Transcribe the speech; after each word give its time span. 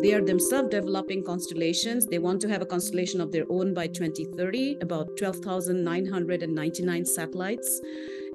they 0.00 0.12
are 0.14 0.20
themselves 0.20 0.70
developing 0.70 1.24
constellations. 1.24 2.06
They 2.06 2.18
want 2.18 2.40
to 2.42 2.48
have 2.48 2.62
a 2.62 2.66
constellation 2.66 3.20
of 3.20 3.32
their 3.32 3.44
own 3.48 3.74
by 3.74 3.86
2030, 3.86 4.78
about 4.80 5.16
12,999 5.16 7.04
satellites. 7.04 7.80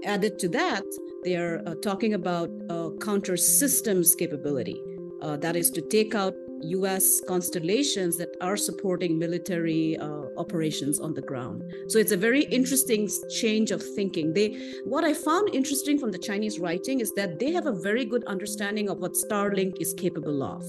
Added 0.03 0.39
to 0.39 0.49
that, 0.49 0.83
they 1.23 1.35
are 1.35 1.61
uh, 1.65 1.75
talking 1.75 2.13
about 2.13 2.49
uh, 2.69 2.89
counter 3.01 3.37
systems 3.37 4.15
capability. 4.15 4.81
Uh, 5.21 5.35
that 5.37 5.55
is 5.55 5.69
to 5.71 5.81
take 5.81 6.15
out 6.15 6.33
US 6.61 7.21
constellations 7.27 8.17
that 8.17 8.35
are 8.41 8.57
supporting 8.57 9.17
military 9.17 9.97
uh, 9.97 10.25
operations 10.37 10.99
on 10.99 11.13
the 11.13 11.21
ground. 11.21 11.63
So 11.87 11.99
it's 11.99 12.11
a 12.11 12.17
very 12.17 12.43
interesting 12.43 13.09
change 13.29 13.71
of 13.71 13.81
thinking. 13.81 14.33
They 14.33 14.57
what 14.83 15.03
I 15.03 15.13
found 15.13 15.53
interesting 15.53 15.97
from 15.97 16.11
the 16.11 16.17
Chinese 16.17 16.59
writing 16.59 16.99
is 16.99 17.13
that 17.13 17.39
they 17.39 17.51
have 17.51 17.65
a 17.65 17.71
very 17.71 18.05
good 18.05 18.23
understanding 18.25 18.89
of 18.89 18.99
what 18.99 19.13
Starlink 19.13 19.79
is 19.79 19.93
capable 19.93 20.43
of. 20.43 20.63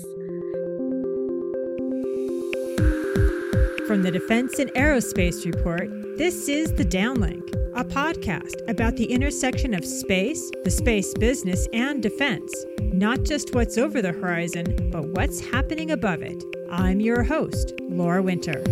From 3.90 4.02
the 4.02 4.10
Defense 4.12 4.60
and 4.60 4.72
Aerospace 4.74 5.44
Report, 5.44 5.90
this 6.16 6.48
is 6.48 6.72
The 6.72 6.84
Downlink, 6.84 7.52
a 7.74 7.82
podcast 7.82 8.54
about 8.70 8.94
the 8.94 9.04
intersection 9.04 9.74
of 9.74 9.84
space, 9.84 10.48
the 10.62 10.70
space 10.70 11.12
business, 11.14 11.66
and 11.72 12.00
defense. 12.00 12.54
Not 12.80 13.24
just 13.24 13.52
what's 13.52 13.78
over 13.78 14.00
the 14.00 14.12
horizon, 14.12 14.90
but 14.92 15.08
what's 15.08 15.40
happening 15.40 15.90
above 15.90 16.22
it. 16.22 16.40
I'm 16.70 17.00
your 17.00 17.24
host, 17.24 17.72
Laura 17.80 18.22
Winter. 18.22 18.62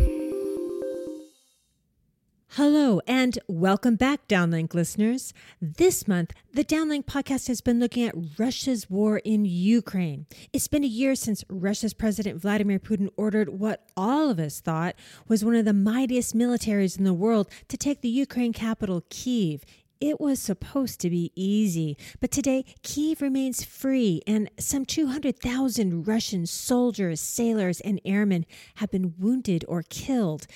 Hello, 2.58 3.00
and 3.06 3.38
welcome 3.46 3.94
back, 3.94 4.26
Downlink 4.26 4.74
listeners. 4.74 5.32
This 5.62 6.08
month, 6.08 6.32
the 6.52 6.64
Downlink 6.64 7.04
podcast 7.04 7.46
has 7.46 7.60
been 7.60 7.78
looking 7.78 8.02
at 8.02 8.16
Russia's 8.36 8.90
war 8.90 9.18
in 9.18 9.44
Ukraine. 9.44 10.26
It's 10.52 10.66
been 10.66 10.82
a 10.82 10.88
year 10.88 11.14
since 11.14 11.44
Russia's 11.48 11.94
President 11.94 12.42
Vladimir 12.42 12.80
Putin 12.80 13.10
ordered 13.16 13.60
what 13.60 13.84
all 13.96 14.28
of 14.28 14.40
us 14.40 14.58
thought 14.58 14.96
was 15.28 15.44
one 15.44 15.54
of 15.54 15.66
the 15.66 15.72
mightiest 15.72 16.36
militaries 16.36 16.98
in 16.98 17.04
the 17.04 17.14
world 17.14 17.48
to 17.68 17.76
take 17.76 18.00
the 18.00 18.08
Ukraine 18.08 18.52
capital, 18.52 19.04
Kiev. 19.08 19.64
It 20.00 20.20
was 20.20 20.38
supposed 20.40 21.00
to 21.00 21.10
be 21.10 21.32
easy, 21.34 21.96
but 22.20 22.30
today 22.30 22.64
Kiev 22.82 23.20
remains 23.20 23.64
free, 23.64 24.22
and 24.28 24.48
some 24.56 24.84
200,000 24.84 26.06
Russian 26.06 26.46
soldiers, 26.46 27.20
sailors, 27.20 27.80
and 27.80 28.00
airmen 28.04 28.46
have 28.76 28.92
been 28.92 29.14
wounded 29.18 29.64
or 29.66 29.82
killed. 29.82 30.46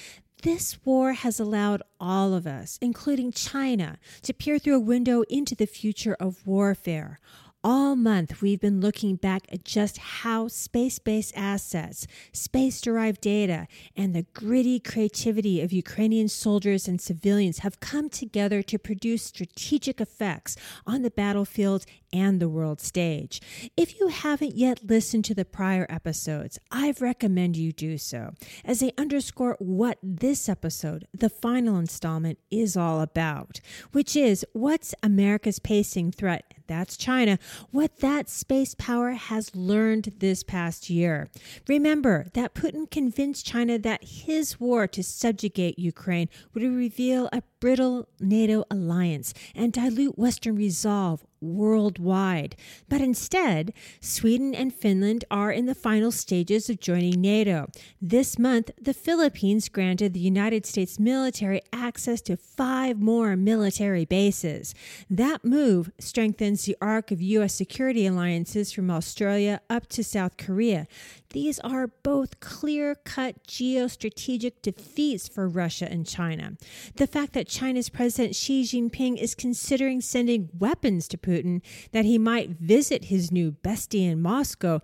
This 0.42 0.76
war 0.84 1.12
has 1.12 1.38
allowed 1.38 1.82
all 2.00 2.34
of 2.34 2.48
us, 2.48 2.76
including 2.82 3.30
China, 3.30 3.98
to 4.22 4.34
peer 4.34 4.58
through 4.58 4.74
a 4.74 4.80
window 4.80 5.22
into 5.30 5.54
the 5.54 5.66
future 5.66 6.16
of 6.18 6.44
warfare. 6.44 7.20
All 7.62 7.94
month, 7.94 8.42
we've 8.42 8.58
been 8.58 8.80
looking 8.80 9.14
back 9.14 9.42
at 9.52 9.64
just 9.64 9.98
how 9.98 10.48
space 10.48 10.98
based 10.98 11.32
assets, 11.36 12.08
space 12.32 12.80
derived 12.80 13.20
data, 13.20 13.68
and 13.96 14.16
the 14.16 14.26
gritty 14.34 14.80
creativity 14.80 15.60
of 15.60 15.72
Ukrainian 15.72 16.26
soldiers 16.26 16.88
and 16.88 17.00
civilians 17.00 17.58
have 17.58 17.78
come 17.78 18.08
together 18.08 18.64
to 18.64 18.80
produce 18.80 19.22
strategic 19.22 20.00
effects 20.00 20.56
on 20.84 21.02
the 21.02 21.10
battlefield 21.12 21.86
and 22.12 22.40
the 22.40 22.48
world 22.48 22.80
stage. 22.80 23.40
If 23.76 23.98
you 23.98 24.08
haven't 24.08 24.56
yet 24.56 24.84
listened 24.84 25.24
to 25.26 25.34
the 25.34 25.44
prior 25.44 25.86
episodes, 25.88 26.58
I 26.70 26.94
recommend 27.00 27.56
you 27.56 27.72
do 27.72 27.98
so, 27.98 28.34
as 28.64 28.80
they 28.80 28.92
underscore 28.98 29.56
what 29.58 29.98
this 30.02 30.48
episode, 30.48 31.06
the 31.12 31.30
final 31.30 31.78
installment, 31.78 32.38
is 32.50 32.76
all 32.76 33.00
about, 33.00 33.60
which 33.92 34.16
is 34.16 34.44
what's 34.52 34.94
America's 35.02 35.58
pacing 35.58 36.12
threat 36.12 36.52
that's 36.72 36.96
China, 36.96 37.38
what 37.70 37.98
that 37.98 38.30
space 38.30 38.74
power 38.74 39.10
has 39.10 39.54
learned 39.54 40.14
this 40.18 40.42
past 40.42 40.88
year. 40.88 41.28
Remember 41.68 42.28
that 42.32 42.54
Putin 42.54 42.90
convinced 42.90 43.44
China 43.44 43.78
that 43.78 44.02
his 44.02 44.58
war 44.58 44.86
to 44.88 45.02
subjugate 45.02 45.78
Ukraine 45.78 46.30
would 46.54 46.62
reveal 46.62 47.28
a 47.30 47.42
brittle 47.60 48.08
NATO 48.20 48.64
alliance 48.70 49.34
and 49.54 49.72
dilute 49.72 50.18
Western 50.18 50.56
resolve 50.56 51.26
worldwide. 51.42 52.56
But 52.88 53.00
instead, 53.00 53.72
Sweden 54.00 54.54
and 54.54 54.72
Finland 54.72 55.24
are 55.30 55.50
in 55.50 55.66
the 55.66 55.74
final 55.74 56.10
stages 56.12 56.70
of 56.70 56.80
joining 56.80 57.20
NATO. 57.20 57.66
This 58.00 58.38
month, 58.38 58.70
the 58.80 58.94
Philippines 58.94 59.68
granted 59.68 60.14
the 60.14 60.20
United 60.20 60.64
States 60.64 60.98
military 60.98 61.60
access 61.72 62.20
to 62.22 62.36
five 62.36 63.00
more 63.00 63.36
military 63.36 64.04
bases. 64.04 64.74
That 65.10 65.44
move 65.44 65.90
strengthens 65.98 66.64
the 66.64 66.76
arc 66.80 67.10
of 67.10 67.20
U.S. 67.20 67.54
security 67.54 68.06
alliances 68.06 68.72
from 68.72 68.90
Australia 68.90 69.60
up 69.68 69.88
to 69.88 70.04
South 70.04 70.36
Korea. 70.36 70.86
These 71.32 71.58
are 71.60 71.88
both 72.02 72.40
clear 72.40 72.94
cut 72.94 73.42
geostrategic 73.46 74.62
defeats 74.62 75.28
for 75.28 75.48
Russia 75.48 75.90
and 75.90 76.06
China. 76.06 76.52
The 76.96 77.06
fact 77.06 77.32
that 77.32 77.48
China's 77.48 77.88
President 77.88 78.36
Xi 78.36 78.62
Jinping 78.62 79.16
is 79.16 79.34
considering 79.34 80.00
sending 80.00 80.50
weapons 80.58 81.08
to 81.08 81.18
Putin, 81.18 81.62
that 81.92 82.04
he 82.04 82.18
might 82.18 82.50
visit 82.50 83.06
his 83.06 83.32
new 83.32 83.52
bestie 83.52 84.10
in 84.10 84.20
Moscow, 84.20 84.80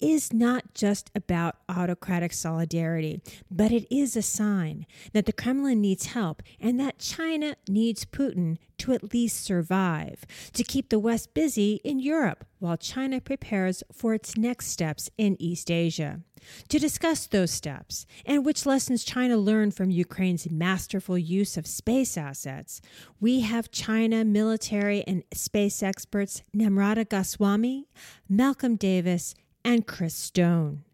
is 0.00 0.32
not 0.32 0.74
just 0.74 1.10
about 1.14 1.56
autocratic 1.68 2.32
solidarity, 2.32 3.20
but 3.50 3.70
it 3.70 3.86
is 3.94 4.16
a 4.16 4.22
sign 4.22 4.86
that 5.12 5.26
the 5.26 5.32
Kremlin 5.32 5.80
needs 5.80 6.06
help 6.06 6.42
and 6.60 6.80
that 6.80 6.98
China 6.98 7.56
needs 7.68 8.04
Putin 8.04 8.58
to 8.78 8.92
at 8.92 9.12
least 9.12 9.44
survive, 9.44 10.24
to 10.54 10.64
keep 10.64 10.88
the 10.88 10.98
West 10.98 11.34
busy 11.34 11.80
in 11.84 11.98
Europe 11.98 12.46
while 12.58 12.76
China 12.76 13.20
prepares 13.20 13.82
for 13.92 14.14
its 14.14 14.36
next 14.36 14.68
steps 14.68 15.10
in 15.18 15.36
East 15.40 15.70
Asia. 15.70 16.20
To 16.68 16.78
discuss 16.78 17.26
those 17.26 17.50
steps 17.50 18.06
and 18.24 18.44
which 18.44 18.64
lessons 18.64 19.04
China 19.04 19.36
learned 19.36 19.74
from 19.74 19.90
Ukraine's 19.90 20.50
masterful 20.50 21.18
use 21.18 21.58
of 21.58 21.66
space 21.66 22.16
assets, 22.16 22.80
we 23.20 23.40
have 23.40 23.70
China 23.70 24.24
military 24.24 25.04
and 25.06 25.22
space 25.34 25.82
experts 25.82 26.42
Namrata 26.56 27.06
Goswami, 27.06 27.88
Malcolm 28.28 28.76
Davis, 28.76 29.34
and 29.64 29.86
Chris 29.86 30.14
Stone. 30.14 30.84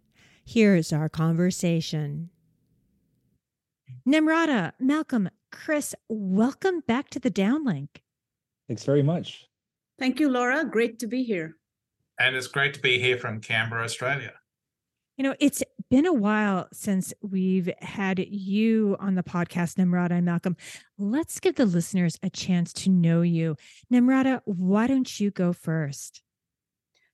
Here's 0.45 0.93
our 0.93 1.09
conversation. 1.09 2.31
Namrata, 4.07 4.73
Malcolm, 4.79 5.29
Chris, 5.51 5.95
welcome 6.09 6.81
back 6.87 7.11
to 7.11 7.19
the 7.19 7.31
Downlink. 7.31 7.89
Thanks 8.69 8.85
very 8.85 9.03
much. 9.03 9.47
Thank 9.99 10.21
you, 10.21 10.29
Laura. 10.29 10.65
Great 10.65 10.99
to 11.01 11.07
be 11.07 11.23
here. 11.23 11.57
And 12.19 12.37
it's 12.37 12.47
great 12.47 12.75
to 12.75 12.81
be 12.81 12.99
here 12.99 13.19
from 13.19 13.41
Canberra, 13.41 13.85
Australia. 13.85 14.33
You 15.17 15.25
know, 15.25 15.35
it's 15.41 15.63
been 15.91 16.05
a 16.05 16.13
while 16.13 16.69
since 16.73 17.15
we've 17.23 17.71
had 17.81 18.19
you 18.19 18.97
on 19.01 19.15
the 19.15 19.23
podcast, 19.23 19.77
Namrata 19.77 20.13
and 20.13 20.27
Malcolm. 20.27 20.57
Let's 20.99 21.41
give 21.41 21.57
the 21.57 21.65
listeners 21.65 22.19
a 22.23 22.29
chance 22.29 22.73
to 22.75 22.91
know 22.91 23.23
you. 23.23 23.57
Namrata, 23.93 24.41
why 24.45 24.87
don't 24.87 25.19
you 25.19 25.31
go 25.31 25.53
first? 25.53 26.23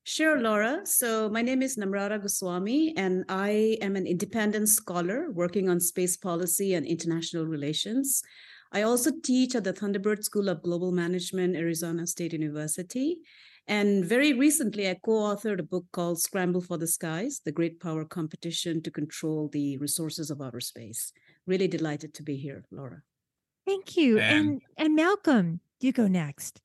Sure, 0.05 0.41
Laura. 0.41 0.81
So, 0.85 1.29
my 1.29 1.43
name 1.43 1.63
is 1.63 1.77
Namrata 1.77 2.21
Goswami, 2.21 2.93
and 2.97 3.25
I 3.29 3.79
am 3.81 3.95
an 3.95 4.07
independent 4.07 4.69
scholar 4.69 5.31
working 5.31 5.69
on 5.69 5.79
space 5.79 6.17
policy 6.17 6.75
and 6.75 6.85
international 6.85 7.47
relations. 7.47 8.23
I 8.73 8.83
also 8.83 9.13
teach 9.23 9.55
at 9.55 9.63
the 9.63 9.73
Thunderbird 9.73 10.25
School 10.25 10.49
of 10.49 10.63
Global 10.63 10.91
Management, 10.91 11.55
Arizona 11.55 12.07
State 12.07 12.33
University. 12.33 13.19
And 13.69 14.05
very 14.05 14.33
recently, 14.33 14.91
I 14.91 14.95
co 14.95 15.13
authored 15.13 15.61
a 15.61 15.63
book 15.63 15.87
called 15.93 16.21
Scramble 16.21 16.63
for 16.63 16.79
the 16.79 16.89
Skies 16.89 17.41
The 17.45 17.53
Great 17.53 17.79
Power 17.79 18.05
Competition 18.05 18.83
to 18.83 18.91
Control 18.91 19.49
the 19.53 19.77
Resources 19.77 20.31
of 20.31 20.41
Outer 20.41 20.61
Space. 20.61 21.13
Really 21.47 21.69
delighted 21.69 22.13
to 22.15 22.25
be 22.25 22.37
here, 22.37 22.65
Laura. 22.73 23.03
Thank 23.67 23.97
you. 23.97 24.19
And, 24.19 24.49
and, 24.49 24.63
and 24.77 24.97
Malcolm, 24.97 25.61
you 25.81 25.93
go 25.93 26.09
next. 26.09 26.61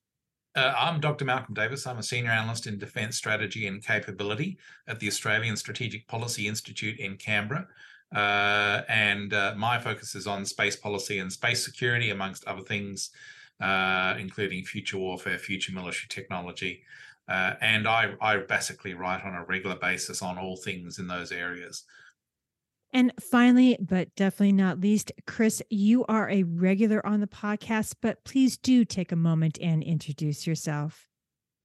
Uh, 0.58 0.74
I'm 0.76 1.00
Dr. 1.00 1.24
Malcolm 1.24 1.54
Davis. 1.54 1.86
I'm 1.86 2.00
a 2.00 2.04
senior 2.04 2.32
analyst 2.32 2.66
in 2.66 2.80
defence 2.80 3.16
strategy 3.16 3.68
and 3.68 3.86
capability 3.86 4.58
at 4.88 5.00
the 5.00 5.08
Australian 5.08 5.56
Strategic 5.56 6.08
Policy 6.08 6.48
Institute 6.48 7.00
in 7.00 7.16
Canberra. 7.16 7.68
Uh, 8.16 8.82
and 8.90 9.36
uh, 9.36 9.54
my 9.56 9.78
focus 9.78 10.16
is 10.16 10.26
on 10.26 10.46
space 10.46 10.76
policy 10.76 11.20
and 11.20 11.32
space 11.32 11.64
security, 11.64 12.10
amongst 12.10 12.44
other 12.46 12.64
things, 12.64 13.12
uh, 13.62 14.16
including 14.18 14.64
future 14.64 14.98
warfare, 14.98 15.38
future 15.38 15.74
military 15.74 16.08
technology. 16.10 16.82
Uh, 17.30 17.54
and 17.62 17.88
I, 17.88 18.14
I 18.20 18.38
basically 18.38 18.96
write 18.96 19.24
on 19.24 19.36
a 19.36 19.46
regular 19.46 19.76
basis 19.76 20.24
on 20.24 20.40
all 20.40 20.58
things 20.58 20.98
in 20.98 21.06
those 21.06 21.32
areas. 21.32 21.84
And 22.94 23.12
finally, 23.20 23.78
but 23.80 24.16
definitely 24.16 24.54
not 24.54 24.80
least, 24.80 25.12
Chris, 25.26 25.62
you 25.70 26.06
are 26.06 26.30
a 26.30 26.44
regular 26.44 27.06
on 27.06 27.20
the 27.20 27.28
podcast, 27.28 27.96
but 28.02 28.24
please 28.24 28.58
do 28.58 28.86
take 28.86 29.12
a 29.12 29.16
moment 29.16 29.60
and 29.62 29.84
introduce 29.84 30.48
yourself. 30.48 31.08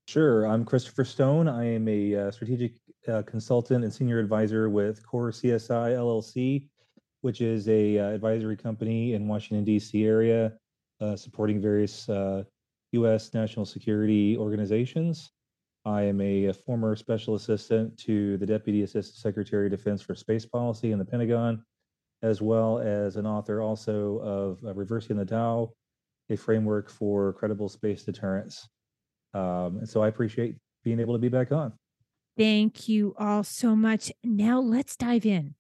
Sure. 0.08 0.46
I'm 0.46 0.64
Christopher 0.64 1.04
Stone. 1.04 1.48
I 1.48 1.64
am 1.64 1.86
a 1.86 2.16
uh, 2.16 2.30
strategic 2.32 2.72
uh, 3.06 3.22
consultant 3.22 3.84
and 3.84 3.92
senior 3.92 4.19
advisor 4.19 4.69
with 4.69 5.06
Core 5.06 5.30
CSI 5.30 5.96
LLC, 5.96 6.69
which 7.20 7.40
is 7.40 7.69
a 7.69 7.98
uh, 7.98 8.08
advisory 8.08 8.56
company 8.56 9.14
in 9.14 9.28
Washington 9.28 9.64
D.C. 9.64 10.04
area, 10.04 10.52
supporting 11.16 11.60
various 11.60 12.08
U.S. 12.92 13.32
National 13.32 13.64
security 13.64 14.36
organizations. 14.36 15.32
I 15.84 16.02
am 16.02 16.20
a, 16.20 16.52
former 16.52 16.94
special 16.94 17.34
assistant 17.34 17.96
to 17.99 18.37
the 18.38 18.46
Deputy 18.46 18.82
Assistant 18.82 19.17
Secretary 19.17 19.67
of 19.67 19.73
Defense 19.73 20.00
for 20.00 20.14
Space 20.14 20.46
Policy 20.46 20.93
in 20.93 20.99
the 20.99 21.05
Pentagon, 21.05 21.64
as 22.23 22.40
well 22.40 22.79
as 22.79 23.17
an 23.17 23.26
author 23.26 23.61
also 23.61 24.19
of 24.19 24.64
uh, 24.64 24.75
Reversing 24.75 25.17
the 25.17 25.25
Tao, 25.25 25.73
a 26.31 26.37
framework 26.37 26.88
for 26.88 27.32
credible 27.32 27.69
space 27.69 28.05
deterrence. 28.05 28.69
Um, 29.34 29.79
and 29.79 29.88
so 29.88 30.02
I 30.02 30.08
appreciate 30.08 30.56
being 30.84 31.00
able 31.00 31.14
to 31.14 31.19
be 31.19 31.29
back 31.29 31.50
on. 31.50 31.73
Thank 32.37 32.88
you 32.88 33.14
all 33.19 33.43
so 33.43 33.75
much. 33.75 34.12
Now 34.23 34.61
let's 34.61 34.96
dive 34.96 35.26
in. 35.26 35.55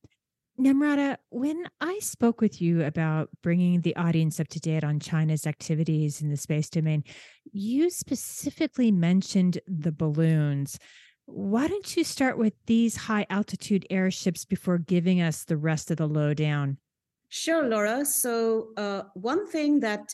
Namrata, 0.60 1.16
when 1.30 1.64
I 1.80 1.98
spoke 2.00 2.40
with 2.40 2.60
you 2.60 2.84
about 2.84 3.30
bringing 3.42 3.80
the 3.80 3.96
audience 3.96 4.38
up 4.38 4.48
to 4.48 4.60
date 4.60 4.84
on 4.84 5.00
China's 5.00 5.46
activities 5.46 6.20
in 6.20 6.28
the 6.28 6.36
space 6.36 6.68
domain, 6.68 7.04
you 7.52 7.88
specifically 7.88 8.92
mentioned 8.92 9.58
the 9.66 9.92
balloons. 9.92 10.78
Why 11.24 11.68
don't 11.68 11.96
you 11.96 12.04
start 12.04 12.36
with 12.36 12.52
these 12.66 12.96
high 12.96 13.26
altitude 13.30 13.86
airships 13.88 14.44
before 14.44 14.78
giving 14.78 15.22
us 15.22 15.44
the 15.44 15.56
rest 15.56 15.90
of 15.90 15.96
the 15.96 16.06
lowdown? 16.06 16.76
Sure, 17.30 17.66
Laura. 17.66 18.04
So, 18.04 18.72
uh, 18.76 19.04
one 19.14 19.46
thing 19.48 19.80
that 19.80 20.12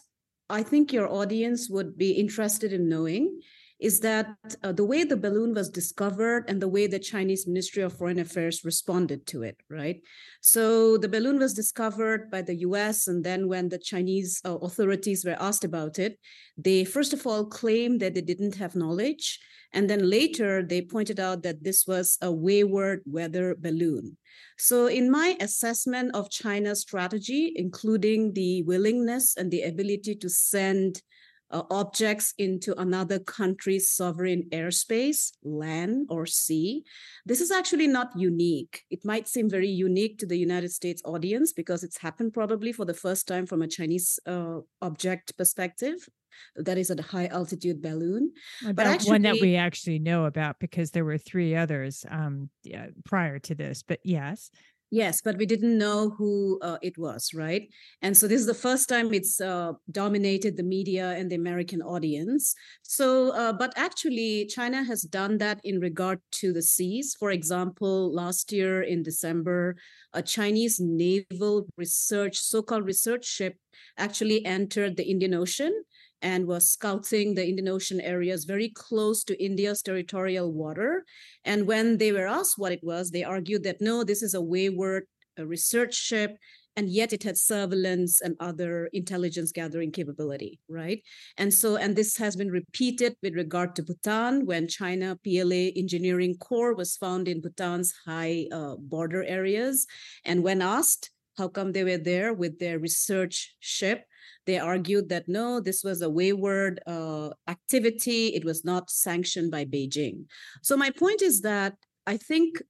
I 0.49 0.63
think 0.63 0.93
your 0.93 1.13
audience 1.13 1.69
would 1.69 1.99
be 1.99 2.13
interested 2.13 2.73
in 2.73 2.89
knowing 2.89 3.41
is 3.81 4.01
that 4.01 4.35
uh, 4.65 4.73
the 4.73 4.85
way 4.85 5.05
the 5.05 5.17
balloon 5.17 5.55
was 5.55 5.71
discovered 5.71 6.45
and 6.49 6.61
the 6.61 6.69
way 6.69 6.87
the 6.87 6.99
Chinese 6.99 7.47
Ministry 7.47 7.83
of 7.83 7.93
Foreign 7.93 8.19
Affairs 8.19 8.65
responded 8.65 9.27
to 9.29 9.43
it, 9.43 9.57
right? 9.71 10.01
So 10.41 10.99
the 10.99 11.09
balloon 11.09 11.39
was 11.39 11.55
discovered 11.55 12.31
by 12.31 12.43
the 12.43 12.57
US, 12.57 13.07
and 13.07 13.23
then 13.23 13.47
when 13.47 13.69
the 13.69 13.79
Chinese 13.79 14.41
uh, 14.45 14.57
authorities 14.57 15.25
were 15.25 15.37
asked 15.39 15.65
about 15.65 15.99
it, 15.99 16.19
they 16.57 16.85
first 16.85 17.13
of 17.13 17.27
all 17.27 17.45
claimed 17.45 18.01
that 18.01 18.15
they 18.15 18.21
didn't 18.21 18.57
have 18.57 18.75
knowledge. 18.75 19.39
And 19.73 19.89
then 19.89 20.09
later 20.09 20.63
they 20.63 20.81
pointed 20.81 21.21
out 21.21 21.43
that 21.43 21.63
this 21.63 21.87
was 21.87 22.17
a 22.23 22.33
wayward 22.33 23.03
weather 23.05 23.55
balloon. 23.55 24.17
So, 24.57 24.87
in 24.87 25.11
my 25.11 25.37
assessment 25.41 26.15
of 26.15 26.31
China's 26.31 26.81
strategy, 26.81 27.53
including 27.55 28.33
the 28.33 28.63
willingness 28.63 29.37
and 29.37 29.51
the 29.51 29.63
ability 29.63 30.15
to 30.17 30.29
send 30.31 31.03
uh, 31.51 31.63
objects 31.71 32.35
into 32.39 32.79
another 32.79 33.19
country's 33.19 33.91
sovereign 33.91 34.45
airspace, 34.51 35.33
land 35.43 36.07
or 36.11 36.27
sea. 36.27 36.85
This 37.25 37.41
is 37.41 37.51
actually 37.51 37.87
not 37.87 38.11
unique. 38.17 38.85
It 38.91 39.05
might 39.05 39.29
seem 39.29 39.49
very 39.49 39.69
unique 39.69 40.19
to 40.19 40.27
the 40.27 40.37
United 40.37 40.73
States 40.73 41.03
audience 41.05 41.53
because 41.53 41.83
it's 41.83 41.99
happened 41.99 42.35
probably 42.35 42.73
for 42.73 42.85
the 42.85 42.95
first 42.95 43.27
time 43.27 43.47
from 43.47 43.63
a 43.63 43.69
Chinese 43.69 44.19
uh, 44.27 44.59
object 44.83 45.37
perspective. 45.37 46.09
That 46.55 46.79
is 46.79 46.91
a 46.91 47.03
high 47.03 47.27
altitude 47.27 47.83
balloon. 47.83 48.33
but 48.63 48.87
actually, 48.87 49.11
one 49.11 49.23
that 49.23 49.41
we 49.41 49.57
actually 49.57 49.99
know 49.99 50.27
about 50.27 50.61
because 50.61 50.93
there 50.93 51.05
were 51.05 51.19
three 51.19 51.57
others 51.57 52.05
um, 52.09 52.49
yeah, 52.63 52.89
prior 53.05 53.39
to 53.41 53.55
this. 53.55 53.83
But 53.83 54.01
yes. 54.05 54.51
Yes, 54.91 55.21
but 55.21 55.37
we 55.37 55.45
didn't 55.45 55.77
know 55.77 56.11
who 56.17 56.59
uh, 56.63 56.79
it 56.81 56.97
was, 56.97 57.35
right? 57.35 57.69
And 58.01 58.17
so 58.17 58.27
this 58.27 58.41
is 58.41 58.47
the 58.47 58.55
first 58.55 58.89
time 58.89 59.13
it's 59.13 59.39
uh, 59.39 59.73
dominated 59.91 60.57
the 60.57 60.63
media 60.63 61.11
and 61.11 61.31
the 61.31 61.37
American 61.37 61.83
audience. 61.83 62.55
So, 62.85 63.31
uh, 63.35 63.53
but 63.53 63.75
actually, 63.77 64.47
China 64.47 64.83
has 64.83 65.03
done 65.03 65.37
that 65.39 65.61
in 65.63 65.79
regard 65.79 66.21
to 66.41 66.55
the 66.55 66.63
seas. 66.63 67.15
For 67.19 67.31
example, 67.33 68.15
last 68.15 68.51
year 68.51 68.83
in 68.83 69.03
December, 69.03 69.77
a 70.15 70.23
Chinese 70.23 70.81
naval 70.81 71.67
research, 71.77 72.39
so 72.39 72.63
called 72.63 72.87
research 72.87 73.27
ship, 73.27 73.57
actually 73.99 74.45
entered 74.47 74.97
the 74.97 75.05
Indian 75.05 75.35
Ocean 75.35 75.85
and 76.23 76.47
was 76.47 76.71
scouting 76.71 77.35
the 77.35 77.47
Indian 77.47 77.69
Ocean 77.69 78.01
areas 78.01 78.45
very 78.45 78.69
close 78.69 79.25
to 79.25 79.43
India's 79.43 79.83
territorial 79.83 80.53
water. 80.53 81.05
And 81.45 81.67
when 81.67 81.99
they 81.99 82.13
were 82.13 82.27
asked 82.27 82.59
what 82.59 82.73
it 82.73 82.83
was, 82.83 83.11
they 83.11 83.25
argued 83.25 83.63
that 83.65 83.81
no, 83.81 84.05
this 84.05 84.23
is 84.23 84.35
a 84.35 84.43
wayward 84.43 85.05
a 85.39 85.47
research 85.47 85.95
ship, 85.95 86.37
and 86.77 86.89
yet 86.89 87.13
it 87.13 87.23
had 87.23 87.37
surveillance 87.37 88.21
and 88.21 88.37
other 88.39 88.87
intelligence 88.93 89.51
gathering 89.51 89.91
capability, 89.91 90.61
right? 90.69 91.03
And 91.37 91.53
so, 91.53 91.77
and 91.77 91.97
this 91.97 92.17
has 92.19 92.37
been 92.37 92.51
repeated 92.51 93.17
with 93.23 93.35
regard 93.35 93.75
to 93.77 93.83
Bhutan 93.83 94.47
when 94.47 94.69
China 94.69 95.19
PLA 95.25 95.73
engineering 95.77 96.37
corps 96.37 96.75
was 96.75 96.97
found 96.97 97.27
in 97.27 97.41
Bhutan's 97.41 97.93
high 98.07 98.47
uh, 98.53 98.77
border 98.77 99.25
areas. 99.25 99.87
And 100.25 100.43
when 100.43 100.63
asked, 100.63 101.11
how 101.37 101.49
come 101.49 101.73
they 101.73 101.85
were 101.85 101.99
there 101.99 102.33
with 102.35 102.59
their 102.59 102.79
research 102.79 103.57
ship? 103.61 104.05
They 104.47 104.59
argued 104.59 105.09
that 105.09 105.29
no, 105.29 105.61
this 105.61 105.83
was 105.85 106.03
a 106.03 106.11
wayward 106.11 106.81
uh, 106.87 107.31
activity. 107.47 108.29
It 108.29 108.45
was 108.45 108.65
not 108.65 108.91
sanctioned 108.91 109.51
by 109.51 109.65
Beijing. 109.65 110.25
So, 110.63 110.77
my 110.77 110.91
point 110.91 111.23
is 111.23 111.43
that 111.43 111.75
I 112.07 112.17
think 112.17 112.63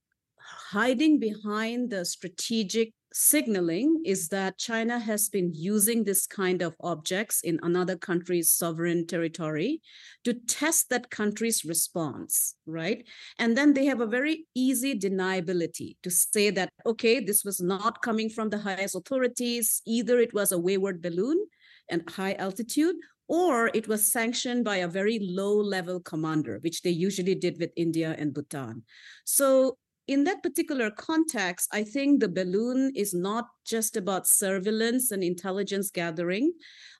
hiding 0.71 1.19
behind 1.19 1.89
the 1.89 2.05
strategic 2.05 2.93
signaling 3.11 4.01
is 4.05 4.29
that 4.29 4.57
China 4.57 4.99
has 4.99 5.29
been 5.29 5.51
using 5.53 6.03
this 6.03 6.27
kind 6.27 6.61
of 6.61 6.75
objects 6.81 7.41
in 7.41 7.59
another 7.63 7.97
country's 7.97 8.51
sovereign 8.51 9.07
territory 9.07 9.81
to 10.23 10.33
test 10.33 10.89
that 10.89 11.09
country's 11.09 11.65
response, 11.65 12.55
right? 12.65 13.07
And 13.37 13.57
then 13.57 13.73
they 13.73 13.85
have 13.85 14.01
a 14.01 14.05
very 14.07 14.45
easy 14.55 14.97
deniability 14.97 15.97
to 16.03 16.11
say 16.11 16.49
that, 16.51 16.69
okay, 16.85 17.19
this 17.19 17.43
was 17.43 17.59
not 17.59 18.01
coming 18.01 18.29
from 18.29 18.49
the 18.49 18.59
highest 18.59 18.95
authorities, 18.95 19.81
either 19.85 20.19
it 20.19 20.33
was 20.33 20.51
a 20.51 20.59
wayward 20.59 21.01
balloon 21.01 21.45
and 21.89 22.09
high 22.09 22.33
altitude, 22.33 22.95
or 23.27 23.69
it 23.73 23.87
was 23.87 24.11
sanctioned 24.11 24.65
by 24.65 24.77
a 24.77 24.87
very 24.87 25.19
low 25.19 25.55
level 25.55 25.99
commander, 25.99 26.59
which 26.61 26.81
they 26.81 26.89
usually 26.89 27.35
did 27.35 27.59
with 27.59 27.71
India 27.75 28.15
and 28.17 28.33
Bhutan. 28.33 28.83
So 29.23 29.77
in 30.09 30.23
that 30.23 30.41
particular 30.41 30.89
context, 30.89 31.69
I 31.71 31.83
think 31.83 32.19
the 32.19 32.27
balloon 32.27 32.91
is 32.95 33.13
not 33.13 33.45
just 33.63 33.95
about 33.95 34.25
surveillance 34.25 35.11
and 35.11 35.23
intelligence 35.23 35.91
gathering. 35.91 36.51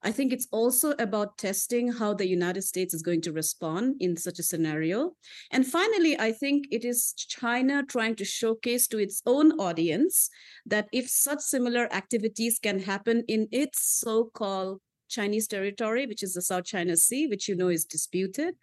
I 0.04 0.12
think 0.12 0.32
it's 0.32 0.48
also 0.52 0.92
about 1.00 1.40
testing 1.40 1.92
how 1.92 2.14
the 2.14 2.28
United 2.28 2.62
States 2.62 2.94
is 2.94 3.02
going 3.02 3.22
to 3.22 3.32
respond 3.32 3.96
in 4.00 4.16
such 4.16 4.38
a 4.38 4.44
scenario. 4.44 5.14
And 5.52 5.66
finally, 5.66 6.20
I 6.20 6.32
think 6.32 6.68
it 6.70 6.86
is 6.86 7.14
China 7.14 7.84
trying 7.84 8.14
to 8.18 8.26
showcase 8.26 8.88
to 8.90 9.00
its 9.00 9.24
own 9.26 9.54
audience 9.60 10.30
that 10.68 10.88
if 10.94 11.10
such 11.10 11.40
similar 11.40 11.92
activities 11.92 12.60
can 12.62 12.78
happen 12.78 13.24
in 13.28 13.48
its 13.52 14.00
so 14.00 14.26
called 14.36 14.82
Chinese 15.10 15.48
territory, 15.48 16.06
which 16.06 16.22
is 16.22 16.36
the 16.36 16.44
South 16.44 16.66
China 16.66 16.96
Sea, 16.96 17.26
which 17.26 17.48
you 17.48 17.56
know 17.56 17.70
is 17.70 17.86
disputed, 17.86 18.54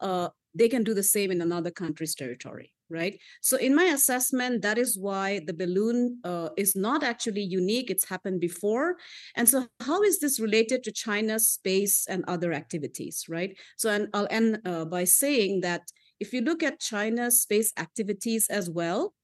uh, 0.00 0.28
they 0.54 0.68
can 0.68 0.84
do 0.84 0.92
the 0.92 1.02
same 1.02 1.30
in 1.30 1.40
another 1.40 1.70
country's 1.70 2.14
territory 2.14 2.74
right? 2.88 3.18
So 3.40 3.56
in 3.56 3.74
my 3.74 3.84
assessment 3.84 4.62
that 4.62 4.78
is 4.78 4.98
why 4.98 5.40
the 5.46 5.54
balloon 5.54 6.20
uh, 6.24 6.50
is 6.56 6.76
not 6.76 7.02
actually 7.02 7.42
unique 7.42 7.90
it's 7.90 8.08
happened 8.08 8.40
before. 8.40 8.96
And 9.34 9.48
so 9.48 9.66
how 9.80 10.02
is 10.02 10.18
this 10.20 10.40
related 10.40 10.82
to 10.84 10.92
china's 10.92 11.48
space 11.48 12.06
and 12.08 12.24
other 12.28 12.52
activities 12.52 13.24
right? 13.28 13.56
So 13.76 13.90
and 13.90 14.08
i'll 14.14 14.28
end 14.30 14.60
uh, 14.64 14.84
by 14.84 15.04
saying 15.04 15.60
that 15.60 15.82
if 16.20 16.32
you 16.32 16.40
look 16.40 16.62
at 16.62 16.80
china's 16.80 17.42
space 17.42 17.72
activities 17.76 18.48
as 18.48 18.70
well 18.70 19.14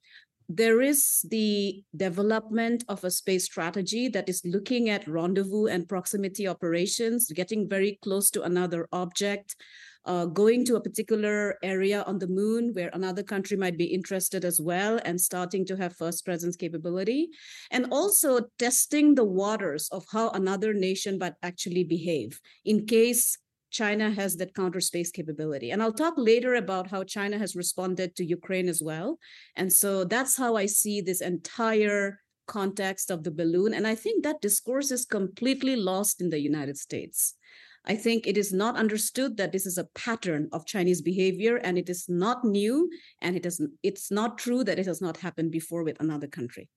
there 0.48 0.82
is 0.82 1.24
the 1.30 1.82
development 1.96 2.84
of 2.88 3.04
a 3.04 3.10
space 3.10 3.44
strategy 3.44 4.08
that 4.08 4.28
is 4.28 4.42
looking 4.44 4.90
at 4.90 5.06
rendezvous 5.08 5.66
and 5.66 5.88
proximity 5.88 6.46
operations, 6.46 7.30
getting 7.32 7.68
very 7.68 7.98
close 8.02 8.30
to 8.30 8.42
another 8.42 8.86
object, 8.92 9.56
uh, 10.04 10.26
going 10.26 10.64
to 10.64 10.76
a 10.76 10.80
particular 10.80 11.56
area 11.62 12.02
on 12.02 12.18
the 12.18 12.26
moon 12.26 12.72
where 12.74 12.90
another 12.92 13.22
country 13.22 13.56
might 13.56 13.78
be 13.78 13.84
interested 13.84 14.44
as 14.44 14.60
well 14.60 15.00
and 15.04 15.20
starting 15.20 15.64
to 15.64 15.76
have 15.76 15.96
first 15.96 16.24
presence 16.24 16.56
capability 16.56 17.28
and 17.70 17.86
also 17.90 18.40
testing 18.58 19.14
the 19.14 19.24
waters 19.24 19.88
of 19.92 20.04
how 20.12 20.30
another 20.30 20.74
nation 20.74 21.18
might 21.18 21.34
actually 21.42 21.84
behave 21.84 22.40
in 22.64 22.86
case 22.86 23.38
China 23.70 24.10
has 24.10 24.36
that 24.36 24.54
counter 24.54 24.80
space 24.80 25.10
capability. 25.10 25.70
And 25.70 25.82
I'll 25.82 25.94
talk 25.94 26.14
later 26.16 26.56
about 26.56 26.88
how 26.88 27.04
China 27.04 27.38
has 27.38 27.56
responded 27.56 28.14
to 28.16 28.24
Ukraine 28.24 28.68
as 28.68 28.82
well. 28.82 29.18
And 29.56 29.72
so 29.72 30.04
that's 30.04 30.36
how 30.36 30.56
I 30.56 30.66
see 30.66 31.00
this 31.00 31.22
entire 31.22 32.20
context 32.46 33.10
of 33.10 33.24
the 33.24 33.30
balloon. 33.30 33.72
And 33.72 33.86
I 33.86 33.94
think 33.94 34.22
that 34.22 34.42
discourse 34.42 34.90
is 34.90 35.06
completely 35.06 35.76
lost 35.76 36.20
in 36.20 36.28
the 36.28 36.38
United 36.38 36.76
States. 36.76 37.34
I 37.84 37.96
think 37.96 38.26
it 38.26 38.38
is 38.38 38.52
not 38.52 38.76
understood 38.76 39.36
that 39.38 39.50
this 39.52 39.66
is 39.66 39.76
a 39.76 39.88
pattern 39.94 40.48
of 40.52 40.66
Chinese 40.66 41.02
behavior 41.02 41.56
and 41.56 41.76
it 41.76 41.88
is 41.88 42.06
not 42.08 42.44
new 42.44 42.88
and 43.20 43.36
it 43.36 43.44
is 43.44 43.60
it's 43.82 44.10
not 44.10 44.38
true 44.38 44.62
that 44.64 44.78
it 44.78 44.86
has 44.86 45.00
not 45.00 45.16
happened 45.16 45.50
before 45.50 45.82
with 45.82 46.00
another 46.00 46.28
country. 46.28 46.68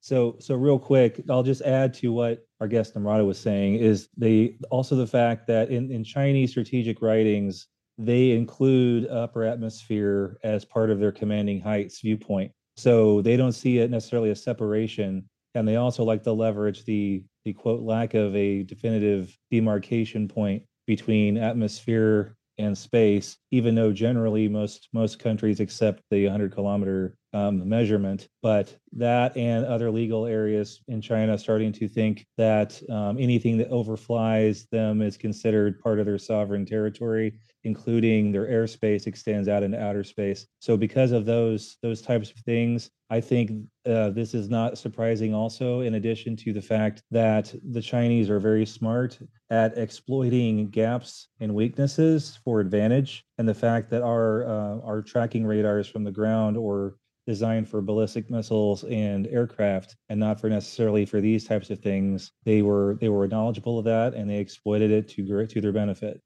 So 0.00 0.36
so 0.40 0.54
real 0.54 0.78
quick, 0.78 1.22
I'll 1.30 1.42
just 1.42 1.62
add 1.62 1.94
to 1.94 2.12
what 2.12 2.40
our 2.60 2.68
guest 2.68 2.94
Namrata 2.94 3.24
was 3.24 3.38
saying 3.38 3.76
is 3.76 4.08
they 4.16 4.56
also 4.70 4.96
the 4.96 5.06
fact 5.06 5.46
that 5.46 5.70
in, 5.70 5.92
in 5.92 6.02
Chinese 6.02 6.50
strategic 6.50 7.02
writings, 7.02 7.68
they 7.96 8.30
include 8.30 9.08
upper 9.08 9.44
atmosphere 9.44 10.38
as 10.42 10.64
part 10.64 10.90
of 10.90 10.98
their 11.00 11.12
commanding 11.12 11.60
heights 11.60 12.00
viewpoint. 12.00 12.52
So 12.76 13.22
they 13.22 13.36
don't 13.36 13.52
see 13.52 13.78
it 13.78 13.90
necessarily 13.90 14.30
as 14.30 14.42
separation. 14.42 15.28
And 15.54 15.66
they 15.66 15.76
also 15.76 16.04
like 16.04 16.22
to 16.24 16.32
leverage 16.32 16.84
the 16.84 17.24
the 17.48 17.54
quote 17.54 17.82
lack 17.82 18.12
of 18.12 18.36
a 18.36 18.62
definitive 18.62 19.34
demarcation 19.50 20.28
point 20.28 20.62
between 20.86 21.38
atmosphere 21.38 22.36
and 22.58 22.76
space, 22.76 23.38
even 23.50 23.74
though 23.74 23.90
generally 23.90 24.48
most 24.48 24.88
most 24.92 25.18
countries 25.18 25.58
accept 25.60 26.02
the 26.10 26.24
100 26.24 26.52
kilometer 26.52 27.14
um, 27.32 27.66
measurement. 27.66 28.28
But 28.42 28.76
that 28.92 29.34
and 29.34 29.64
other 29.64 29.90
legal 29.90 30.26
areas 30.26 30.82
in 30.88 31.00
China 31.00 31.38
starting 31.38 31.72
to 31.72 31.88
think 31.88 32.26
that 32.36 32.78
um, 32.90 33.16
anything 33.18 33.56
that 33.58 33.70
overflies 33.70 34.68
them 34.70 35.00
is 35.00 35.16
considered 35.16 35.80
part 35.80 36.00
of 36.00 36.04
their 36.04 36.18
sovereign 36.18 36.66
territory 36.66 37.38
including 37.68 38.32
their 38.32 38.46
airspace 38.46 39.06
extends 39.06 39.46
out 39.46 39.62
into 39.62 39.78
outer 39.78 40.02
space. 40.02 40.46
So 40.58 40.74
because 40.74 41.12
of 41.12 41.26
those 41.26 41.76
those 41.82 42.00
types 42.00 42.30
of 42.30 42.38
things, 42.38 42.90
I 43.10 43.20
think 43.20 43.50
uh, 43.86 44.10
this 44.10 44.32
is 44.32 44.48
not 44.48 44.78
surprising. 44.78 45.34
Also, 45.34 45.80
in 45.80 45.94
addition 45.94 46.34
to 46.36 46.54
the 46.54 46.62
fact 46.62 47.02
that 47.10 47.54
the 47.70 47.82
Chinese 47.82 48.30
are 48.30 48.40
very 48.40 48.64
smart 48.64 49.18
at 49.50 49.76
exploiting 49.76 50.70
gaps 50.70 51.28
and 51.40 51.54
weaknesses 51.54 52.38
for 52.42 52.60
advantage, 52.60 53.24
and 53.36 53.46
the 53.46 53.60
fact 53.66 53.90
that 53.90 54.02
our 54.02 54.46
uh, 54.46 54.78
our 54.90 55.02
tracking 55.02 55.46
radars 55.46 55.86
from 55.86 56.04
the 56.04 56.16
ground 56.20 56.56
or 56.56 56.96
designed 57.26 57.68
for 57.68 57.82
ballistic 57.82 58.30
missiles 58.30 58.84
and 58.84 59.26
aircraft 59.26 59.94
and 60.08 60.18
not 60.18 60.40
for 60.40 60.48
necessarily 60.48 61.04
for 61.04 61.20
these 61.20 61.44
types 61.44 61.68
of 61.68 61.78
things 61.78 62.32
they 62.46 62.62
were 62.62 62.96
they 63.02 63.10
were 63.10 63.28
knowledgeable 63.28 63.78
of 63.78 63.84
that 63.84 64.14
and 64.14 64.30
they 64.30 64.38
exploited 64.38 64.90
it 64.90 65.06
to 65.06 65.46
to 65.46 65.60
their 65.60 65.70
benefit 65.82 66.22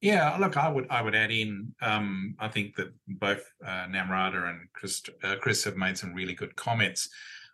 yeah, 0.00 0.36
look, 0.38 0.56
I 0.56 0.68
would 0.68 0.86
I 0.90 1.02
would 1.02 1.14
add 1.14 1.30
in. 1.30 1.74
Um, 1.82 2.34
I 2.38 2.48
think 2.48 2.76
that 2.76 2.88
both 3.06 3.42
uh, 3.64 3.86
Namrata 3.86 4.48
and 4.48 4.60
Chris, 4.72 5.02
uh, 5.22 5.36
Chris 5.40 5.64
have 5.64 5.76
made 5.76 5.98
some 5.98 6.14
really 6.14 6.34
good 6.34 6.56
comments. 6.56 7.08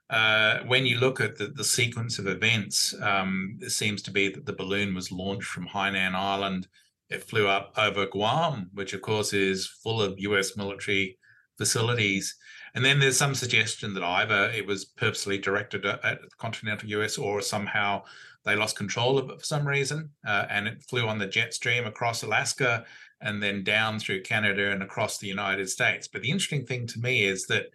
Uh, 0.09 0.61
when 0.67 0.87
you 0.87 0.99
look 0.99 1.21
at 1.21 1.37
the, 1.37 1.49
the 1.49 1.65
sequence 1.65 2.21
of 2.21 2.29
events, 2.29 2.95
um, 3.03 3.59
it 3.61 3.71
seems 3.71 4.03
to 4.03 4.13
be 4.13 4.29
that 4.29 4.47
the 4.47 4.53
balloon 4.53 4.95
was 4.95 5.11
launched 5.11 5.49
from 5.49 5.67
Hainan 5.67 6.15
Island. 6.15 6.69
It 7.11 7.25
flew 7.25 7.49
up 7.49 7.73
over 7.77 8.07
Guam, 8.07 8.71
which 8.75 8.93
of 8.93 9.03
course 9.03 9.33
is 9.33 9.67
full 9.67 10.01
of 10.01 10.19
U.S. 10.19 10.57
military 10.57 11.19
facilities. 11.59 12.37
And 12.75 12.85
then 12.85 13.01
there's 13.01 13.17
some 13.17 13.35
suggestion 13.35 13.95
that 13.95 14.05
either 14.05 14.51
it 14.51 14.67
was 14.67 14.85
purposely 14.85 15.39
directed 15.39 15.85
at, 15.87 16.05
at 16.05 16.21
the 16.23 16.29
continental 16.39 16.89
US 16.91 17.19
or 17.19 17.41
somehow 17.41 18.03
they 18.47 18.57
lost 18.57 18.77
control 18.77 19.19
of 19.19 19.29
it 19.29 19.41
for 19.41 19.45
some 19.45 19.67
reason, 19.67 20.09
uh, 20.27 20.47
and 20.49 20.69
it 20.69 20.83
flew 20.89 21.07
on 21.09 21.19
the 21.19 21.27
jet 21.27 21.53
stream 21.53 21.85
across 21.85 22.23
Alaska 22.23 22.85
and 23.21 23.43
then 23.43 23.65
down 23.65 23.99
through 23.99 24.23
Canada 24.23 24.71
and 24.71 24.83
across 24.83 25.19
the 25.19 25.27
United 25.27 25.69
States. 25.69 26.07
But 26.07 26.23
the 26.23 26.31
interesting 26.31 26.65
thing 26.65 26.87
to 26.87 27.01
me 27.01 27.25
is 27.25 27.47
that 27.47 27.67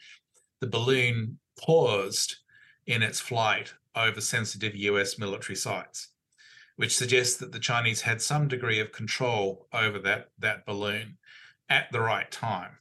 the 0.62 0.68
balloon 0.68 1.38
paused 1.60 2.38
in 2.88 3.04
its 3.04 3.20
flight 3.20 3.74
over 3.96 4.22
sensitive 4.22 4.74
US 4.76 5.20
military 5.20 5.58
sites, 5.58 6.10
which 6.78 6.96
suggests 6.96 7.36
that 7.38 7.52
the 7.52 7.60
Chinese 7.60 8.02
had 8.02 8.22
some 8.22 8.48
degree 8.48 8.80
of 8.80 8.94
control 8.94 9.68
over 9.74 10.00
that, 10.00 10.30
that 10.40 10.66
balloon 10.66 11.18
at 11.70 11.92
the 11.92 12.00
right 12.00 12.32
time. 12.32 12.78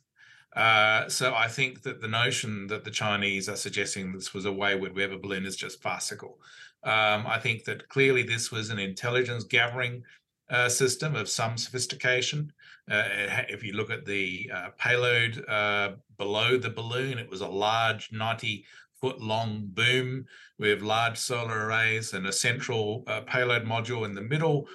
Uh, 0.55 1.09
so 1.09 1.33
I 1.35 1.47
think 1.47 1.83
that 1.83 2.01
the 2.01 2.09
notion 2.09 2.67
that 2.69 2.85
the 2.85 2.91
Chinese 2.91 3.49
are 3.49 3.57
suggesting 3.57 4.13
this 4.13 4.35
was 4.35 4.45
a 4.47 4.53
wayward 4.53 4.97
weather 4.97 5.17
balloon 5.17 5.47
is 5.47 5.57
just 5.57 5.83
farcical. 5.83 6.39
Um, 6.83 7.27
I 7.27 7.39
think 7.39 7.65
that 7.65 7.89
clearly 7.89 8.23
this 8.23 8.51
was 8.51 8.71
an 8.71 8.79
intelligence 8.79 9.45
gathering 9.45 10.03
uh, 10.51 10.69
system 10.69 11.15
of 11.15 11.29
some 11.29 11.57
sophistication. 11.57 12.53
Uh, 12.91 13.05
if 13.49 13.63
you 13.63 13.73
look 13.73 13.91
at 13.91 14.05
the 14.05 14.51
uh, 14.53 14.69
payload 14.79 15.45
uh, 15.49 15.93
below 16.19 16.57
the 16.57 16.71
balloon, 16.71 17.19
it 17.19 17.31
was 17.31 17.41
a 17.41 17.49
large 17.49 18.11
90 18.13 18.65
foot 19.01 19.21
long 19.21 19.69
boom 19.73 20.27
with 20.59 20.83
large 20.83 21.17
solar 21.17 21.67
arrays 21.67 22.13
and 22.13 22.27
a 22.27 22.33
central 22.33 23.05
uh, 23.07 23.21
payload 23.23 23.65
module 23.65 24.05
in 24.05 24.15
the 24.15 24.21
middle 24.21 24.69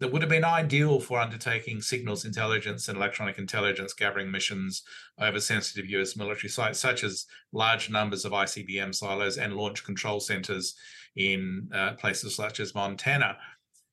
that 0.00 0.12
would 0.12 0.22
have 0.22 0.28
been 0.28 0.44
ideal 0.44 1.00
for 1.00 1.20
undertaking 1.20 1.80
signals 1.80 2.24
intelligence 2.24 2.88
and 2.88 2.96
electronic 2.96 3.38
intelligence 3.38 3.92
gathering 3.92 4.30
missions 4.30 4.82
over 5.18 5.40
sensitive 5.40 5.90
US 5.90 6.16
military 6.16 6.48
sites, 6.48 6.78
such 6.78 7.02
as 7.02 7.26
large 7.52 7.90
numbers 7.90 8.24
of 8.24 8.32
ICBM 8.32 8.94
silos 8.94 9.38
and 9.38 9.54
launch 9.54 9.84
control 9.84 10.20
centers 10.20 10.74
in 11.18 11.68
uh, 11.74 11.92
places 11.94 12.34
such 12.34 12.60
as 12.60 12.74
Montana. 12.74 13.36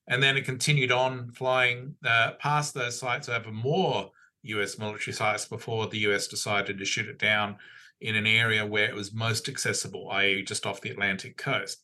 And 0.07 0.21
then 0.21 0.37
it 0.37 0.45
continued 0.45 0.91
on 0.91 1.31
flying 1.31 1.95
uh, 2.05 2.33
past 2.39 2.73
those 2.73 2.97
sites 2.97 3.27
over 3.27 3.51
more 3.51 4.11
US 4.43 4.77
military 4.77 5.13
sites 5.13 5.45
before 5.45 5.87
the 5.87 5.97
US 6.09 6.27
decided 6.27 6.77
to 6.77 6.85
shoot 6.85 7.09
it 7.09 7.17
down 7.17 7.57
in 8.01 8.15
an 8.15 8.27
area 8.27 8.65
where 8.65 8.87
it 8.87 8.93
was 8.93 9.13
most 9.13 9.49
accessible, 9.49 10.09
i.e., 10.11 10.43
just 10.43 10.67
off 10.67 10.81
the 10.81 10.91
Atlantic 10.91 11.35
coast. 11.37 11.81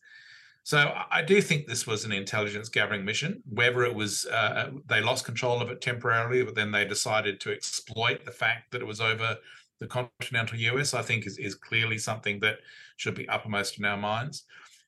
So 0.63 0.93
I 1.09 1.23
do 1.23 1.41
think 1.41 1.65
this 1.65 1.87
was 1.87 2.05
an 2.05 2.11
intelligence 2.11 2.69
gathering 2.69 3.03
mission. 3.03 3.41
Whether 3.49 3.83
it 3.83 3.95
was 3.95 4.27
uh, 4.31 4.35
uh 4.35 4.69
they 4.85 5.01
lost 5.01 5.25
control 5.25 5.59
of 5.59 5.71
it 5.71 5.81
temporarily, 5.81 6.43
but 6.43 6.53
then 6.53 6.71
they 6.71 6.85
decided 6.85 7.39
to 7.39 7.51
exploit 7.51 8.23
the 8.25 8.31
fact 8.31 8.71
that 8.71 8.81
it 8.81 8.85
was 8.85 9.01
over 9.01 9.37
the 9.79 9.87
continental 9.87 10.59
US, 10.59 10.93
I 10.93 11.01
think 11.01 11.25
is, 11.25 11.39
is 11.39 11.55
clearly 11.55 11.97
something 11.97 12.39
that 12.41 12.59
should 12.97 13.15
be 13.15 13.27
uppermost 13.27 13.79
in 13.79 13.85
our 13.85 13.97
minds. 13.97 14.43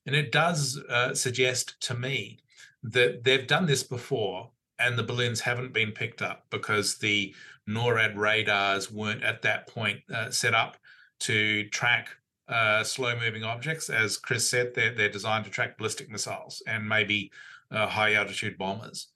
And 0.06 0.16
it 0.16 0.32
does 0.32 0.80
uh, 0.90 1.14
suggest 1.14 1.80
to 1.82 1.94
me 1.94 2.40
that 2.84 3.24
they've 3.24 3.48
done 3.48 3.66
this 3.66 3.84
before 3.84 4.50
and 4.80 4.98
the 4.98 5.04
balloons 5.04 5.40
haven't 5.40 5.74
been 5.74 5.92
picked 5.92 6.22
up 6.22 6.46
because 6.50 6.98
the 6.98 7.34
NORAD 7.70 8.18
radars 8.18 8.92
weren't 8.92 9.24
at 9.24 9.42
that 9.44 9.68
point 9.68 10.02
uh, 10.14 10.30
set 10.30 10.54
up 10.54 10.78
to 11.20 11.68
track 11.70 12.10
uh, 12.50 12.84
slow 12.84 13.18
moving 13.18 13.44
objects. 13.44 13.90
As 13.90 14.18
Chris 14.18 14.50
said, 14.50 14.74
they're, 14.74 14.94
they're 14.94 15.10
designed 15.10 15.46
to 15.46 15.52
track 15.52 15.78
ballistic 15.78 16.10
missiles 16.10 16.62
and 16.68 16.88
maybe 16.88 17.32
uh, 17.72 17.88
high 17.88 18.16
altitude 18.16 18.58
bombers. 18.58 19.08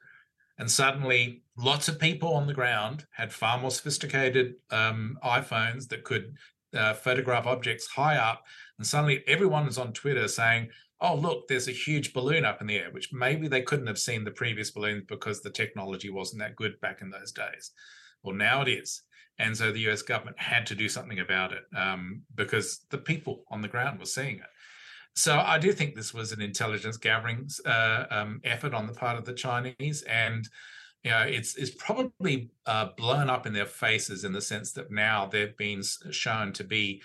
And 0.57 0.71
suddenly, 0.71 1.43
lots 1.55 1.87
of 1.87 1.99
people 1.99 2.33
on 2.33 2.47
the 2.47 2.53
ground 2.53 3.05
had 3.11 3.31
far 3.31 3.59
more 3.59 3.69
sophisticated 3.69 4.55
um, 4.71 5.19
iPhones 5.23 5.87
that 5.89 6.03
could 6.03 6.35
uh, 6.75 6.93
photograph 6.93 7.45
objects 7.45 7.87
high 7.87 8.17
up 8.17 8.43
and 8.77 8.85
suddenly 8.85 9.23
everyone 9.27 9.65
was 9.65 9.77
on 9.77 9.93
Twitter 9.93 10.27
saying, 10.27 10.69
oh, 11.01 11.15
look, 11.15 11.47
there's 11.47 11.67
a 11.67 11.71
huge 11.71 12.13
balloon 12.13 12.45
up 12.45 12.61
in 12.61 12.67
the 12.67 12.77
air, 12.77 12.91
which 12.91 13.13
maybe 13.13 13.47
they 13.47 13.61
couldn't 13.61 13.87
have 13.87 13.99
seen 13.99 14.23
the 14.23 14.31
previous 14.31 14.71
balloons 14.71 15.03
because 15.07 15.41
the 15.41 15.49
technology 15.49 16.09
wasn't 16.09 16.39
that 16.39 16.55
good 16.55 16.79
back 16.81 17.01
in 17.01 17.09
those 17.09 17.31
days. 17.31 17.71
Well, 18.23 18.35
now 18.35 18.61
it 18.61 18.67
is. 18.67 19.03
And 19.39 19.55
so 19.55 19.71
the 19.71 19.89
US 19.89 20.01
government 20.01 20.39
had 20.39 20.65
to 20.67 20.75
do 20.75 20.89
something 20.89 21.19
about 21.19 21.53
it 21.53 21.63
um, 21.75 22.23
because 22.35 22.85
the 22.89 22.97
people 22.97 23.43
on 23.51 23.61
the 23.61 23.67
ground 23.67 23.99
were 23.99 24.05
seeing 24.05 24.37
it. 24.37 24.49
So 25.15 25.39
I 25.39 25.57
do 25.57 25.71
think 25.71 25.95
this 25.95 26.13
was 26.13 26.31
an 26.31 26.41
intelligence 26.41 26.97
gathering 26.97 27.49
uh, 27.65 28.05
um, 28.11 28.39
effort 28.43 28.73
on 28.73 28.85
the 28.85 28.93
part 28.93 29.17
of 29.17 29.25
the 29.25 29.33
Chinese, 29.33 30.03
and 30.03 30.47
you 31.07 31.13
know 31.13 31.21
it's 31.21 31.55
it's 31.55 31.71
probably 31.71 32.49
uh, 32.65 32.89
blown 32.97 33.29
up 33.29 33.47
in 33.47 33.53
their 33.53 33.65
faces 33.65 34.25
in 34.25 34.33
the 34.33 34.41
sense 34.41 34.73
that 34.73 34.91
now 34.91 35.25
they've 35.25 35.55
been 35.55 35.81
shown 36.11 36.51
to 36.53 36.63
be 36.63 37.01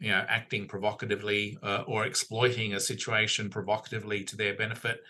you 0.00 0.10
know, 0.10 0.24
acting 0.28 0.66
provocatively 0.66 1.56
uh, 1.62 1.84
or 1.86 2.04
exploiting 2.04 2.74
a 2.74 2.80
situation 2.80 3.48
provocatively 3.48 4.24
to 4.24 4.36
their 4.36 4.54
benefit. 4.54 5.00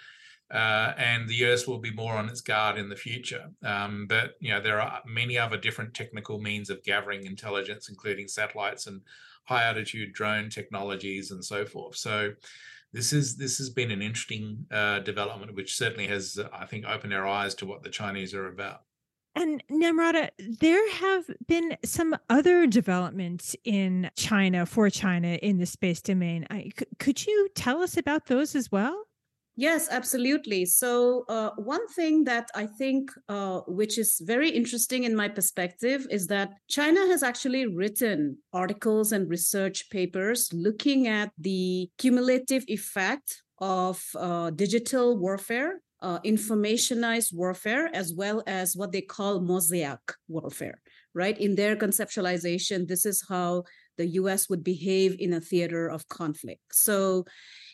Uh, 0.53 0.93
and 0.99 1.29
the 1.29 1.35
US 1.47 1.67
will 1.67 1.79
be 1.79 1.91
more 1.91 2.15
on 2.15 2.29
its 2.29 2.41
guard 2.41 2.77
in 2.77 2.89
the 2.89 2.97
future. 2.97 3.51
Um, 3.65 4.07
but 4.07 4.35
you 4.41 4.51
know, 4.51 4.61
there 4.61 4.81
are 4.81 5.01
many 5.07 5.39
other 5.39 5.57
different 5.57 5.95
technical 5.95 6.39
means 6.39 6.71
of 6.71 6.85
gathering 6.85 7.25
intelligence, 7.25 7.89
including 7.89 8.29
satellites 8.29 8.87
and 8.87 9.01
high 9.45 9.65
altitude 9.65 10.13
drone 10.13 10.49
technologies 10.49 11.31
and 11.31 11.45
so 11.45 11.65
forth. 11.65 11.97
So 11.97 12.35
this 12.95 13.13
is 13.13 13.37
this 13.37 13.59
has 13.59 13.69
been 13.69 13.91
an 13.91 14.01
interesting 14.01 14.65
uh, 14.71 15.01
development, 15.01 15.55
which 15.55 15.77
certainly 15.77 16.07
has, 16.07 16.39
I 16.53 16.65
think, 16.65 16.87
opened 16.87 17.13
our 17.13 17.27
eyes 17.27 17.55
to 17.57 17.67
what 17.67 17.83
the 17.83 17.91
Chinese 17.91 18.33
are 18.33 18.47
about. 18.47 18.83
And 19.35 19.65
Namrata, 19.69 20.31
there 20.39 20.89
have 20.93 21.25
been 21.49 21.77
some 21.85 22.17
other 22.31 22.69
developments 22.69 23.57
in 23.65 24.09
China 24.17 24.65
for 24.65 24.89
China 24.91 25.35
in 25.43 25.59
the 25.59 25.67
space 25.67 26.01
domain. 26.01 26.47
Could 27.01 27.27
you 27.27 27.49
tell 27.57 27.83
us 27.83 27.97
about 27.97 28.27
those 28.27 28.55
as 28.55 28.71
well? 28.71 29.07
Yes, 29.57 29.89
absolutely. 29.89 30.65
So, 30.65 31.25
uh, 31.29 31.51
one 31.57 31.87
thing 31.89 32.25
that 32.25 32.49
I 32.57 32.67
think, 32.67 33.11
uh, 33.29 33.61
which 33.69 33.99
is 33.99 34.21
very 34.21 34.51
interesting 34.51 35.05
in 35.05 35.15
my 35.15 35.29
perspective, 35.29 36.09
is 36.11 36.27
that 36.27 36.55
China 36.69 37.07
has 37.07 37.23
actually 37.23 37.67
written 37.69 38.39
articles 38.53 39.13
and 39.13 39.31
research 39.31 39.91
papers 39.91 40.49
looking 40.53 41.07
at 41.07 41.31
the 41.39 41.89
cumulative 41.99 42.65
effect 42.67 43.43
of 43.59 44.03
uh, 44.17 44.51
digital 44.51 45.17
warfare 45.17 45.81
uh, 46.03 46.19
informationized 46.21 47.33
warfare 47.33 47.89
as 47.95 48.13
well 48.13 48.43
as 48.47 48.77
what 48.77 48.93
they 48.93 49.01
call 49.01 49.41
mosaic 49.41 50.01
warfare, 50.29 50.79
right? 51.15 51.39
In 51.39 51.55
their 51.55 51.77
conceptualization, 51.77 52.87
this 52.87 53.07
is 53.07 53.25
how 53.27 53.65
the 53.97 54.07
US 54.21 54.51
would 54.51 54.63
behave 54.63 55.17
in 55.19 55.33
a 55.33 55.41
theater 55.41 55.89
of 55.89 56.07
conflict. 56.09 56.61
So, 56.73 57.25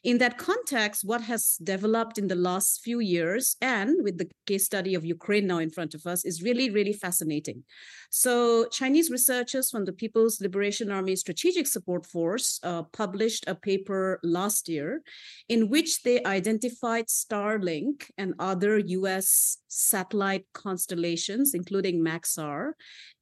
in 0.02 0.16
that 0.19 0.38
context, 0.38 1.04
what 1.04 1.21
has 1.23 1.57
developed 1.62 2.16
in 2.16 2.26
the 2.28 2.35
last 2.35 2.80
few 2.83 3.00
years 3.00 3.57
and 3.61 4.02
with 4.02 4.16
the 4.16 4.30
case 4.47 4.64
study 4.64 4.95
of 4.95 5.04
Ukraine 5.04 5.47
now 5.47 5.59
in 5.59 5.69
front 5.69 5.95
of 5.95 6.07
us 6.07 6.25
is 6.25 6.42
really, 6.42 6.71
really 6.71 6.95
fascinating. 6.95 7.64
So, 8.09 8.66
Chinese 8.69 9.11
researchers 9.11 9.71
from 9.71 9.85
the 9.85 9.92
People's 9.92 10.40
Liberation 10.40 10.90
Army 10.90 11.16
Strategic 11.16 11.66
Support 11.66 12.07
Force 12.07 12.59
uh, 12.62 12.85
published 12.85 13.45
a 13.47 13.54
paper 13.54 14.19
last 14.23 14.69
year 14.69 15.02
in 15.49 15.69
which 15.69 16.02
they 16.02 16.25
identified 16.25 17.07
Starlink 17.09 18.11
and 18.16 18.35
other 18.38 18.78
US 18.78 19.59
satellite 19.69 20.47
constellations, 20.54 21.52
including 21.52 22.02
Maxar, 22.02 22.73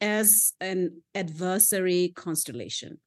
as 0.00 0.52
an 0.60 1.02
adversary 1.14 2.12
constellation. 2.14 2.98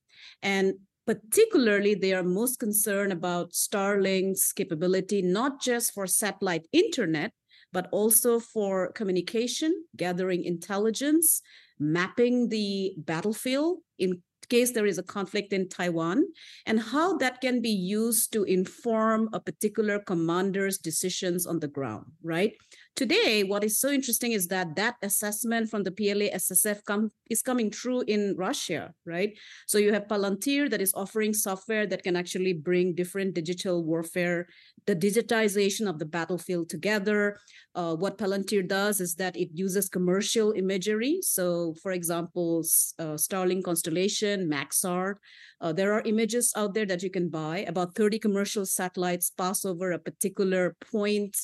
And 0.44 0.74
particularly 1.06 1.96
they 1.96 2.14
are 2.14 2.24
most 2.24 2.60
concerned 2.60 3.12
about 3.12 3.54
Starlink's 3.54 4.52
capability, 4.54 5.22
not 5.22 5.62
just 5.62 5.94
for 5.94 6.08
satellite 6.08 6.68
internet, 6.72 7.32
but 7.74 7.88
also 7.92 8.40
for 8.40 8.92
communication, 8.92 9.86
gathering 9.96 10.44
intelligence, 10.44 11.42
mapping 11.80 12.50
the 12.50 12.94
battlefield 12.98 13.80
in 13.98 14.22
case 14.50 14.72
there 14.72 14.86
is 14.86 14.98
a 14.98 15.04
conflict 15.04 15.54
in 15.54 15.70
Taiwan, 15.70 16.26
and 16.66 16.80
how 16.80 17.18
that 17.18 17.40
can 17.40 17.62
be 17.62 17.70
used 17.70 18.34
to 18.34 18.44
inform 18.44 19.30
a 19.32 19.40
particular 19.40 19.98
commander's 20.00 20.78
decisions 20.78 21.48
on 21.48 21.60
the 21.60 21.70
ground, 21.70 22.06
right? 22.22 22.52
Today, 22.96 23.44
what 23.44 23.64
is 23.64 23.80
so 23.80 23.90
interesting 23.90 24.34
is 24.34 24.48
that 24.50 24.76
that 24.76 24.96
assessment 25.02 25.70
from 25.70 25.84
the 25.84 25.92
PLA 25.92 26.28
SSF 26.36 27.10
is 27.30 27.42
coming 27.42 27.72
true 27.72 28.02
in 28.02 28.36
Russia, 28.38 28.94
right? 29.06 29.32
So 29.66 29.78
you 29.78 29.94
have 29.94 30.08
Palantir 30.08 30.70
that 30.70 30.82
is 30.82 30.94
offering 30.94 31.34
software 31.34 31.88
that 31.88 32.04
can 32.04 32.18
actually 32.18 32.54
bring 32.54 32.94
different 32.94 33.34
digital 33.34 33.84
warfare, 33.86 34.48
the 34.88 34.96
digitization 34.96 35.90
of 35.90 36.00
the 36.00 36.06
battlefield 36.06 36.70
together. 36.70 37.40
Uh, 37.74 37.96
what 37.96 38.18
Palantir 38.18 38.68
does 38.68 39.00
is 39.00 39.16
that 39.16 39.38
it 39.38 39.50
uses 39.54 39.88
commercial 39.88 40.52
imagery. 40.52 41.20
So, 41.22 41.76
for 41.82 41.94
example, 41.94 42.60
uh, 43.00 43.16
Starlink 43.16 43.64
constellation, 43.64 44.50
Maxar. 44.50 45.16
Uh, 45.62 45.72
there 45.72 45.94
are 45.94 46.02
images 46.02 46.52
out 46.58 46.74
there 46.74 46.86
that 46.88 47.04
you 47.04 47.10
can 47.10 47.30
buy. 47.30 47.60
About 47.60 47.96
30 47.96 48.20
commercial 48.20 48.66
satellites 48.66 49.32
pass 49.32 49.64
over 49.64 49.92
a 49.92 50.00
particular 50.00 50.76
point 50.92 51.38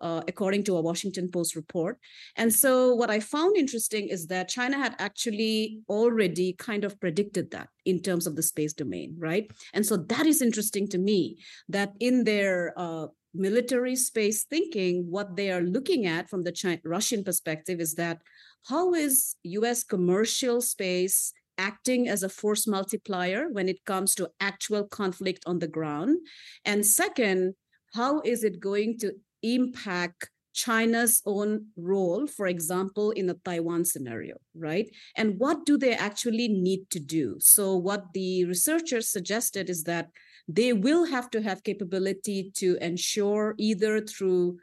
uh, 0.00 0.22
according 0.28 0.64
to 0.64 0.76
a 0.76 0.80
Washington 0.80 1.30
Post 1.30 1.56
report. 1.56 1.98
And 2.36 2.52
so, 2.52 2.94
what 2.94 3.10
I 3.10 3.20
found 3.20 3.56
interesting 3.56 4.08
is 4.08 4.26
that 4.28 4.48
China 4.48 4.76
had 4.76 4.94
actually 4.98 5.80
already 5.88 6.54
kind 6.54 6.84
of 6.84 7.00
predicted 7.00 7.50
that 7.52 7.68
in 7.84 8.00
terms 8.00 8.26
of 8.26 8.36
the 8.36 8.42
space 8.42 8.72
domain, 8.72 9.14
right? 9.18 9.50
And 9.72 9.84
so, 9.84 9.96
that 9.96 10.26
is 10.26 10.42
interesting 10.42 10.88
to 10.88 10.98
me 10.98 11.38
that 11.68 11.92
in 12.00 12.24
their 12.24 12.72
uh, 12.76 13.06
military 13.34 13.96
space 13.96 14.44
thinking, 14.44 15.10
what 15.10 15.36
they 15.36 15.50
are 15.50 15.62
looking 15.62 16.06
at 16.06 16.30
from 16.30 16.42
the 16.44 16.52
China- 16.52 16.80
Russian 16.84 17.24
perspective 17.24 17.80
is 17.80 17.94
that 17.94 18.22
how 18.68 18.94
is 18.94 19.36
US 19.42 19.84
commercial 19.84 20.60
space 20.60 21.32
acting 21.58 22.08
as 22.08 22.22
a 22.22 22.28
force 22.28 22.66
multiplier 22.66 23.48
when 23.50 23.68
it 23.68 23.84
comes 23.84 24.14
to 24.14 24.30
actual 24.40 24.84
conflict 24.84 25.42
on 25.46 25.58
the 25.58 25.68
ground? 25.68 26.18
And 26.64 26.86
second, 26.86 27.54
how 27.94 28.20
is 28.22 28.42
it 28.42 28.60
going 28.60 28.98
to 28.98 29.12
impact 29.44 30.30
China's 30.54 31.20
own 31.26 31.66
role, 31.76 32.26
for 32.28 32.46
example, 32.46 33.10
in 33.10 33.26
the 33.26 33.34
Taiwan 33.44 33.84
scenario, 33.84 34.36
right? 34.54 34.88
And 35.16 35.34
what 35.38 35.66
do 35.66 35.76
they 35.76 35.94
actually 35.94 36.48
need 36.48 36.88
to 36.90 37.00
do? 37.00 37.36
So, 37.40 37.76
what 37.76 38.12
the 38.14 38.44
researchers 38.44 39.08
suggested 39.08 39.68
is 39.68 39.82
that 39.84 40.10
they 40.46 40.72
will 40.72 41.06
have 41.06 41.28
to 41.30 41.42
have 41.42 41.64
capability 41.64 42.52
to 42.56 42.78
ensure 42.80 43.54
either 43.58 44.00
through 44.00 44.58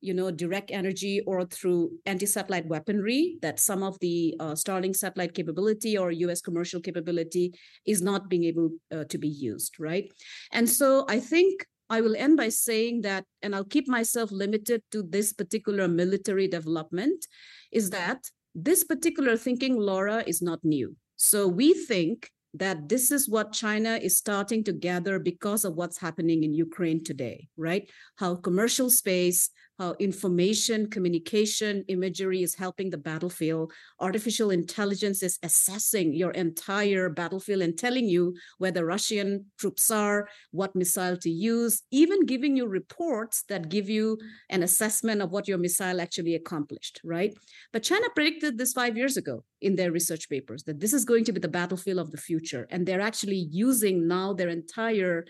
you 0.00 0.12
know 0.12 0.30
direct 0.30 0.70
energy 0.70 1.22
or 1.26 1.44
through 1.46 1.90
anti-satellite 2.04 2.66
weaponry 2.68 3.38
that 3.40 3.58
some 3.58 3.82
of 3.82 3.98
the 4.00 4.34
uh, 4.40 4.52
starlink 4.52 4.94
satellite 4.94 5.34
capability 5.34 5.96
or 5.96 6.10
us 6.12 6.40
commercial 6.40 6.80
capability 6.80 7.52
is 7.86 8.02
not 8.02 8.28
being 8.28 8.44
able 8.44 8.70
uh, 8.94 9.04
to 9.04 9.16
be 9.16 9.28
used 9.28 9.80
right 9.80 10.12
and 10.52 10.68
so 10.68 11.06
i 11.08 11.18
think 11.18 11.66
I 11.88 12.00
will 12.00 12.16
end 12.16 12.36
by 12.36 12.48
saying 12.48 13.02
that, 13.02 13.24
and 13.42 13.54
I'll 13.54 13.64
keep 13.64 13.88
myself 13.88 14.30
limited 14.32 14.82
to 14.92 15.02
this 15.02 15.32
particular 15.32 15.88
military 15.88 16.48
development, 16.48 17.26
is 17.72 17.90
that 17.90 18.24
this 18.54 18.84
particular 18.84 19.36
thinking, 19.36 19.76
Laura, 19.76 20.24
is 20.26 20.42
not 20.42 20.64
new. 20.64 20.96
So 21.16 21.46
we 21.46 21.74
think 21.74 22.30
that 22.54 22.88
this 22.88 23.10
is 23.10 23.28
what 23.28 23.52
China 23.52 23.98
is 24.02 24.16
starting 24.16 24.64
to 24.64 24.72
gather 24.72 25.18
because 25.18 25.64
of 25.64 25.74
what's 25.74 25.98
happening 25.98 26.42
in 26.42 26.54
Ukraine 26.54 27.04
today, 27.04 27.48
right? 27.56 27.88
How 28.16 28.34
commercial 28.36 28.88
space, 28.88 29.50
how 29.78 29.94
information, 29.98 30.88
communication, 30.88 31.84
imagery 31.88 32.42
is 32.42 32.54
helping 32.54 32.90
the 32.90 32.98
battlefield. 32.98 33.72
Artificial 34.00 34.50
intelligence 34.50 35.22
is 35.22 35.38
assessing 35.42 36.14
your 36.14 36.30
entire 36.32 37.08
battlefield 37.08 37.62
and 37.62 37.76
telling 37.76 38.08
you 38.08 38.34
where 38.58 38.70
the 38.70 38.84
Russian 38.84 39.46
troops 39.58 39.90
are, 39.90 40.28
what 40.50 40.74
missile 40.74 41.16
to 41.18 41.30
use, 41.30 41.82
even 41.90 42.24
giving 42.26 42.56
you 42.56 42.66
reports 42.66 43.44
that 43.48 43.68
give 43.68 43.88
you 43.88 44.18
an 44.50 44.62
assessment 44.62 45.20
of 45.20 45.30
what 45.30 45.48
your 45.48 45.58
missile 45.58 46.00
actually 46.00 46.34
accomplished, 46.34 47.00
right? 47.04 47.36
But 47.72 47.82
China 47.82 48.06
predicted 48.14 48.58
this 48.58 48.72
five 48.72 48.96
years 48.96 49.16
ago 49.16 49.44
in 49.60 49.76
their 49.76 49.92
research 49.92 50.28
papers 50.28 50.64
that 50.64 50.80
this 50.80 50.92
is 50.92 51.04
going 51.04 51.24
to 51.24 51.32
be 51.32 51.40
the 51.40 51.48
battlefield 51.48 51.98
of 51.98 52.10
the 52.12 52.18
future. 52.18 52.66
And 52.70 52.86
they're 52.86 53.00
actually 53.00 53.48
using 53.50 54.08
now 54.08 54.32
their 54.32 54.48
entire 54.48 55.24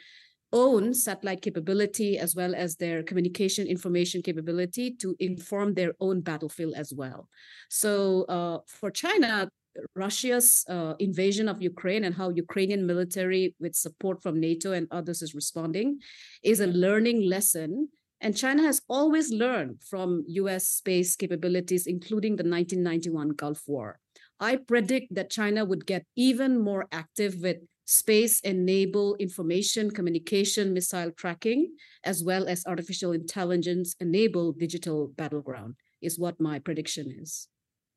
own 0.52 0.94
satellite 0.94 1.42
capability 1.42 2.18
as 2.18 2.34
well 2.34 2.54
as 2.54 2.76
their 2.76 3.02
communication 3.02 3.66
information 3.66 4.22
capability 4.22 4.90
to 4.90 5.16
inform 5.18 5.74
their 5.74 5.94
own 6.00 6.20
battlefield 6.20 6.74
as 6.74 6.92
well. 6.92 7.28
So 7.68 8.24
uh, 8.24 8.58
for 8.66 8.90
China, 8.90 9.48
Russia's 9.94 10.64
uh, 10.68 10.94
invasion 10.98 11.48
of 11.48 11.60
Ukraine 11.62 12.04
and 12.04 12.14
how 12.14 12.30
Ukrainian 12.30 12.86
military, 12.86 13.54
with 13.60 13.74
support 13.74 14.22
from 14.22 14.40
NATO 14.40 14.72
and 14.72 14.86
others, 14.90 15.22
is 15.22 15.34
responding, 15.34 15.98
is 16.42 16.60
a 16.60 16.66
learning 16.66 17.22
lesson. 17.22 17.88
And 18.20 18.34
China 18.36 18.62
has 18.62 18.80
always 18.88 19.30
learned 19.30 19.82
from 19.82 20.24
US 20.26 20.66
space 20.68 21.16
capabilities, 21.16 21.86
including 21.86 22.36
the 22.36 22.48
1991 22.48 23.30
Gulf 23.30 23.62
War. 23.66 23.98
I 24.40 24.56
predict 24.56 25.14
that 25.14 25.30
China 25.30 25.64
would 25.64 25.86
get 25.86 26.04
even 26.16 26.58
more 26.58 26.86
active 26.92 27.36
with 27.40 27.58
space 27.86 28.40
enable 28.40 29.14
information 29.16 29.90
communication 29.90 30.74
missile 30.74 31.10
tracking 31.12 31.72
as 32.04 32.22
well 32.22 32.48
as 32.48 32.66
artificial 32.66 33.12
intelligence 33.12 33.94
enable 34.00 34.52
digital 34.52 35.08
battleground 35.16 35.74
is 36.02 36.18
what 36.18 36.40
my 36.40 36.58
prediction 36.58 37.16
is. 37.20 37.48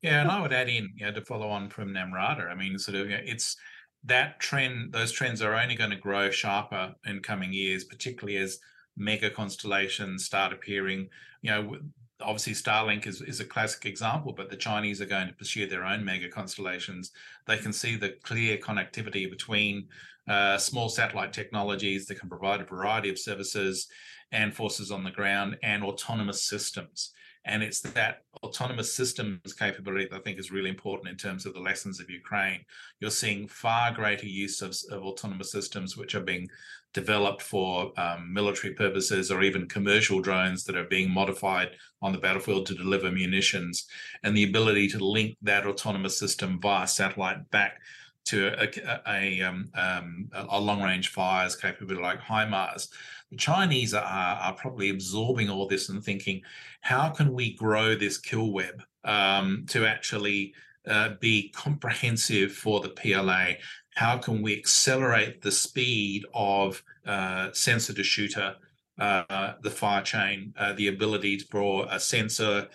Yeah 0.02 0.22
and 0.22 0.30
i 0.30 0.40
would 0.40 0.52
add 0.52 0.68
in 0.68 0.88
know, 0.98 1.12
to 1.12 1.20
follow 1.20 1.48
on 1.48 1.68
from 1.68 1.92
namrata 1.92 2.50
i 2.50 2.54
mean 2.54 2.78
sort 2.78 2.96
of 2.96 3.10
it's 3.10 3.56
that 4.04 4.40
trend 4.40 4.92
those 4.92 5.12
trends 5.12 5.42
are 5.42 5.54
only 5.54 5.74
going 5.74 5.90
to 5.90 5.96
grow 5.96 6.30
sharper 6.30 6.94
in 7.04 7.20
coming 7.20 7.52
years 7.52 7.84
particularly 7.84 8.38
as 8.38 8.58
mega 8.96 9.30
constellations 9.30 10.24
start 10.24 10.52
appearing. 10.52 11.08
You 11.42 11.50
know 11.50 11.76
obviously 12.22 12.54
Starlink 12.54 13.06
is, 13.06 13.20
is 13.22 13.40
a 13.40 13.44
classic 13.44 13.86
example, 13.86 14.32
but 14.32 14.50
the 14.50 14.56
Chinese 14.56 15.00
are 15.00 15.06
going 15.06 15.28
to 15.28 15.34
pursue 15.34 15.66
their 15.66 15.84
own 15.84 16.04
mega 16.04 16.28
constellations. 16.28 17.12
They 17.46 17.58
can 17.58 17.72
see 17.72 17.96
the 17.96 18.10
clear 18.22 18.56
connectivity 18.58 19.28
between 19.28 19.88
uh, 20.28 20.58
small 20.58 20.88
satellite 20.88 21.32
technologies 21.32 22.06
that 22.06 22.20
can 22.20 22.28
provide 22.28 22.60
a 22.60 22.64
variety 22.64 23.10
of 23.10 23.18
services 23.18 23.88
and 24.32 24.54
forces 24.54 24.90
on 24.90 25.02
the 25.04 25.10
ground 25.10 25.58
and 25.62 25.82
autonomous 25.82 26.44
systems. 26.44 27.12
And 27.46 27.62
it's 27.62 27.80
that 27.80 28.22
autonomous 28.42 28.92
systems 28.94 29.54
capability 29.54 30.06
that 30.10 30.16
I 30.16 30.20
think 30.20 30.38
is 30.38 30.50
really 30.50 30.68
important 30.68 31.08
in 31.08 31.16
terms 31.16 31.46
of 31.46 31.54
the 31.54 31.60
lessons 31.60 31.98
of 31.98 32.10
Ukraine. 32.10 32.60
You're 33.00 33.10
seeing 33.10 33.48
far 33.48 33.92
greater 33.92 34.26
use 34.26 34.60
of, 34.60 34.76
of 34.90 35.02
autonomous 35.02 35.50
systems, 35.50 35.96
which 35.96 36.14
are 36.14 36.20
being 36.20 36.48
developed 36.92 37.42
for 37.42 37.92
um, 37.98 38.32
military 38.32 38.74
purposes 38.74 39.30
or 39.30 39.42
even 39.42 39.68
commercial 39.68 40.20
drones 40.20 40.64
that 40.64 40.76
are 40.76 40.84
being 40.84 41.10
modified 41.10 41.70
on 42.02 42.12
the 42.12 42.18
battlefield 42.18 42.66
to 42.66 42.74
deliver 42.74 43.10
munitions, 43.10 43.86
and 44.22 44.36
the 44.36 44.44
ability 44.44 44.88
to 44.88 45.04
link 45.04 45.36
that 45.42 45.66
autonomous 45.66 46.18
system 46.18 46.58
via 46.60 46.86
satellite 46.86 47.48
back 47.50 47.80
to 48.26 48.48
a, 48.60 49.10
a, 49.10 49.42
um, 49.42 49.70
um, 49.74 50.28
a 50.50 50.60
long 50.60 50.82
range 50.82 51.08
fires 51.08 51.56
capability 51.56 52.02
like 52.02 52.20
HIMARS. 52.20 52.88
The 53.30 53.36
Chinese 53.36 53.94
are, 53.94 54.04
are 54.04 54.54
probably 54.54 54.90
absorbing 54.90 55.48
all 55.48 55.66
this 55.66 55.88
and 55.88 56.02
thinking, 56.02 56.42
how 56.80 57.10
can 57.10 57.32
we 57.32 57.54
grow 57.54 57.94
this 57.94 58.18
kill 58.18 58.52
web 58.52 58.82
um, 59.04 59.64
to 59.68 59.86
actually 59.86 60.54
uh, 60.86 61.10
be 61.20 61.50
comprehensive 61.50 62.52
for 62.52 62.80
the 62.80 62.90
PLA? 62.90 63.54
How 64.00 64.16
can 64.16 64.40
we 64.40 64.56
accelerate 64.56 65.42
the 65.42 65.52
speed 65.52 66.24
of 66.32 66.82
uh, 67.04 67.50
sensor 67.52 67.92
to 67.92 68.02
shooter, 68.02 68.56
uh, 68.98 69.52
the 69.62 69.70
fire 69.70 70.00
chain, 70.00 70.54
uh, 70.56 70.72
the 70.72 70.88
ability 70.88 71.40
for 71.40 71.86
a 71.90 72.00
sensor 72.00 72.66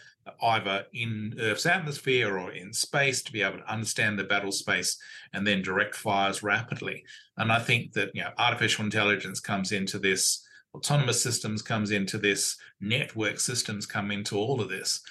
either 0.44 0.86
in 0.94 1.34
Earth's 1.40 1.66
atmosphere 1.66 2.38
or 2.38 2.52
in 2.52 2.72
space 2.72 3.24
to 3.24 3.32
be 3.32 3.42
able 3.42 3.58
to 3.58 3.72
understand 3.72 4.20
the 4.20 4.24
battle 4.24 4.52
space 4.52 5.00
and 5.34 5.48
then 5.48 5.64
direct 5.64 5.96
fires 5.96 6.44
rapidly. 6.44 7.04
And 7.38 7.52
I 7.52 7.58
think 7.58 7.94
that 7.94 8.12
you 8.14 8.22
know 8.22 8.30
artificial 8.38 8.86
intelligence 8.86 9.40
comes 9.40 9.72
into 9.72 9.98
this 9.98 10.46
autonomous 10.76 11.24
systems 11.24 11.64
comes 11.64 11.90
into 11.90 12.20
this, 12.20 12.56
network 12.80 13.40
systems 13.40 13.88
come 13.88 14.12
into 14.12 14.38
all 14.38 14.62
of 14.62 14.70
this. 14.70 15.02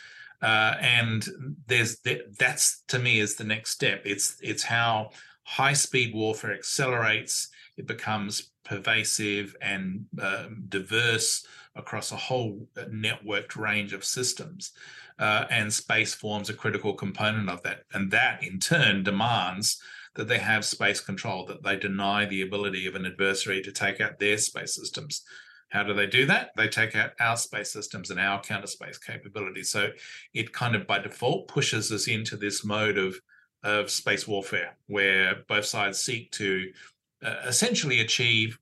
Uh, 0.41 0.77
and 0.81 1.27
there's 1.67 1.99
that's 2.39 2.85
to 2.87 3.01
me 3.01 3.19
is 3.19 3.35
the 3.35 3.43
next 3.43 3.71
step. 3.71 4.03
It's 4.05 4.37
it's 4.41 4.63
how 4.63 5.11
high 5.45 5.73
speed 5.73 6.15
warfare 6.15 6.55
accelerates. 6.55 7.49
It 7.77 7.87
becomes 7.87 8.51
pervasive 8.65 9.55
and 9.61 10.07
uh, 10.21 10.47
diverse 10.69 11.47
across 11.77 12.13
a 12.13 12.17
whole 12.17 12.67
uh, 12.77 12.85
networked 12.85 13.57
range 13.57 13.93
of 13.93 14.05
systems. 14.05 14.73
Uh, 15.19 15.45
and 15.49 15.73
space 15.73 16.13
forms 16.13 16.51
a 16.51 16.55
critical 16.55 16.93
component 16.95 17.49
of 17.49 17.63
that. 17.63 17.85
And 17.93 18.11
that 18.11 18.43
in 18.43 18.59
turn 18.59 19.05
demands 19.05 19.81
that 20.17 20.29
they 20.29 20.39
have 20.39 20.65
space 20.65 21.01
control, 21.01 21.47
that 21.47 21.63
they 21.63 21.77
deny 21.77 22.25
the 22.25 22.43
ability 22.43 22.87
of 22.87 22.95
an 22.95 23.07
adversary 23.07 23.63
to 23.63 23.73
take 23.73 24.01
out 24.01 24.19
their 24.19 24.39
space 24.39 24.75
systems. 24.75 25.23
How 25.69 25.83
do 25.83 25.93
they 25.93 26.07
do 26.07 26.27
that? 26.27 26.51
They 26.57 26.69
take 26.69 26.95
out 26.95 27.13
our 27.21 27.37
space 27.37 27.73
systems 27.73 28.11
and 28.11 28.21
our 28.21 28.41
counter 28.41 28.67
space 28.69 28.99
capabilities. 28.99 29.71
So 29.71 29.91
it 30.33 30.53
kind 30.53 30.77
of 30.77 30.87
by 30.87 31.01
default 31.01 31.49
pushes 31.49 31.91
us 31.91 32.07
into 32.07 32.37
this 32.37 32.65
mode 32.65 32.99
of, 32.99 33.17
of 33.65 33.91
space 33.91 34.29
warfare, 34.29 34.77
where 34.87 35.43
both 35.49 35.65
sides 35.65 36.01
seek 36.01 36.31
to 36.33 36.71
uh, 37.25 37.37
essentially 37.47 38.01
achieve 38.01 38.59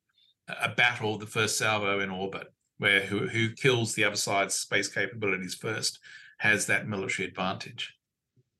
a 0.62 0.68
battle, 0.68 1.18
the 1.18 1.26
first 1.26 1.58
salvo 1.58 2.00
in 2.00 2.10
orbit, 2.10 2.52
where 2.78 3.00
who, 3.00 3.26
who 3.26 3.50
kills 3.50 3.94
the 3.94 4.04
other 4.04 4.16
side's 4.16 4.54
space 4.54 4.88
capabilities 4.88 5.54
first 5.54 5.98
has 6.38 6.66
that 6.66 6.88
military 6.88 7.28
advantage. 7.28 7.94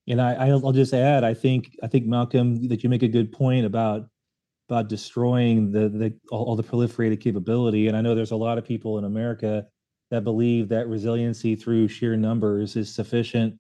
And 0.09 0.21
I, 0.21 0.49
I'll 0.49 0.73
just 0.73 0.95
add, 0.95 1.23
I 1.23 1.33
think, 1.33 1.77
I 1.83 1.87
think 1.87 2.07
Malcolm, 2.07 2.69
that 2.69 2.83
you 2.83 2.91
make 2.91 3.05
a 3.05 3.09
good 3.09 3.33
point 3.33 3.65
about 3.65 4.09
about 4.69 4.89
destroying 4.89 5.71
the 5.71 5.89
the 5.89 6.15
all, 6.31 6.45
all 6.45 6.57
the 6.57 6.63
proliferated 6.63 7.21
capability. 7.21 7.89
And 7.89 7.97
I 7.97 8.01
know 8.01 8.15
there's 8.15 8.31
a 8.31 8.37
lot 8.37 8.59
of 8.59 8.65
people 8.65 8.99
in 8.99 9.05
America 9.05 9.67
that 10.11 10.25
believe 10.25 10.69
that 10.69 10.89
resiliency 10.89 11.57
through 11.57 11.89
sheer 11.89 12.17
numbers 12.17 12.77
is 12.77 12.93
sufficient 12.93 13.59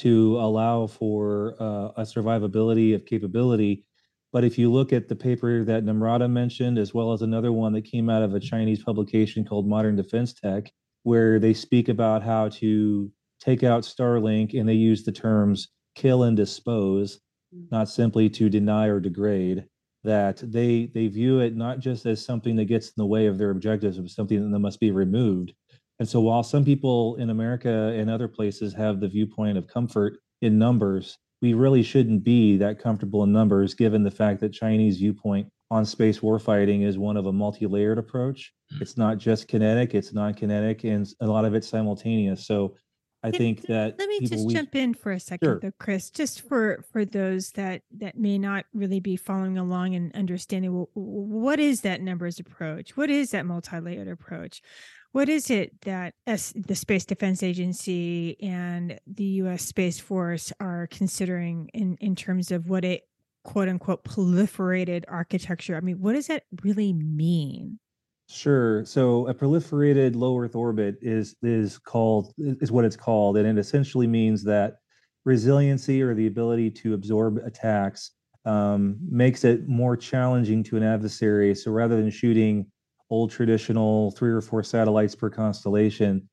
to 0.00 0.38
allow 0.38 0.86
for 0.86 1.56
uh, 1.60 1.88
a 1.96 2.02
survivability 2.02 2.94
of 2.94 3.04
capability. 3.04 3.84
But 4.32 4.44
if 4.44 4.58
you 4.58 4.70
look 4.70 4.92
at 4.92 5.08
the 5.08 5.16
paper 5.16 5.64
that 5.64 5.84
Namrata 5.84 6.30
mentioned, 6.30 6.78
as 6.78 6.94
well 6.94 7.12
as 7.12 7.22
another 7.22 7.52
one 7.52 7.72
that 7.72 7.84
came 7.84 8.08
out 8.08 8.22
of 8.22 8.34
a 8.34 8.40
Chinese 8.40 8.82
publication 8.82 9.44
called 9.44 9.68
Modern 9.68 9.96
Defense 9.96 10.32
Tech, 10.32 10.70
where 11.02 11.38
they 11.38 11.52
speak 11.52 11.88
about 11.88 12.22
how 12.22 12.48
to 12.50 13.10
take 13.40 13.62
out 13.62 13.82
Starlink 13.82 14.58
and 14.58 14.68
they 14.68 14.74
use 14.74 15.02
the 15.02 15.12
terms 15.12 15.68
kill 15.96 16.22
and 16.22 16.36
dispose, 16.36 17.20
mm. 17.54 17.66
not 17.70 17.88
simply 17.88 18.28
to 18.30 18.48
deny 18.48 18.86
or 18.86 19.00
degrade. 19.00 19.66
That 20.02 20.38
they 20.38 20.86
they 20.94 21.08
view 21.08 21.40
it 21.40 21.54
not 21.54 21.80
just 21.80 22.06
as 22.06 22.24
something 22.24 22.56
that 22.56 22.64
gets 22.64 22.88
in 22.88 22.94
the 22.96 23.06
way 23.06 23.26
of 23.26 23.36
their 23.36 23.50
objectives, 23.50 23.98
but 23.98 24.08
something 24.08 24.50
that 24.50 24.58
must 24.58 24.80
be 24.80 24.92
removed. 24.92 25.52
And 26.00 26.08
so, 26.08 26.18
while 26.20 26.42
some 26.42 26.64
people 26.64 27.16
in 27.16 27.28
America 27.28 27.94
and 27.94 28.08
other 28.10 28.26
places 28.26 28.72
have 28.72 29.00
the 29.00 29.08
viewpoint 29.08 29.58
of 29.58 29.68
comfort 29.68 30.18
in 30.40 30.58
numbers, 30.58 31.18
we 31.42 31.52
really 31.52 31.82
shouldn't 31.82 32.24
be 32.24 32.56
that 32.56 32.78
comfortable 32.78 33.22
in 33.22 33.32
numbers, 33.32 33.74
given 33.74 34.02
the 34.02 34.10
fact 34.10 34.40
that 34.40 34.54
Chinese 34.54 34.96
viewpoint 34.96 35.48
on 35.70 35.84
space 35.84 36.20
warfighting 36.20 36.86
is 36.86 36.96
one 36.96 37.18
of 37.18 37.26
a 37.26 37.32
multi-layered 37.32 37.98
approach. 37.98 38.50
Mm. 38.74 38.80
It's 38.80 38.96
not 38.96 39.18
just 39.18 39.46
kinetic; 39.46 39.94
it's 39.94 40.14
non-kinetic, 40.14 40.84
and 40.84 41.06
a 41.20 41.26
lot 41.26 41.44
of 41.44 41.54
it's 41.54 41.68
simultaneous. 41.68 42.46
So 42.46 42.76
I 43.22 43.30
think 43.30 43.66
that 43.66 43.98
let 43.98 44.08
me 44.08 44.20
just 44.20 44.46
we, 44.46 44.54
jump 44.54 44.74
in 44.74 44.94
for 44.94 45.12
a 45.12 45.20
second 45.20 45.46
sure. 45.46 45.60
though, 45.60 45.72
Chris, 45.78 46.08
just 46.08 46.40
for 46.48 46.82
for 46.90 47.04
those 47.04 47.50
that 47.50 47.82
that 47.98 48.16
may 48.16 48.38
not 48.38 48.64
really 48.72 49.00
be 49.00 49.16
following 49.16 49.58
along 49.58 49.94
and 49.94 50.14
understanding 50.16 50.72
well, 50.72 50.88
what 50.94 51.60
is 51.60 51.82
that 51.82 52.00
numbers 52.00 52.40
approach? 52.40 52.96
What 52.96 53.10
is 53.10 53.32
that 53.32 53.44
multi-layered 53.44 54.08
approach? 54.08 54.62
What 55.12 55.28
is 55.28 55.50
it 55.50 55.80
that 55.82 56.14
S, 56.26 56.52
the 56.54 56.76
Space 56.76 57.04
Defense 57.04 57.42
Agency 57.42 58.36
and 58.40 58.98
the 59.08 59.24
U.S. 59.24 59.64
Space 59.64 59.98
Force 59.98 60.52
are 60.60 60.86
considering 60.88 61.68
in 61.74 61.96
in 62.00 62.14
terms 62.14 62.52
of 62.52 62.68
what 62.68 62.84
a 62.84 63.02
quote 63.42 63.68
unquote 63.68 64.04
proliferated 64.04 65.04
architecture? 65.08 65.76
I 65.76 65.80
mean, 65.80 66.00
what 66.00 66.12
does 66.12 66.28
that 66.28 66.44
really 66.62 66.92
mean? 66.92 67.80
Sure. 68.28 68.84
So 68.84 69.26
a 69.26 69.34
proliferated 69.34 70.14
low 70.14 70.38
Earth 70.38 70.54
orbit 70.54 70.98
is 71.02 71.34
is 71.42 71.76
called 71.78 72.32
is 72.38 72.70
what 72.70 72.84
it's 72.84 72.96
called, 72.96 73.36
and 73.36 73.46
it 73.46 73.60
essentially 73.60 74.06
means 74.06 74.44
that 74.44 74.76
resiliency 75.24 76.02
or 76.02 76.14
the 76.14 76.28
ability 76.28 76.70
to 76.70 76.94
absorb 76.94 77.38
attacks 77.38 78.12
um, 78.44 78.96
makes 79.10 79.42
it 79.42 79.68
more 79.68 79.96
challenging 79.96 80.62
to 80.62 80.76
an 80.76 80.84
adversary. 80.84 81.52
So 81.56 81.72
rather 81.72 81.96
than 81.96 82.10
shooting 82.10 82.66
old 83.10 83.30
traditional 83.30 84.12
three 84.12 84.30
or 84.30 84.40
four 84.40 84.62
satellites 84.62 85.14
per 85.14 85.30
constellation, 85.30 86.28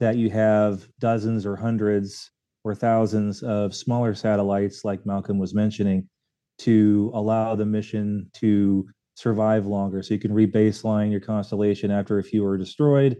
that 0.00 0.16
you 0.16 0.30
have 0.30 0.88
dozens 0.98 1.46
or 1.46 1.56
hundreds 1.56 2.30
or 2.64 2.74
thousands 2.74 3.42
of 3.42 3.74
smaller 3.74 4.14
satellites, 4.14 4.84
like 4.84 5.04
Malcolm 5.04 5.38
was 5.38 5.54
mentioning, 5.54 6.08
to 6.58 7.10
allow 7.14 7.54
the 7.54 7.66
mission 7.66 8.30
to 8.34 8.86
survive 9.14 9.66
longer. 9.66 10.02
So 10.02 10.14
you 10.14 10.20
can 10.20 10.32
rebaseline 10.32 11.10
your 11.10 11.20
constellation 11.20 11.90
after 11.90 12.18
a 12.18 12.24
few 12.24 12.44
are 12.46 12.56
destroyed 12.56 13.16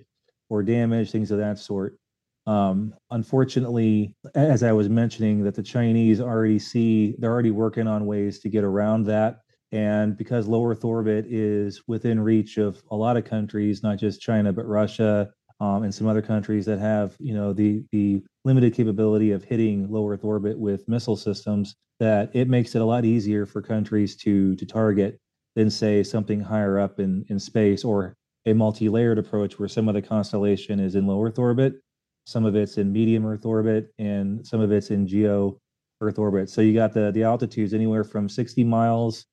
or 0.49 0.63
damaged, 0.63 1.13
things 1.13 1.31
of 1.31 1.39
that 1.39 1.59
sort. 1.59 1.99
Um, 2.47 2.95
unfortunately, 3.11 4.15
as 4.35 4.63
I 4.63 4.73
was 4.73 4.89
mentioning, 4.89 5.45
that 5.45 5.55
the 5.55 5.63
Chinese 5.63 6.21
already 6.21 6.59
see 6.59 7.15
they're 7.19 7.31
already 7.31 7.53
working 7.53 7.87
on 7.87 8.07
ways 8.07 8.41
to 8.41 8.49
get 8.49 8.65
around 8.65 9.05
that. 9.05 9.42
And 9.73 10.17
because 10.17 10.47
low 10.47 10.67
Earth 10.67 10.85
orbit 10.85 11.27
is 11.29 11.83
within 11.89 12.21
reach 12.21 12.59
of 12.59 12.83
a 12.91 12.97
lot 12.97 13.17
of 13.17 13.25
countries, 13.25 13.83
not 13.83 13.99
just 13.99 14.21
China 14.21 14.53
but 14.53 14.67
Russia 14.67 15.31
um, 15.61 15.83
and 15.83 15.95
some 15.95 16.07
other 16.07 16.21
countries 16.23 16.67
that 16.67 16.79
have, 16.79 17.17
you 17.19 17.33
know, 17.33 17.53
the 17.53 17.85
the 17.91 18.23
limited 18.45 18.75
capability 18.75 19.33
of 19.33 19.45
hitting 19.45 19.91
low 19.91 20.09
Earth 20.09 20.25
orbit 20.25 20.59
with 20.59 20.87
missile 20.89 21.17
systems, 21.17 21.75
that 22.01 22.31
it 22.35 22.49
makes 22.49 22.75
it 22.75 22.83
a 22.83 22.85
lot 22.85 23.05
easier 23.07 23.47
for 23.47 23.63
countries 23.63 24.15
to 24.17 24.55
to 24.57 24.67
target 24.67 25.19
than 25.57 25.71
say 25.71 26.03
something 26.03 26.41
higher 26.41 26.79
up 26.79 27.01
in 27.01 27.25
in 27.29 27.39
space 27.39 27.83
or 27.83 28.15
a 28.45 28.53
multi-layered 28.53 29.19
approach 29.19 29.59
where 29.59 29.69
some 29.69 29.89
of 29.89 29.95
the 29.95 30.03
constellation 30.03 30.81
is 30.81 30.97
in 30.97 31.07
low 31.07 31.25
Earth 31.25 31.39
orbit, 31.39 31.81
some 32.27 32.45
of 32.45 32.57
it's 32.57 32.77
in 32.77 32.93
medium 32.93 33.25
Earth 33.25 33.47
orbit, 33.47 33.91
and 33.99 34.47
some 34.47 34.61
of 34.61 34.71
it's 34.71 34.91
in 34.91 35.07
geo 35.07 35.59
Earth 36.03 36.19
orbit. 36.19 36.51
So 36.51 36.61
you 36.61 36.75
got 36.75 36.93
the 36.93 37.11
the 37.11 37.23
altitudes 37.23 37.73
anywhere 37.73 38.05
from 38.05 38.29
60 38.29 38.65
miles 38.65 39.25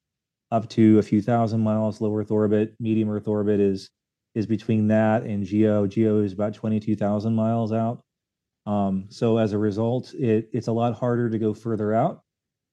up 0.52 0.70
to 0.70 1.00
a 1.00 1.04
few 1.04 1.22
thousand 1.22 1.62
miles 1.62 2.02
low 2.02 2.16
Earth 2.16 2.32
orbit. 2.32 2.74
Medium 2.80 3.10
Earth 3.10 3.28
orbit 3.28 3.60
is 3.60 3.90
is 4.36 4.46
between 4.46 4.88
that 4.88 5.24
and 5.24 5.44
geo. 5.44 5.88
Geo 5.88 6.22
is 6.22 6.34
about 6.34 6.54
22,000 6.54 7.34
miles 7.34 7.74
out. 7.74 8.02
Um, 8.66 9.06
so 9.10 9.38
as 9.38 9.54
a 9.54 9.58
result, 9.58 10.14
it, 10.14 10.50
it's 10.54 10.68
a 10.68 10.72
lot 10.72 10.94
harder 10.94 11.30
to 11.30 11.40
go 11.40 11.54
further 11.54 11.94
out. 11.94 12.22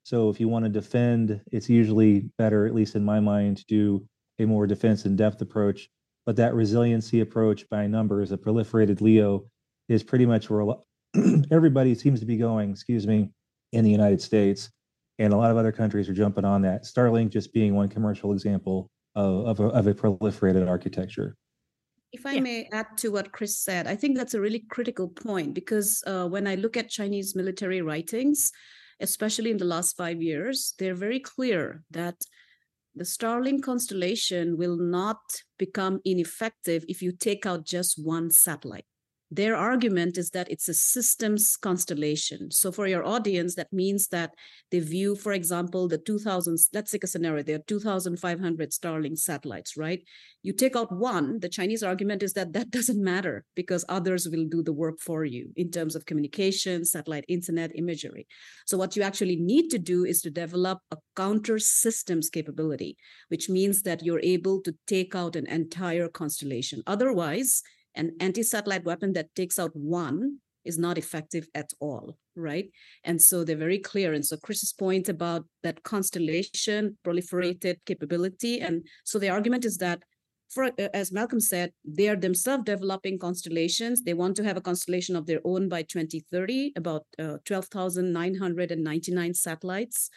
So 0.04 0.28
if 0.28 0.38
you 0.38 0.48
want 0.48 0.64
to 0.64 0.68
defend, 0.68 1.40
it's 1.50 1.68
usually 1.68 2.30
better, 2.38 2.66
at 2.66 2.74
least 2.74 2.94
in 2.94 3.04
my 3.04 3.20
mind, 3.20 3.56
to 3.56 3.64
do 3.66 4.06
a 4.38 4.44
more 4.44 4.66
defense 4.66 5.06
in 5.06 5.16
depth 5.16 5.40
approach. 5.40 5.88
But 6.26 6.36
that 6.36 6.54
resiliency 6.54 7.20
approach 7.20 7.68
by 7.70 7.86
numbers, 7.86 8.32
a 8.32 8.36
proliferated 8.36 9.00
LEO, 9.00 9.46
is 9.88 10.02
pretty 10.02 10.26
much 10.26 10.50
where 10.50 10.76
everybody 11.50 11.94
seems 11.94 12.20
to 12.20 12.26
be 12.26 12.36
going, 12.36 12.70
excuse 12.70 13.06
me, 13.06 13.30
in 13.72 13.84
the 13.84 13.90
United 13.90 14.20
States. 14.20 14.70
And 15.18 15.32
a 15.32 15.36
lot 15.36 15.50
of 15.50 15.56
other 15.56 15.72
countries 15.72 16.08
are 16.08 16.14
jumping 16.14 16.44
on 16.44 16.62
that. 16.62 16.84
Starlink 16.84 17.30
just 17.30 17.52
being 17.52 17.74
one 17.74 17.88
commercial 17.88 18.32
example 18.32 18.90
of, 19.14 19.46
of, 19.46 19.60
a, 19.60 19.68
of 19.68 19.86
a 19.86 19.94
proliferated 19.94 20.68
architecture. 20.68 21.36
If 22.12 22.26
I 22.26 22.34
yeah. 22.34 22.40
may 22.40 22.68
add 22.72 22.86
to 22.98 23.10
what 23.10 23.32
Chris 23.32 23.58
said, 23.58 23.86
I 23.86 23.96
think 23.96 24.16
that's 24.16 24.34
a 24.34 24.40
really 24.40 24.64
critical 24.70 25.08
point 25.08 25.54
because 25.54 26.02
uh, 26.06 26.26
when 26.26 26.46
I 26.46 26.54
look 26.54 26.76
at 26.76 26.88
Chinese 26.88 27.34
military 27.34 27.82
writings, 27.82 28.52
especially 29.00 29.50
in 29.50 29.58
the 29.58 29.64
last 29.64 29.96
five 29.96 30.22
years, 30.22 30.74
they're 30.78 30.94
very 30.94 31.20
clear 31.20 31.82
that 31.90 32.16
the 32.94 33.04
Starlink 33.04 33.62
constellation 33.62 34.56
will 34.56 34.76
not 34.76 35.20
become 35.58 36.00
ineffective 36.04 36.84
if 36.88 37.02
you 37.02 37.12
take 37.12 37.44
out 37.44 37.66
just 37.66 38.02
one 38.02 38.30
satellite 38.30 38.86
their 39.30 39.56
argument 39.56 40.18
is 40.18 40.30
that 40.30 40.50
it's 40.50 40.68
a 40.68 40.74
systems 40.74 41.56
constellation. 41.56 42.50
So 42.50 42.70
for 42.70 42.86
your 42.86 43.04
audience, 43.04 43.56
that 43.56 43.72
means 43.72 44.08
that 44.08 44.30
they 44.70 44.78
view, 44.78 45.16
for 45.16 45.32
example, 45.32 45.88
the 45.88 45.98
2000, 45.98 46.56
let's 46.72 46.92
take 46.92 47.02
a 47.02 47.08
scenario, 47.08 47.42
there 47.42 47.56
are 47.56 47.66
2,500 47.66 48.70
Starlink 48.70 49.18
satellites, 49.18 49.76
right? 49.76 50.00
You 50.42 50.52
take 50.52 50.76
out 50.76 50.96
one, 50.96 51.40
the 51.40 51.48
Chinese 51.48 51.82
argument 51.82 52.22
is 52.22 52.34
that 52.34 52.52
that 52.52 52.70
doesn't 52.76 53.02
matter 53.02 53.44
because 53.56 53.84
others 53.88 54.28
will 54.28 54.46
do 54.48 54.62
the 54.62 54.72
work 54.72 55.00
for 55.00 55.24
you 55.24 55.50
in 55.56 55.72
terms 55.72 55.96
of 55.96 56.06
communication, 56.06 56.84
satellite 56.84 57.24
internet, 57.26 57.72
imagery. 57.74 58.28
So 58.64 58.78
what 58.78 58.94
you 58.94 59.02
actually 59.02 59.36
need 59.36 59.70
to 59.70 59.78
do 59.78 60.04
is 60.04 60.22
to 60.22 60.30
develop 60.30 60.78
a 60.92 60.98
counter 61.16 61.58
systems 61.58 62.30
capability, 62.30 62.96
which 63.28 63.48
means 63.48 63.82
that 63.82 64.04
you're 64.04 64.20
able 64.20 64.62
to 64.62 64.74
take 64.86 65.16
out 65.16 65.34
an 65.34 65.48
entire 65.48 66.08
constellation. 66.08 66.82
Otherwise, 66.86 67.62
an 67.96 68.16
anti-satellite 68.20 68.84
weapon 68.84 69.12
that 69.14 69.34
takes 69.34 69.58
out 69.58 69.74
one 69.74 70.38
is 70.64 70.78
not 70.78 70.98
effective 70.98 71.48
at 71.54 71.70
all, 71.80 72.16
right? 72.34 72.68
And 73.04 73.20
so 73.20 73.44
they're 73.44 73.56
very 73.56 73.78
clear. 73.78 74.12
And 74.12 74.24
so 74.24 74.36
Chris's 74.36 74.72
point 74.72 75.08
about 75.08 75.44
that 75.62 75.82
constellation 75.84 76.98
proliferated 77.06 77.76
capability, 77.86 78.60
and 78.60 78.86
so 79.04 79.18
the 79.18 79.30
argument 79.30 79.64
is 79.64 79.78
that 79.78 80.02
for 80.48 80.64
uh, 80.64 80.88
as 80.94 81.12
Malcolm 81.12 81.40
said, 81.40 81.72
they 81.84 82.08
are 82.08 82.16
themselves 82.16 82.64
developing 82.64 83.18
constellations. 83.18 84.02
They 84.02 84.14
want 84.14 84.36
to 84.36 84.44
have 84.44 84.56
a 84.56 84.60
constellation 84.60 85.16
of 85.16 85.26
their 85.26 85.40
own 85.44 85.68
by 85.68 85.82
2030, 85.82 86.72
about 86.76 87.04
uh, 87.18 87.38
12,999 87.44 89.34
satellites. 89.34 90.10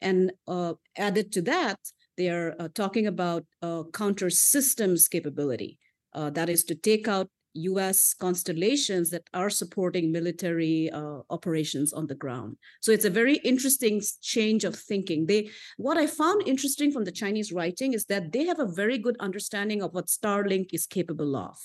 And 0.00 0.32
uh, 0.48 0.74
added 0.96 1.32
to 1.32 1.42
that, 1.42 1.78
they 2.16 2.28
are 2.30 2.54
uh, 2.58 2.68
talking 2.74 3.06
about 3.06 3.44
uh, 3.62 3.82
counter 3.92 4.30
systems 4.30 5.08
capability. 5.08 5.78
Uh, 6.14 6.30
that 6.30 6.48
is 6.48 6.64
to 6.64 6.74
take 6.74 7.08
out 7.08 7.28
US 7.54 8.14
constellations 8.14 9.10
that 9.10 9.28
are 9.32 9.50
supporting 9.50 10.10
military 10.10 10.90
uh, 10.90 11.18
operations 11.30 11.92
on 11.92 12.06
the 12.06 12.14
ground. 12.14 12.56
So 12.80 12.90
it's 12.90 13.04
a 13.04 13.10
very 13.10 13.36
interesting 13.36 14.02
change 14.20 14.64
of 14.64 14.74
thinking. 14.74 15.26
They 15.26 15.50
what 15.76 15.96
I 15.96 16.06
found 16.06 16.46
interesting 16.46 16.90
from 16.90 17.04
the 17.04 17.12
Chinese 17.12 17.52
writing 17.52 17.92
is 17.92 18.06
that 18.06 18.32
they 18.32 18.44
have 18.44 18.58
a 18.58 18.66
very 18.66 18.98
good 18.98 19.16
understanding 19.20 19.82
of 19.82 19.94
what 19.94 20.06
Starlink 20.06 20.68
is 20.72 20.86
capable 20.86 21.36
of. 21.36 21.56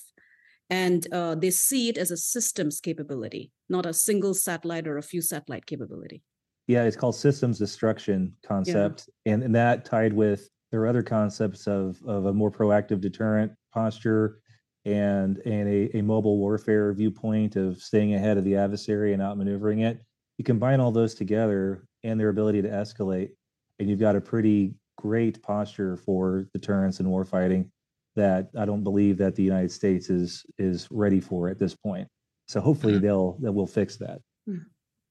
And 0.70 1.12
uh, 1.12 1.34
they 1.34 1.50
see 1.50 1.90
it 1.90 1.98
as 1.98 2.12
a 2.12 2.18
systems 2.18 2.80
capability, 2.80 3.52
not 3.70 3.88
a 3.88 3.94
single 3.94 4.36
satellite 4.36 4.88
or 4.88 4.98
a 4.98 5.04
few 5.04 5.22
satellite 5.22 5.66
capability. 5.66 6.22
Yeah, 6.68 6.84
it's 6.84 6.96
called 6.96 7.16
systems 7.16 7.58
destruction 7.58 8.36
concept. 8.46 9.10
Yeah. 9.26 9.34
And, 9.34 9.44
and 9.44 9.56
that 9.56 9.86
tied 9.86 10.14
with 10.14 10.48
there 10.72 10.82
are 10.82 10.88
other 10.88 11.04
concepts 11.04 11.68
of, 11.68 12.02
of 12.06 12.26
a 12.26 12.34
more 12.34 12.52
proactive 12.52 13.02
deterrent 13.02 13.52
posture 13.74 14.40
and 14.86 15.38
and 15.40 15.68
a, 15.68 15.98
a 15.98 16.02
mobile 16.02 16.38
warfare 16.38 16.94
viewpoint 16.94 17.56
of 17.56 17.82
staying 17.82 18.14
ahead 18.14 18.38
of 18.38 18.44
the 18.44 18.56
adversary 18.56 19.14
and 19.14 19.22
outmaneuvering 19.22 19.86
it. 19.86 20.02
You 20.38 20.46
combine 20.46 20.80
all 20.80 20.92
those 20.92 21.14
together 21.14 21.84
and 22.04 22.20
their 22.20 22.30
ability 22.30 22.62
to 22.62 22.70
escalate, 22.70 23.32
and 23.78 23.90
you've 23.90 24.00
got 24.00 24.16
a 24.16 24.22
pretty 24.22 24.74
great 24.98 25.42
posture 25.44 25.98
for 25.98 26.46
deterrence 26.54 27.00
and 27.00 27.10
warfighting 27.10 27.70
that 28.16 28.50
I 28.58 28.66
don't 28.66 28.84
believe 28.84 29.18
that 29.18 29.36
the 29.36 29.44
United 29.44 29.72
States 29.72 30.10
is 30.10 30.46
is 30.58 30.88
ready 30.92 31.20
for 31.20 31.50
at 31.50 31.60
this 31.60 31.76
point. 31.76 32.08
So 32.48 32.62
hopefully 32.62 32.94
mm-hmm. 32.94 33.06
they'll 33.06 33.38
that 33.42 33.52
will 33.52 33.68
fix 33.68 33.98
that. 33.98 34.22
Hmm. 34.46 34.60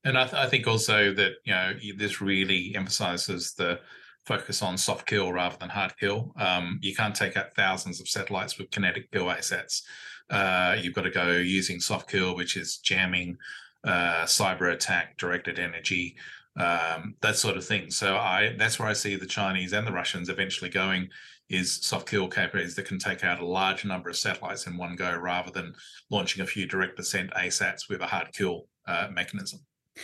And 0.04 0.16
I, 0.16 0.24
th- 0.24 0.34
I 0.34 0.48
think 0.48 0.66
also 0.66 1.12
that 1.12 1.32
you 1.44 1.52
know 1.52 1.74
this 1.96 2.20
really 2.20 2.74
emphasizes 2.74 3.52
the 3.52 3.80
focus 4.26 4.62
on 4.62 4.76
soft 4.76 5.06
kill 5.06 5.32
rather 5.32 5.56
than 5.58 5.68
hard 5.68 5.96
kill. 5.98 6.32
Um, 6.36 6.78
you 6.82 6.94
can't 6.94 7.14
take 7.14 7.36
out 7.36 7.54
thousands 7.54 8.00
of 8.00 8.08
satellites 8.08 8.58
with 8.58 8.70
kinetic 8.70 9.10
kill 9.10 9.24
ASATs. 9.24 9.82
Uh, 10.30 10.76
you've 10.80 10.94
got 10.94 11.02
to 11.02 11.10
go 11.10 11.32
using 11.32 11.80
soft 11.80 12.10
kill, 12.10 12.36
which 12.36 12.56
is 12.56 12.78
jamming, 12.78 13.36
uh, 13.84 14.24
cyber 14.24 14.72
attack, 14.72 15.16
directed 15.16 15.58
energy, 15.58 16.16
um, 16.58 17.14
that 17.22 17.36
sort 17.36 17.56
of 17.56 17.64
thing. 17.64 17.90
So 17.90 18.16
I 18.16 18.54
that's 18.58 18.78
where 18.78 18.88
I 18.88 18.92
see 18.92 19.16
the 19.16 19.26
Chinese 19.26 19.72
and 19.72 19.86
the 19.86 19.92
Russians 19.92 20.28
eventually 20.28 20.70
going 20.70 21.08
is 21.48 21.76
soft 21.76 22.08
kill 22.08 22.28
capabilities 22.28 22.74
that 22.74 22.84
can 22.84 22.98
take 22.98 23.24
out 23.24 23.40
a 23.40 23.46
large 23.46 23.84
number 23.84 24.10
of 24.10 24.16
satellites 24.16 24.66
in 24.66 24.76
one 24.76 24.96
go 24.96 25.16
rather 25.16 25.50
than 25.50 25.72
launching 26.10 26.42
a 26.42 26.46
few 26.46 26.66
direct 26.66 26.98
ascent 26.98 27.30
ASATs 27.30 27.88
with 27.88 28.02
a 28.02 28.06
hard 28.06 28.32
kill 28.34 28.66
uh, 28.86 29.08
mechanism 29.10 29.60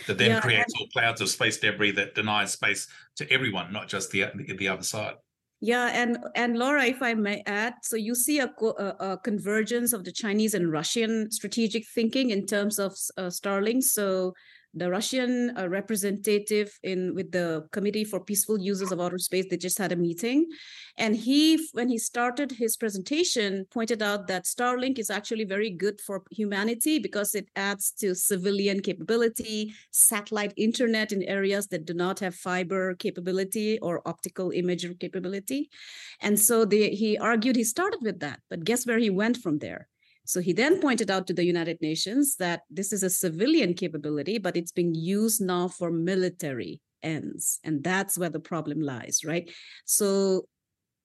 that 0.07 0.17
then 0.17 0.31
yeah, 0.31 0.41
creates 0.41 0.73
all 0.79 0.87
clouds 0.87 1.21
of 1.21 1.29
space 1.29 1.57
debris 1.57 1.91
that 1.91 2.15
denies 2.15 2.51
space 2.51 2.87
to 3.17 3.31
everyone, 3.31 3.71
not 3.71 3.87
just 3.87 4.11
the 4.11 4.25
the 4.57 4.67
other 4.67 4.83
side. 4.83 5.15
Yeah, 5.61 5.87
and 5.93 6.17
and 6.35 6.57
Laura, 6.57 6.85
if 6.85 7.01
I 7.01 7.13
may 7.13 7.41
add, 7.45 7.75
so 7.81 7.95
you 7.95 8.13
see 8.13 8.39
a, 8.39 8.51
a, 8.61 8.95
a 8.99 9.17
convergence 9.17 9.93
of 9.93 10.03
the 10.03 10.11
Chinese 10.11 10.53
and 10.53 10.71
Russian 10.71 11.31
strategic 11.31 11.87
thinking 11.87 12.29
in 12.29 12.45
terms 12.45 12.77
of 12.77 12.91
uh, 13.17 13.23
Starlink. 13.27 13.83
So 13.83 14.33
the 14.75 14.89
Russian 14.89 15.57
uh, 15.57 15.69
representative 15.69 16.77
in 16.83 17.15
with 17.15 17.31
the 17.31 17.65
Committee 17.71 18.03
for 18.03 18.19
Peaceful 18.19 18.59
Uses 18.59 18.91
of 18.91 18.99
Outer 18.99 19.17
Space, 19.17 19.45
they 19.49 19.57
just 19.57 19.77
had 19.77 19.93
a 19.93 19.95
meeting, 19.95 20.47
and 20.97 21.15
he, 21.15 21.67
when 21.71 21.87
he 21.87 21.97
started 21.97 22.51
his 22.51 22.75
presentation, 22.75 23.65
pointed 23.73 24.01
out 24.01 24.27
that 24.27 24.43
Starlink 24.43 24.99
is 24.99 25.09
actually 25.09 25.45
very 25.45 25.69
good 25.69 26.01
for 26.01 26.23
humanity 26.31 26.99
because 26.99 27.35
it 27.35 27.47
adds 27.55 27.91
to 27.99 28.13
civilian 28.13 28.81
capability, 28.81 29.73
satellite 29.91 30.53
internet 30.57 31.11
in 31.11 31.23
areas 31.23 31.67
that 31.67 31.85
do 31.85 31.93
not 31.93 32.19
have 32.19 32.35
fiber 32.35 32.95
capability 32.95 33.79
or 33.79 34.01
optical 34.05 34.49
imager 34.49 34.99
capability, 34.99 35.69
and 36.21 36.39
so 36.39 36.65
they, 36.65 36.89
he 36.89 37.17
argued 37.17 37.55
he 37.55 37.63
started 37.63 37.99
with 38.01 38.19
that, 38.19 38.41
but 38.49 38.65
guess 38.65 38.85
where 38.85 38.99
he 38.99 39.09
went 39.09 39.37
from 39.37 39.59
there? 39.59 39.87
So 40.25 40.41
he 40.41 40.53
then 40.53 40.81
pointed 40.81 41.09
out 41.09 41.27
to 41.27 41.33
the 41.33 41.45
United 41.45 41.81
Nations 41.81 42.35
that 42.37 42.61
this 42.69 42.91
is 42.91 43.03
a 43.03 43.09
civilian 43.09 43.73
capability, 43.73 44.37
but 44.37 44.57
it's 44.57 44.71
being 44.71 44.95
used 44.95 45.41
now 45.41 45.67
for 45.67 45.91
military 45.91 46.81
ends. 47.03 47.59
And 47.63 47.83
that's 47.83 48.17
where 48.17 48.29
the 48.29 48.39
problem 48.39 48.81
lies, 48.81 49.21
right? 49.23 49.49
So 49.85 50.47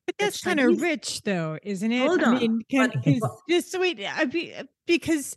but 0.07 0.17
that's 0.19 0.43
kind 0.43 0.59
of 0.59 0.81
rich 0.81 1.23
though, 1.23 1.59
isn't 1.63 1.93
it? 1.93 2.07
Hold 2.07 2.25
on. 2.25 2.37
I 2.37 2.41
mean, 2.41 2.63
can, 2.69 2.91
but, 3.05 3.31
just 3.49 3.79
wait, 3.79 4.05
I 4.05 4.25
be, 4.25 4.53
because 4.87 5.37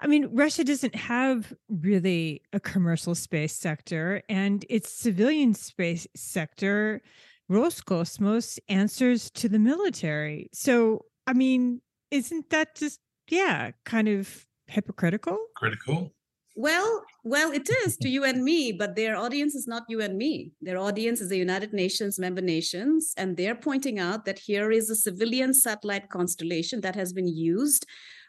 I 0.00 0.06
mean, 0.06 0.28
Russia 0.32 0.64
doesn't 0.64 0.94
have 0.94 1.52
really 1.68 2.42
a 2.52 2.60
commercial 2.60 3.14
space 3.14 3.54
sector, 3.54 4.22
and 4.28 4.64
its 4.68 4.92
civilian 4.92 5.54
space 5.54 6.06
sector, 6.14 7.02
Roscosmos, 7.50 8.58
answers 8.68 9.30
to 9.32 9.48
the 9.48 9.58
military. 9.58 10.50
So, 10.52 11.04
I 11.26 11.32
mean, 11.32 11.80
isn't 12.10 12.50
that 12.50 12.76
just 12.76 13.00
yeah, 13.30 13.72
kind 13.84 14.08
of 14.08 14.46
hypocritical. 14.66 15.38
Critical. 15.56 16.12
Well, 16.56 17.04
well, 17.22 17.52
it 17.52 17.68
is 17.84 17.96
to 17.98 18.08
you 18.14 18.24
and 18.24 18.42
me, 18.42 18.72
but 18.72 18.96
their 18.96 19.16
audience 19.16 19.54
is 19.54 19.68
not 19.68 19.84
you 19.88 20.00
and 20.00 20.16
me. 20.18 20.52
Their 20.60 20.78
audience 20.78 21.20
is 21.20 21.28
the 21.28 21.38
United 21.38 21.72
Nations 21.72 22.18
member 22.18 22.40
nations, 22.40 23.14
and 23.16 23.36
they're 23.36 23.54
pointing 23.54 23.98
out 23.98 24.24
that 24.24 24.40
here 24.40 24.70
is 24.70 24.90
a 24.90 24.96
civilian 24.96 25.54
satellite 25.54 26.08
constellation 26.10 26.80
that 26.80 26.96
has 26.96 27.12
been 27.12 27.28
used 27.28 27.86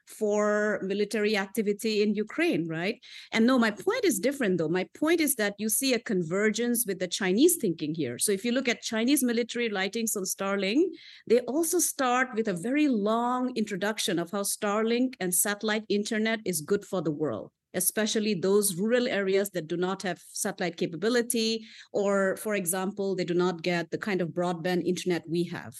for 0.09 0.79
military 0.83 1.37
activity 1.37 2.01
in 2.01 2.15
Ukraine, 2.15 2.67
right? 2.67 2.99
And 3.31 3.45
no, 3.45 3.59
my 3.59 3.71
point 3.71 4.03
is 4.03 4.19
different 4.19 4.57
though. 4.57 4.67
My 4.67 4.85
point 4.99 5.21
is 5.21 5.35
that 5.35 5.55
you 5.57 5.69
see 5.69 5.93
a 5.93 5.99
convergence 5.99 6.85
with 6.87 6.99
the 6.99 7.07
Chinese 7.07 7.57
thinking 7.57 7.93
here. 7.93 8.17
So 8.17 8.31
if 8.31 8.43
you 8.43 8.51
look 8.51 8.67
at 8.67 8.81
Chinese 8.81 9.23
military 9.23 9.69
writings 9.69 10.15
on 10.15 10.23
Starlink, 10.23 10.83
they 11.27 11.39
also 11.41 11.79
start 11.79 12.29
with 12.35 12.47
a 12.47 12.53
very 12.53 12.87
long 12.87 13.55
introduction 13.55 14.19
of 14.19 14.31
how 14.31 14.41
Starlink 14.41 15.13
and 15.19 15.33
satellite 15.33 15.85
internet 15.89 16.39
is 16.45 16.61
good 16.61 16.83
for 16.85 17.01
the 17.01 17.11
world 17.11 17.51
especially 17.73 18.33
those 18.33 18.75
rural 18.75 19.07
areas 19.07 19.51
that 19.51 19.67
do 19.67 19.77
not 19.77 20.01
have 20.01 20.19
satellite 20.33 20.75
capability, 20.75 21.63
or, 21.93 22.35
for 22.37 22.55
example, 22.55 23.15
they 23.15 23.23
do 23.23 23.33
not 23.33 23.61
get 23.61 23.91
the 23.91 23.97
kind 23.97 24.21
of 24.21 24.29
broadband 24.29 24.83
internet 24.85 25.23
we 25.29 25.43
have. 25.43 25.75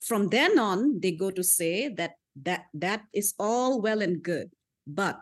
From 0.00 0.28
then 0.28 0.58
on, 0.58 0.98
they 1.00 1.12
go 1.12 1.30
to 1.30 1.44
say 1.44 1.88
that 1.88 2.12
that 2.42 2.66
that 2.74 3.02
is 3.12 3.34
all 3.38 3.80
well 3.80 4.02
and 4.02 4.22
good 4.22 4.50
but 4.86 5.20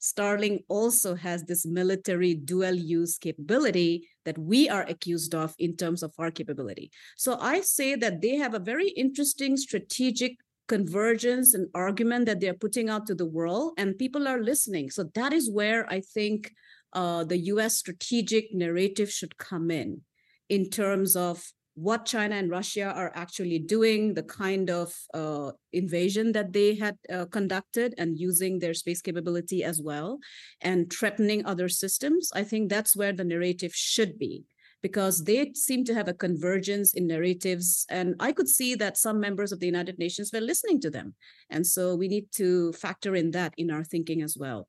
starlink 0.00 0.64
also 0.68 1.14
has 1.14 1.44
this 1.44 1.66
military 1.66 2.34
dual 2.34 2.74
use 2.74 3.18
capability 3.18 4.08
that 4.24 4.38
we 4.38 4.68
are 4.68 4.82
accused 4.82 5.34
of 5.34 5.54
in 5.58 5.76
terms 5.76 6.02
of 6.02 6.12
our 6.18 6.30
capability. 6.30 6.90
So 7.16 7.36
i 7.40 7.60
say 7.60 7.96
that 7.96 8.22
they 8.22 8.36
have 8.36 8.54
a 8.54 8.58
very 8.72 8.88
interesting 8.88 9.56
strategic 9.56 10.36
convergence 10.68 11.52
and 11.52 11.68
argument 11.74 12.26
that 12.26 12.40
they're 12.40 12.54
putting 12.54 12.88
out 12.88 13.06
to 13.08 13.14
the 13.14 13.26
world 13.26 13.72
and 13.76 13.98
people 13.98 14.28
are 14.28 14.40
listening. 14.40 14.90
So 14.90 15.04
that 15.14 15.32
is 15.32 15.50
where 15.50 15.90
i 15.92 16.00
think 16.00 16.52
uh, 16.92 17.24
the 17.24 17.36
us 17.36 17.76
strategic 17.76 18.52
narrative 18.54 19.10
should 19.10 19.36
come 19.36 19.70
in 19.70 20.00
in 20.48 20.70
terms 20.70 21.14
of 21.14 21.52
what 21.74 22.04
China 22.04 22.36
and 22.36 22.50
Russia 22.50 22.92
are 22.94 23.12
actually 23.14 23.58
doing, 23.58 24.14
the 24.14 24.22
kind 24.22 24.70
of 24.70 24.94
uh, 25.14 25.52
invasion 25.72 26.32
that 26.32 26.52
they 26.52 26.74
had 26.74 26.96
uh, 27.12 27.26
conducted, 27.26 27.94
and 27.96 28.18
using 28.18 28.58
their 28.58 28.74
space 28.74 29.00
capability 29.00 29.64
as 29.64 29.80
well, 29.80 30.18
and 30.60 30.92
threatening 30.92 31.44
other 31.46 31.68
systems. 31.68 32.30
I 32.34 32.44
think 32.44 32.68
that's 32.68 32.96
where 32.96 33.12
the 33.12 33.24
narrative 33.24 33.72
should 33.74 34.18
be 34.18 34.44
because 34.82 35.24
they 35.24 35.52
seem 35.54 35.84
to 35.84 35.94
have 35.94 36.08
a 36.08 36.14
convergence 36.14 36.94
in 36.94 37.06
narratives. 37.06 37.86
And 37.90 38.14
I 38.18 38.32
could 38.32 38.48
see 38.48 38.74
that 38.76 38.96
some 38.96 39.20
members 39.20 39.52
of 39.52 39.60
the 39.60 39.66
United 39.66 39.98
Nations 39.98 40.30
were 40.32 40.40
listening 40.40 40.80
to 40.80 40.90
them. 40.90 41.14
And 41.50 41.66
so 41.66 41.94
we 41.94 42.08
need 42.08 42.26
to 42.36 42.72
factor 42.72 43.14
in 43.14 43.30
that 43.32 43.52
in 43.56 43.70
our 43.70 43.84
thinking 43.84 44.22
as 44.22 44.36
well. 44.38 44.68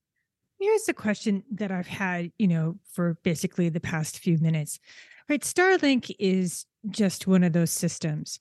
Here's 0.60 0.88
a 0.90 0.94
question 0.94 1.44
that 1.54 1.72
I've 1.72 1.88
had, 1.88 2.32
you 2.38 2.48
know, 2.48 2.78
for 2.94 3.18
basically 3.24 3.70
the 3.70 3.80
past 3.80 4.20
few 4.20 4.38
minutes. 4.38 4.80
Right, 5.32 5.44
Starlink 5.44 6.14
is 6.20 6.66
just 6.90 7.26
one 7.26 7.46
of 7.46 7.54
those 7.54 7.72
systems 7.72 8.38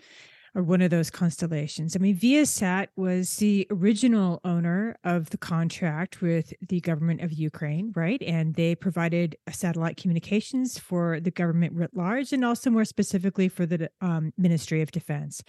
or 0.56 0.64
one 0.64 0.82
of 0.82 0.90
those 0.90 1.08
constellations. 1.08 1.94
I 1.94 2.00
mean, 2.00 2.16
Viasat 2.16 2.88
was 2.96 3.36
the 3.36 3.64
original 3.70 4.40
owner 4.42 4.96
of 5.04 5.30
the 5.30 5.38
contract 5.38 6.20
with 6.20 6.52
the 6.68 6.80
government 6.80 7.20
of 7.20 7.32
Ukraine, 7.32 7.92
right? 7.94 8.20
And 8.22 8.56
they 8.56 8.74
provided 8.74 9.36
satellite 9.52 9.98
communications 9.98 10.80
for 10.80 11.20
the 11.20 11.30
government 11.30 11.74
writ 11.74 11.94
large 11.94 12.32
and 12.32 12.44
also 12.44 12.70
more 12.70 12.84
specifically 12.84 13.48
for 13.48 13.66
the 13.66 13.88
um, 14.00 14.32
Ministry 14.36 14.82
of 14.82 14.90
Defense. 14.90 15.44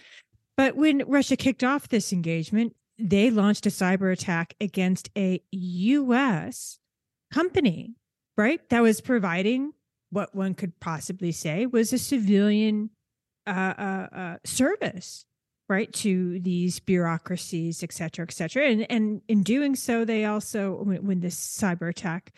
But 0.56 0.76
when 0.76 1.02
Russia 1.08 1.34
kicked 1.34 1.64
off 1.64 1.88
this 1.88 2.12
engagement, 2.12 2.76
they 3.00 3.30
launched 3.30 3.66
a 3.66 3.70
cyber 3.70 4.12
attack 4.12 4.54
against 4.60 5.10
a 5.18 5.42
US 5.50 6.78
company, 7.32 7.96
right? 8.36 8.60
That 8.68 8.82
was 8.82 9.00
providing 9.00 9.72
what 10.12 10.34
one 10.34 10.54
could 10.54 10.78
possibly 10.78 11.32
say 11.32 11.66
was 11.66 11.92
a 11.92 11.98
civilian 11.98 12.90
uh, 13.46 13.74
uh, 13.78 14.08
uh, 14.14 14.36
service 14.44 15.24
right 15.68 15.92
to 15.92 16.38
these 16.40 16.80
bureaucracies 16.80 17.82
et 17.82 17.92
cetera 17.92 18.24
et 18.28 18.32
cetera. 18.32 18.66
And 18.66 18.86
and 18.90 19.22
in 19.26 19.42
doing 19.42 19.74
so 19.74 20.04
they 20.04 20.26
also 20.26 20.82
when, 20.84 21.06
when 21.06 21.20
this 21.20 21.36
cyber 21.60 21.88
attack 21.88 22.32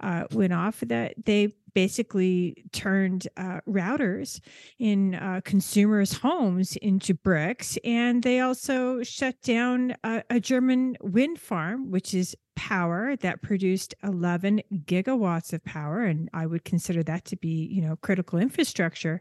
uh, 0.00 0.24
went 0.32 0.52
off 0.52 0.80
that 0.80 1.14
they 1.24 1.54
basically 1.74 2.64
turned 2.72 3.28
uh, 3.36 3.60
routers 3.68 4.40
in 4.78 5.16
uh, 5.16 5.40
consumers' 5.44 6.12
homes 6.12 6.76
into 6.76 7.14
bricks. 7.14 7.76
And 7.84 8.22
they 8.22 8.40
also 8.40 9.02
shut 9.02 9.40
down 9.42 9.96
a, 10.04 10.22
a, 10.30 10.40
German 10.40 10.96
wind 11.02 11.40
farm, 11.40 11.90
which 11.90 12.14
is 12.14 12.36
power 12.54 13.16
that 13.16 13.42
produced 13.42 13.94
11 14.02 14.62
gigawatts 14.84 15.52
of 15.52 15.64
power. 15.64 16.04
And 16.04 16.28
I 16.32 16.46
would 16.46 16.64
consider 16.64 17.02
that 17.02 17.24
to 17.26 17.36
be, 17.36 17.68
you 17.70 17.82
know, 17.82 17.96
critical 17.96 18.38
infrastructure. 18.38 19.20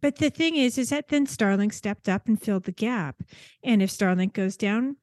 But 0.00 0.16
the 0.16 0.30
thing 0.30 0.56
is, 0.56 0.78
is 0.78 0.90
that 0.90 1.08
then 1.08 1.26
Starlink 1.26 1.74
stepped 1.74 2.08
up 2.08 2.28
and 2.28 2.40
filled 2.40 2.64
the 2.64 2.72
gap. 2.72 3.22
And 3.64 3.82
if 3.82 3.90
Starlink 3.90 4.32
goes 4.32 4.56
down, 4.56 4.96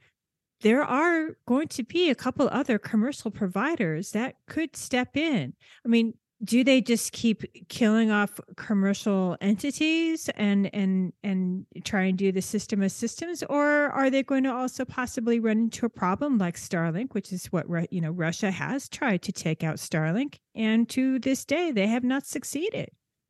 there 0.62 0.84
are 0.84 1.38
going 1.46 1.68
to 1.70 1.84
be 1.84 2.10
a 2.10 2.16
couple 2.16 2.48
other 2.50 2.80
commercial 2.80 3.30
providers 3.30 4.12
that 4.12 4.36
could 4.48 4.76
step 4.76 5.18
in. 5.18 5.54
I 5.86 5.90
mean, 5.90 6.14
do 6.46 6.64
they 6.64 6.80
just 6.80 7.12
keep 7.12 7.44
killing 7.70 8.12
off 8.12 8.40
commercial 8.56 9.36
entities 9.42 10.30
and 10.36 10.74
and 10.74 11.12
and 11.24 11.66
try 11.84 12.04
and 12.04 12.18
do 12.18 12.32
the 12.32 12.42
system 12.42 12.82
of 12.82 12.92
systems? 12.92 13.44
Or 13.44 13.90
are 13.90 14.10
they 14.10 14.24
going 14.24 14.44
to 14.44 14.54
also 14.54 14.86
possibly 14.86 15.40
run 15.40 15.58
into 15.58 15.86
a 15.86 15.90
problem 15.90 16.38
like 16.38 16.56
starlink 16.56 17.14
which 17.14 17.34
is 17.34 17.48
what 17.48 17.66
you 17.92 18.02
know 18.02 18.12
russia 18.12 18.52
has 18.52 18.88
tried 18.88 19.24
to 19.24 19.32
take 19.32 19.64
out 19.64 19.78
starlink 19.78 20.36
and 20.54 20.88
to 20.90 21.20
this 21.20 21.46
day 21.46 21.72
they 21.72 21.88
have 21.88 22.04
not 22.04 22.26
succeeded? 22.26 22.90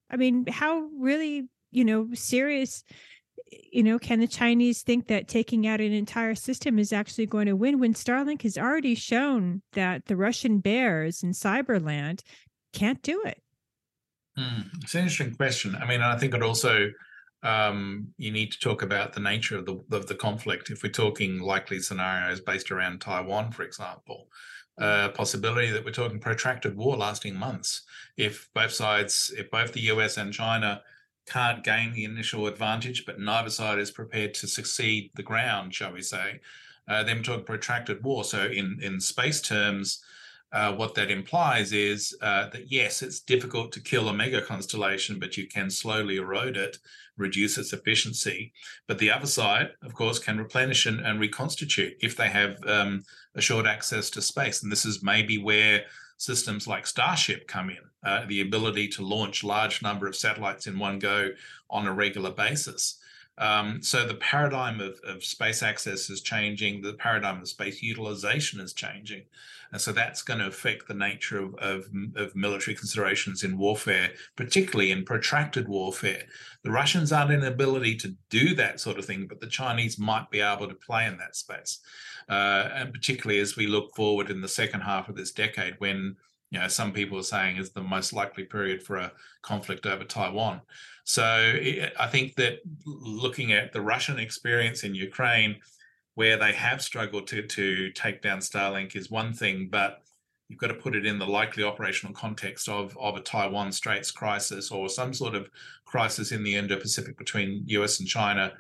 I 0.10 0.18
mean 0.18 0.46
how 0.48 0.90
really 1.00 1.48
you 1.72 1.86
know 1.86 2.10
serious 2.14 2.84
you 3.72 3.84
know 3.84 4.00
can 4.00 4.20
the 4.20 4.28
chinese 4.28 4.82
think 4.82 5.08
that 5.08 5.28
taking 5.28 5.68
out 5.68 5.80
an 5.80 5.92
entire 5.94 6.34
system 6.36 6.80
is 6.80 6.92
actually 6.92 7.26
going 7.26 7.46
to 7.46 7.56
win 7.56 7.80
when 7.80 7.94
starlink 7.94 8.42
has 8.42 8.58
already 8.58 8.96
shown 8.96 9.62
that 9.74 10.06
the 10.06 10.16
russian 10.16 10.60
bears 10.60 11.22
in 11.22 11.32
cyberland 11.32 12.22
can't 12.76 13.02
do 13.02 13.24
it? 13.24 13.42
Mm, 14.38 14.66
it's 14.82 14.94
an 14.94 15.02
interesting 15.02 15.36
question. 15.36 15.76
I 15.76 15.86
mean, 15.86 16.02
I 16.02 16.18
think 16.18 16.34
it 16.34 16.44
also 16.44 16.92
um, 17.44 18.08
you 18.18 18.32
need 18.32 18.52
to 18.52 18.60
talk 18.60 18.82
about 18.82 19.14
the 19.14 19.20
nature 19.20 19.58
of 19.58 19.66
the 19.66 19.82
of 19.92 20.08
the 20.08 20.16
conflict. 20.16 20.70
If 20.70 20.84
we're 20.84 20.92
talking 20.92 21.40
likely 21.40 21.80
scenarios 21.80 22.42
based 22.42 22.72
around 22.72 23.02
Taiwan, 23.02 23.52
for 23.52 23.64
example, 23.64 24.28
uh, 24.78 25.10
possibility 25.10 25.72
that 25.72 25.86
we're 25.86 25.92
talking 25.92 26.20
protracted 26.20 26.76
war 26.76 26.98
lasting 26.98 27.36
months. 27.36 27.84
If 28.18 28.50
both 28.54 28.72
sides, 28.72 29.34
if 29.38 29.50
both 29.52 29.72
the 29.72 29.88
US 29.92 30.18
and 30.18 30.34
China 30.34 30.82
can't 31.28 31.64
gain 31.64 31.94
the 31.94 32.04
initial 32.04 32.48
advantage, 32.48 33.06
but 33.06 33.20
neither 33.20 33.50
side 33.50 33.80
is 33.80 33.92
prepared 33.92 34.34
to 34.36 34.48
succeed 34.48 35.12
the 35.16 35.24
ground, 35.24 35.74
shall 35.74 35.94
we 35.94 36.02
say, 36.02 36.42
uh, 36.88 37.04
then 37.04 37.18
we're 37.18 37.24
talking 37.24 37.46
protracted 37.46 38.04
war. 38.04 38.24
So 38.24 38.46
in 38.46 38.80
in 38.82 39.00
space 39.00 39.40
terms, 39.40 40.04
uh, 40.56 40.74
what 40.74 40.96
that 40.96 41.12
implies 41.12 41.74
is 41.74 42.16
uh, 42.22 42.48
that 42.50 42.72
yes, 42.72 43.02
it's 43.02 43.20
difficult 43.20 43.74
to 43.74 43.82
kill 43.82 44.08
a 44.08 44.14
mega 44.14 44.42
constellation, 44.42 45.20
but 45.20 45.36
you 45.36 45.48
can 45.48 45.70
slowly 45.70 46.16
erode 46.16 46.56
it, 46.56 46.78
reduce 47.18 47.58
its 47.58 47.74
efficiency. 47.74 48.54
But 48.88 48.98
the 48.98 49.12
other 49.12 49.28
side, 49.28 49.72
of 49.84 49.94
course, 49.94 50.18
can 50.18 50.38
replenish 50.38 50.86
and, 50.86 51.02
and 51.02 51.20
reconstitute 51.20 51.96
if 52.00 52.16
they 52.16 52.30
have 52.30 52.56
um, 52.66 53.04
assured 53.36 53.68
access 53.68 54.10
to 54.12 54.22
space. 54.22 54.64
And 54.64 54.72
this 54.72 54.86
is 54.86 55.04
maybe 55.04 55.38
where 55.38 55.84
systems 56.18 56.68
like 56.68 56.88
Starship 56.88 57.50
come 57.50 57.70
in, 57.70 58.10
uh, 58.10 58.24
the 58.26 58.40
ability 58.40 58.88
to 58.88 59.06
launch 59.06 59.44
large 59.44 59.82
number 59.82 60.08
of 60.08 60.16
satellites 60.16 60.68
in 60.68 60.80
one 60.80 61.00
go 61.00 61.32
on 61.70 61.86
a 61.86 61.94
regular 61.94 62.32
basis. 62.32 62.98
Um, 63.38 63.82
so 63.82 64.06
the 64.06 64.16
paradigm 64.16 64.80
of, 64.80 65.00
of 65.04 65.24
space 65.24 65.62
access 65.62 66.10
is 66.10 66.22
changing. 66.22 66.82
The 66.82 66.94
paradigm 66.94 67.42
of 67.42 67.48
space 67.50 67.82
utilization 67.82 68.62
is 68.62 68.74
changing. 68.74 69.24
And 69.72 69.82
so 69.82 69.92
that's 69.92 70.22
going 70.22 70.40
to 70.40 70.48
affect 70.48 70.88
the 70.88 70.94
nature 70.94 71.38
of, 71.40 71.56
of, 71.56 71.90
of, 72.16 72.36
military 72.36 72.76
considerations 72.76 73.44
in 73.44 73.58
warfare, 73.58 74.12
particularly 74.38 74.92
in 74.92 75.04
protracted 75.04 75.68
warfare. 75.68 76.24
The 76.64 76.72
Russians 76.72 77.12
aren't 77.12 77.32
in 77.32 77.44
ability 77.44 77.98
to 77.98 78.16
do 78.30 78.56
that 78.56 78.80
sort 78.80 79.00
of 79.00 79.06
thing, 79.06 79.28
but 79.28 79.42
the 79.42 79.48
Chinese 79.48 80.00
might 80.00 80.30
be 80.30 80.40
able 80.40 80.70
to 80.70 80.76
play 80.76 81.06
in 81.06 81.18
that 81.18 81.36
space. 81.36 81.80
Uh, 82.30 82.70
and 82.74 82.94
particularly 82.94 83.42
as 83.42 83.58
we 83.58 83.68
look 83.68 83.94
forward 83.96 84.30
in 84.30 84.40
the 84.40 84.48
second 84.48 84.82
half 84.82 85.10
of 85.10 85.16
this 85.16 85.32
decade, 85.32 85.76
when 85.80 86.16
you 86.56 86.62
know 86.62 86.70
some 86.70 86.94
people 86.94 87.20
are 87.20 87.24
saying 87.24 87.58
is 87.58 87.72
the 87.72 87.82
most 87.82 88.14
likely 88.14 88.46
period 88.46 88.82
for 88.82 88.96
a 88.96 89.12
conflict 89.42 89.86
over 89.86 90.06
Taiwan. 90.06 90.62
So 91.04 91.22
I 92.00 92.08
think 92.08 92.36
that 92.36 92.60
looking 92.86 93.52
at 93.52 93.74
the 93.74 93.82
Russian 93.82 94.20
experience 94.20 94.86
in 94.86 94.96
Ukraine, 94.96 95.58
where 96.14 96.38
they 96.38 96.54
have 96.54 96.82
struggled 96.82 97.28
to 97.28 97.42
to 97.46 97.92
take 97.92 98.22
down 98.22 98.40
Starlink 98.40 98.96
is 98.96 99.12
one 99.12 99.34
thing, 99.34 99.68
but 99.70 100.02
you've 100.48 100.60
got 100.60 100.68
to 100.68 100.76
put 100.76 100.96
it 100.96 101.06
in 101.06 101.20
the 101.20 101.28
likely 101.28 101.64
operational 101.64 102.14
context 102.14 102.70
of 102.70 102.98
of 102.98 103.18
a 103.18 103.22
Taiwan 103.22 103.74
Straits 103.74 104.12
crisis 104.12 104.72
or 104.72 104.88
some 104.88 105.14
sort 105.14 105.36
of 105.36 105.50
crisis 105.84 106.32
in 106.32 106.42
the 106.42 106.56
Indo-Pacific 106.56 107.18
between 107.18 107.66
US 107.68 108.00
and 108.00 108.08
China 108.08 108.54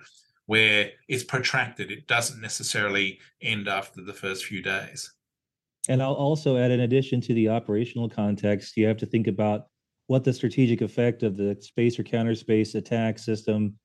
where 0.47 0.91
it's 1.07 1.23
protracted. 1.23 1.91
It 1.91 2.07
doesn't 2.07 2.41
necessarily 2.41 3.19
end 3.41 3.67
after 3.67 4.01
the 4.03 4.13
first 4.13 4.45
few 4.45 4.61
days. 4.61 5.14
And 5.87 6.01
I'll 6.01 6.13
also 6.13 6.57
add, 6.57 6.71
in 6.71 6.81
addition 6.81 7.21
to 7.21 7.33
the 7.33 7.49
operational 7.49 8.09
context, 8.09 8.75
you 8.77 8.87
have 8.87 8.97
to 8.97 9.05
think 9.05 9.27
about 9.27 9.67
what 10.07 10.23
the 10.23 10.33
strategic 10.33 10.81
effect 10.81 11.23
of 11.23 11.37
the 11.37 11.57
space 11.61 11.99
or 11.99 12.03
counter 12.03 12.35
space 12.35 12.75
attack 12.75 13.19
system 13.19 13.75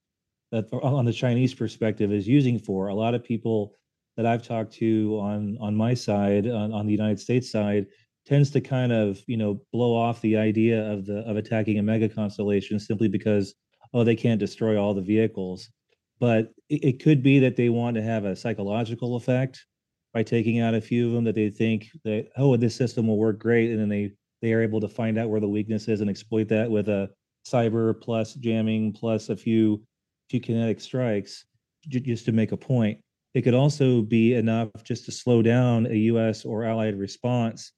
uh, 0.53 0.63
that 0.63 0.73
on 0.83 1.05
the 1.05 1.13
Chinese 1.13 1.55
perspective 1.55 2.13
is 2.13 2.27
using 2.27 2.59
for. 2.59 2.89
A 2.89 2.95
lot 2.95 3.15
of 3.15 3.25
people 3.25 3.75
that 4.17 4.27
I've 4.27 4.43
talked 4.43 4.73
to 4.75 5.19
on 5.21 5.57
on 5.61 5.75
my 5.75 5.95
side, 5.95 6.47
on, 6.47 6.73
on 6.73 6.87
the 6.87 6.93
United 6.93 7.21
States 7.21 7.51
side, 7.51 7.87
tends 8.27 8.51
to 8.51 8.61
kind 8.61 8.93
of 8.93 9.21
you 9.27 9.37
know 9.37 9.61
blow 9.73 9.95
off 9.95 10.21
the 10.21 10.37
idea 10.37 10.91
of 10.91 11.07
the 11.07 11.19
of 11.21 11.37
attacking 11.37 11.79
a 11.79 11.83
mega 11.83 12.09
constellation 12.09 12.79
simply 12.79 13.09
because 13.09 13.55
oh 13.95 14.05
they 14.05 14.17
can't 14.17 14.41
destroy 14.41 14.81
all 14.81 14.95
the 14.95 15.03
vehicles. 15.03 15.71
But 16.19 16.53
it, 16.69 16.85
it 16.85 17.03
could 17.03 17.23
be 17.23 17.39
that 17.41 17.57
they 17.57 17.69
want 17.69 17.97
to 17.97 18.03
have 18.03 18.25
a 18.25 18.37
psychological 18.37 19.17
effect 19.17 19.65
by 20.13 20.23
taking 20.23 20.61
out 20.61 20.75
a 20.75 20.81
few 20.81 21.07
of 21.07 21.13
them 21.13 21.25
that 21.25 21.35
they 21.35 21.51
think 21.51 21.91
that 22.05 22.29
oh 22.37 22.57
this 22.57 22.75
system 22.75 23.07
will 23.07 23.19
work 23.19 23.39
great, 23.39 23.71
and 23.71 23.81
then 23.81 23.89
they 23.89 24.13
they 24.43 24.53
are 24.53 24.63
able 24.63 24.81
to 24.81 24.89
find 24.89 25.19
out 25.19 25.29
where 25.29 25.41
the 25.41 25.49
weakness 25.49 25.89
is 25.89 26.01
and 26.01 26.11
exploit 26.11 26.49
that 26.49 26.71
with 26.71 26.89
a 26.89 27.11
cyber 27.47 27.99
plus 28.01 28.35
jamming 28.35 28.93
plus 28.93 29.29
a 29.29 29.37
few 29.37 29.83
few 30.29 30.41
kinetic 30.41 30.81
strikes 30.81 31.45
just 31.89 32.25
to 32.25 32.33
make 32.33 32.53
a 32.53 32.57
point. 32.57 32.99
It 33.35 33.43
could 33.43 33.55
also 33.55 34.03
be 34.03 34.35
enough 34.35 34.71
just 34.85 35.05
to 35.07 35.13
slow 35.13 35.43
down 35.43 35.87
a 35.87 35.95
U.S. 35.95 36.45
or 36.45 36.65
allied 36.65 36.99
response 36.99 37.73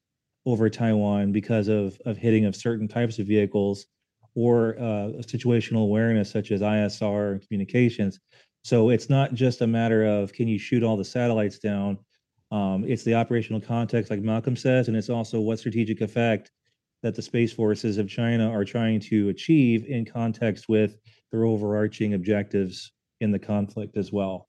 over 0.47 0.69
Taiwan 0.69 1.33
because 1.33 1.69
of 1.69 1.99
of 2.07 2.17
hitting 2.17 2.45
of 2.47 2.57
certain 2.57 2.89
types 2.89 3.19
of 3.19 3.27
vehicles 3.27 3.87
or 4.35 4.77
uh, 4.79 5.13
situational 5.21 5.83
awareness 5.83 6.31
such 6.31 6.53
as 6.53 6.63
ISR 6.63 7.33
and 7.33 7.43
communications. 7.47 8.19
So 8.65 8.91
it's 8.91 9.11
not 9.11 9.35
just 9.35 9.61
a 9.61 9.67
matter 9.67 10.05
of 10.05 10.33
can 10.33 10.49
you 10.49 10.59
shoot 10.59 10.83
all 10.83 10.97
the 10.97 11.05
satellites 11.05 11.59
down. 11.59 11.99
Um, 12.53 12.85
it's 12.87 13.03
the 13.03 13.15
operational 13.15 13.63
context, 13.63 14.11
like 14.11 14.21
Malcolm 14.21 14.57
says, 14.57 14.89
and 14.89 14.97
it's 14.97 15.09
also 15.09 15.41
what 15.41 15.59
strategic 15.59 16.03
effect 16.03 16.53
that 17.03 17.15
the 17.15 17.23
space 17.23 17.53
forces 17.53 17.97
of 17.97 18.09
China 18.09 18.49
are 18.49 18.65
trying 18.65 19.01
to 19.01 19.31
achieve 19.31 19.87
in 19.87 20.05
context 20.05 20.69
with 20.69 20.99
their 21.33 21.45
overarching 21.45 22.13
objectives 22.13 22.93
in 23.23 23.33
the 23.33 23.39
conflict 23.39 23.97
as 23.97 24.13
well. 24.13 24.49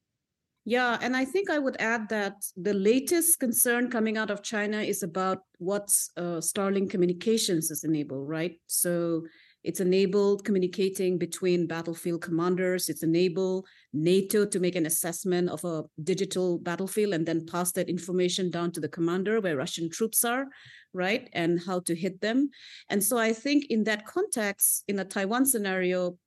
Yeah, 0.65 0.97
and 1.01 1.15
I 1.15 1.23
think 1.25 1.49
I 1.49 1.59
would 1.59 1.77
add 1.79 2.09
that 2.09 2.35
the 2.57 2.73
latest 2.73 3.39
concern 3.39 3.89
coming 3.89 4.17
out 4.17 4.29
of 4.29 4.43
China 4.43 4.81
is 4.81 5.01
about 5.01 5.39
what 5.57 5.89
uh, 6.17 6.39
Starlink 6.39 6.89
communications 6.89 7.71
is 7.71 7.85
enabled, 7.85 8.27
right? 8.27 8.59
So 8.67 9.23
it's 9.63 9.79
enabled 9.79 10.43
communicating 10.43 11.17
between 11.17 11.67
battlefield 11.67 12.21
commanders. 12.21 12.89
It's 12.89 13.03
enabled 13.03 13.67
NATO 13.93 14.45
to 14.45 14.59
make 14.59 14.75
an 14.75 14.85
assessment 14.85 15.49
of 15.49 15.63
a 15.63 15.83
digital 16.03 16.59
battlefield 16.59 17.13
and 17.13 17.25
then 17.25 17.45
pass 17.45 17.71
that 17.73 17.89
information 17.89 18.49
down 18.49 18.71
to 18.73 18.81
the 18.81 18.89
commander 18.89 19.39
where 19.39 19.57
Russian 19.57 19.89
troops 19.89 20.25
are, 20.25 20.47
right? 20.93 21.29
And 21.33 21.61
how 21.65 21.79
to 21.81 21.95
hit 21.95 22.19
them. 22.21 22.49
And 22.89 23.03
so 23.03 23.17
I 23.17 23.31
think 23.31 23.67
in 23.69 23.85
that 23.85 24.05
context, 24.05 24.83
in 24.87 24.99
a 24.99 25.05
Taiwan 25.05 25.45
scenario, 25.45 26.17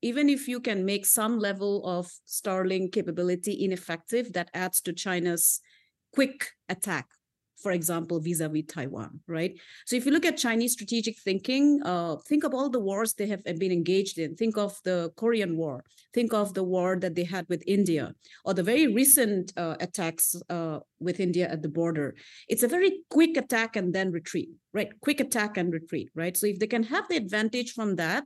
even 0.00 0.28
if 0.28 0.48
you 0.48 0.60
can 0.60 0.84
make 0.84 1.04
some 1.04 1.38
level 1.38 1.84
of 1.84 2.10
Starlink 2.26 2.92
capability 2.92 3.64
ineffective, 3.64 4.32
that 4.32 4.50
adds 4.54 4.80
to 4.82 4.92
China's 4.92 5.60
quick 6.12 6.50
attack, 6.68 7.06
for 7.56 7.72
example, 7.72 8.20
vis-a-vis 8.20 8.64
Taiwan, 8.68 9.20
right? 9.26 9.58
So 9.86 9.96
if 9.96 10.06
you 10.06 10.12
look 10.12 10.24
at 10.24 10.36
Chinese 10.36 10.72
strategic 10.72 11.18
thinking, 11.18 11.80
uh, 11.84 12.16
think 12.28 12.44
of 12.44 12.54
all 12.54 12.68
the 12.68 12.80
wars 12.80 13.14
they 13.14 13.26
have 13.26 13.44
been 13.44 13.72
engaged 13.72 14.18
in. 14.18 14.36
Think 14.36 14.56
of 14.56 14.78
the 14.84 15.12
Korean 15.16 15.56
War. 15.56 15.84
Think 16.12 16.32
of 16.32 16.54
the 16.54 16.64
war 16.64 16.96
that 17.00 17.14
they 17.14 17.24
had 17.24 17.46
with 17.48 17.62
India, 17.66 18.14
or 18.44 18.54
the 18.54 18.62
very 18.62 18.86
recent 18.86 19.52
uh, 19.56 19.76
attacks 19.80 20.36
uh, 20.50 20.80
with 21.00 21.20
India 21.20 21.48
at 21.48 21.62
the 21.62 21.68
border. 21.68 22.14
It's 22.48 22.62
a 22.62 22.68
very 22.68 23.00
quick 23.10 23.36
attack 23.36 23.76
and 23.76 23.94
then 23.94 24.10
retreat, 24.10 24.50
right? 24.72 24.88
Quick 25.00 25.20
attack 25.20 25.56
and 25.56 25.72
retreat, 25.72 26.10
right? 26.14 26.36
So 26.36 26.46
if 26.46 26.58
they 26.58 26.66
can 26.66 26.84
have 26.84 27.08
the 27.08 27.16
advantage 27.16 27.72
from 27.72 27.96
that, 27.96 28.24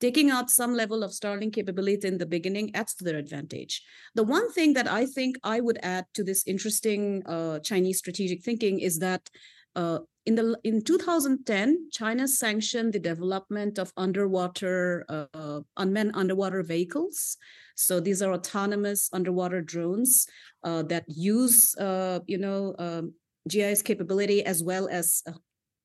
taking 0.00 0.30
out 0.30 0.50
some 0.50 0.74
level 0.74 1.02
of 1.02 1.10
Starlink 1.10 1.52
capability 1.54 2.06
in 2.06 2.18
the 2.18 2.26
beginning 2.26 2.74
adds 2.74 2.94
to 2.94 3.04
their 3.04 3.16
advantage. 3.16 3.82
The 4.14 4.24
one 4.24 4.52
thing 4.52 4.74
that 4.74 4.88
I 4.88 5.06
think 5.06 5.36
I 5.42 5.60
would 5.60 5.78
add 5.82 6.06
to 6.14 6.24
this 6.24 6.46
interesting 6.46 7.22
uh, 7.26 7.60
Chinese 7.60 7.98
strategic 7.98 8.42
thinking 8.42 8.80
is 8.80 8.98
that 8.98 9.28
uh, 9.74 10.00
in 10.24 10.34
the 10.34 10.58
in 10.64 10.82
2010, 10.82 11.90
China 11.92 12.26
sanctioned 12.26 12.92
the 12.92 12.98
development 12.98 13.78
of 13.78 13.92
underwater 13.96 15.04
uh, 15.08 15.60
unmanned 15.76 16.12
underwater 16.14 16.62
vehicles. 16.62 17.36
So 17.76 18.00
these 18.00 18.22
are 18.22 18.32
autonomous 18.32 19.08
underwater 19.12 19.60
drones 19.60 20.26
uh, 20.64 20.82
that 20.84 21.04
use, 21.08 21.76
uh, 21.76 22.20
you 22.26 22.38
know, 22.38 22.74
um, 22.78 23.12
GIS 23.48 23.82
capability 23.82 24.44
as 24.44 24.64
well 24.64 24.88
as 24.90 25.22
uh, 25.28 25.32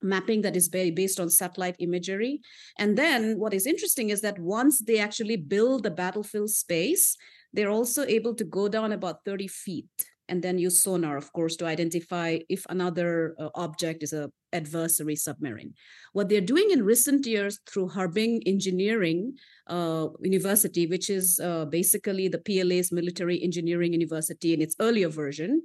mapping 0.02 0.42
that 0.42 0.56
is 0.56 0.70
based 0.70 1.20
on 1.20 1.30
satellite 1.30 1.76
imagery. 1.80 2.42
And 2.78 2.98
then 2.98 3.38
what 3.40 3.54
is 3.54 3.66
interesting 3.66 4.10
is 4.10 4.22
that 4.22 4.40
once 4.40 4.80
they 4.80 5.00
actually 5.00 5.38
build 5.38 5.84
the 5.84 5.92
battlefield 5.92 6.50
space, 6.50 7.18
they're 7.54 7.70
also 7.70 8.04
able 8.06 8.34
to 8.36 8.44
go 8.44 8.68
down 8.68 8.92
about 8.92 9.26
30 9.26 9.48
feet 9.48 10.06
and 10.32 10.42
then 10.42 10.58
use 10.58 10.82
sonar, 10.82 11.18
of 11.18 11.32
course, 11.34 11.58
to 11.58 11.66
identify 11.66 12.40
if 12.48 12.66
another 12.70 13.36
uh, 13.38 13.50
object 13.56 14.02
is 14.02 14.14
a 14.14 14.32
adversary 14.54 15.16
submarine. 15.16 15.74
What 16.14 16.30
they're 16.30 16.42
doing 16.42 16.72
in 16.72 16.86
recent 16.86 17.26
years 17.26 17.60
through 17.70 17.90
Harbin 17.90 18.42
Engineering 18.46 19.38
uh, 19.68 20.08
University, 20.22 20.88
which 20.88 21.10
is 21.10 21.40
uh, 21.40 21.66
basically 21.66 22.28
the 22.28 22.40
PLA's 22.40 22.92
military 22.92 23.42
engineering 23.44 23.94
university 23.94 24.54
in 24.54 24.62
its 24.62 24.76
earlier 24.80 25.10
version, 25.10 25.62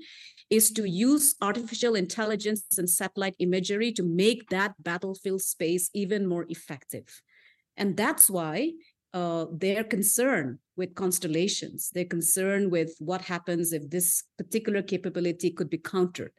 is 0.51 0.71
to 0.73 0.89
use 0.89 1.35
artificial 1.41 1.95
intelligence 1.95 2.65
and 2.79 2.89
satellite 2.89 3.35
imagery 3.39 3.93
to 3.93 4.03
make 4.03 4.49
that 4.51 4.75
battlefield 4.83 5.43
space 5.43 5.91
even 5.95 6.27
more 6.27 6.47
effective. 6.49 7.23
And 7.77 7.97
that's 7.97 8.31
why 8.31 8.73
uh, 9.13 9.47
their 9.51 9.83
concern 9.83 10.59
with 10.77 10.95
constellations, 10.95 11.91
their 11.91 12.05
concern 12.05 12.71
with 12.71 12.95
what 12.99 13.23
happens 13.23 13.73
if 13.73 13.89
this 13.89 14.25
particular 14.37 14.83
capability 14.83 15.51
could 15.51 15.71
be 15.71 15.79
countered, 15.79 16.33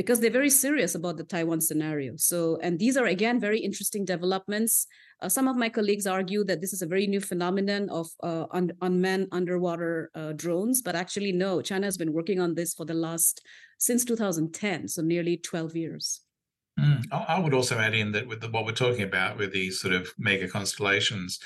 because 0.00 0.18
they're 0.18 0.30
very 0.30 0.48
serious 0.48 0.94
about 0.94 1.18
the 1.18 1.24
Taiwan 1.24 1.60
scenario. 1.60 2.14
So, 2.16 2.58
and 2.62 2.78
these 2.78 2.96
are 2.96 3.04
again 3.04 3.38
very 3.38 3.60
interesting 3.60 4.06
developments. 4.06 4.86
Uh, 5.20 5.28
some 5.28 5.46
of 5.46 5.56
my 5.56 5.68
colleagues 5.68 6.06
argue 6.06 6.42
that 6.44 6.62
this 6.62 6.72
is 6.72 6.80
a 6.80 6.86
very 6.86 7.06
new 7.06 7.20
phenomenon 7.20 7.90
of 7.90 8.08
uh, 8.22 8.46
un- 8.50 8.72
unmanned 8.80 9.28
underwater 9.30 10.10
uh, 10.14 10.32
drones, 10.32 10.80
but 10.80 10.96
actually, 10.96 11.32
no, 11.32 11.60
China 11.60 11.86
has 11.86 11.98
been 11.98 12.14
working 12.14 12.40
on 12.40 12.54
this 12.54 12.72
for 12.72 12.86
the 12.86 12.94
last 12.94 13.42
since 13.76 14.02
2010, 14.06 14.88
so 14.88 15.02
nearly 15.02 15.36
12 15.36 15.76
years. 15.76 16.22
Mm. 16.80 17.04
I 17.12 17.38
would 17.38 17.52
also 17.52 17.78
add 17.78 17.94
in 17.94 18.12
that 18.12 18.26
with 18.26 18.40
the, 18.40 18.48
what 18.48 18.64
we're 18.64 18.72
talking 18.72 19.02
about 19.02 19.36
with 19.36 19.52
these 19.52 19.80
sort 19.80 19.92
of 19.92 20.12
mega 20.18 20.48
constellations 20.48 21.38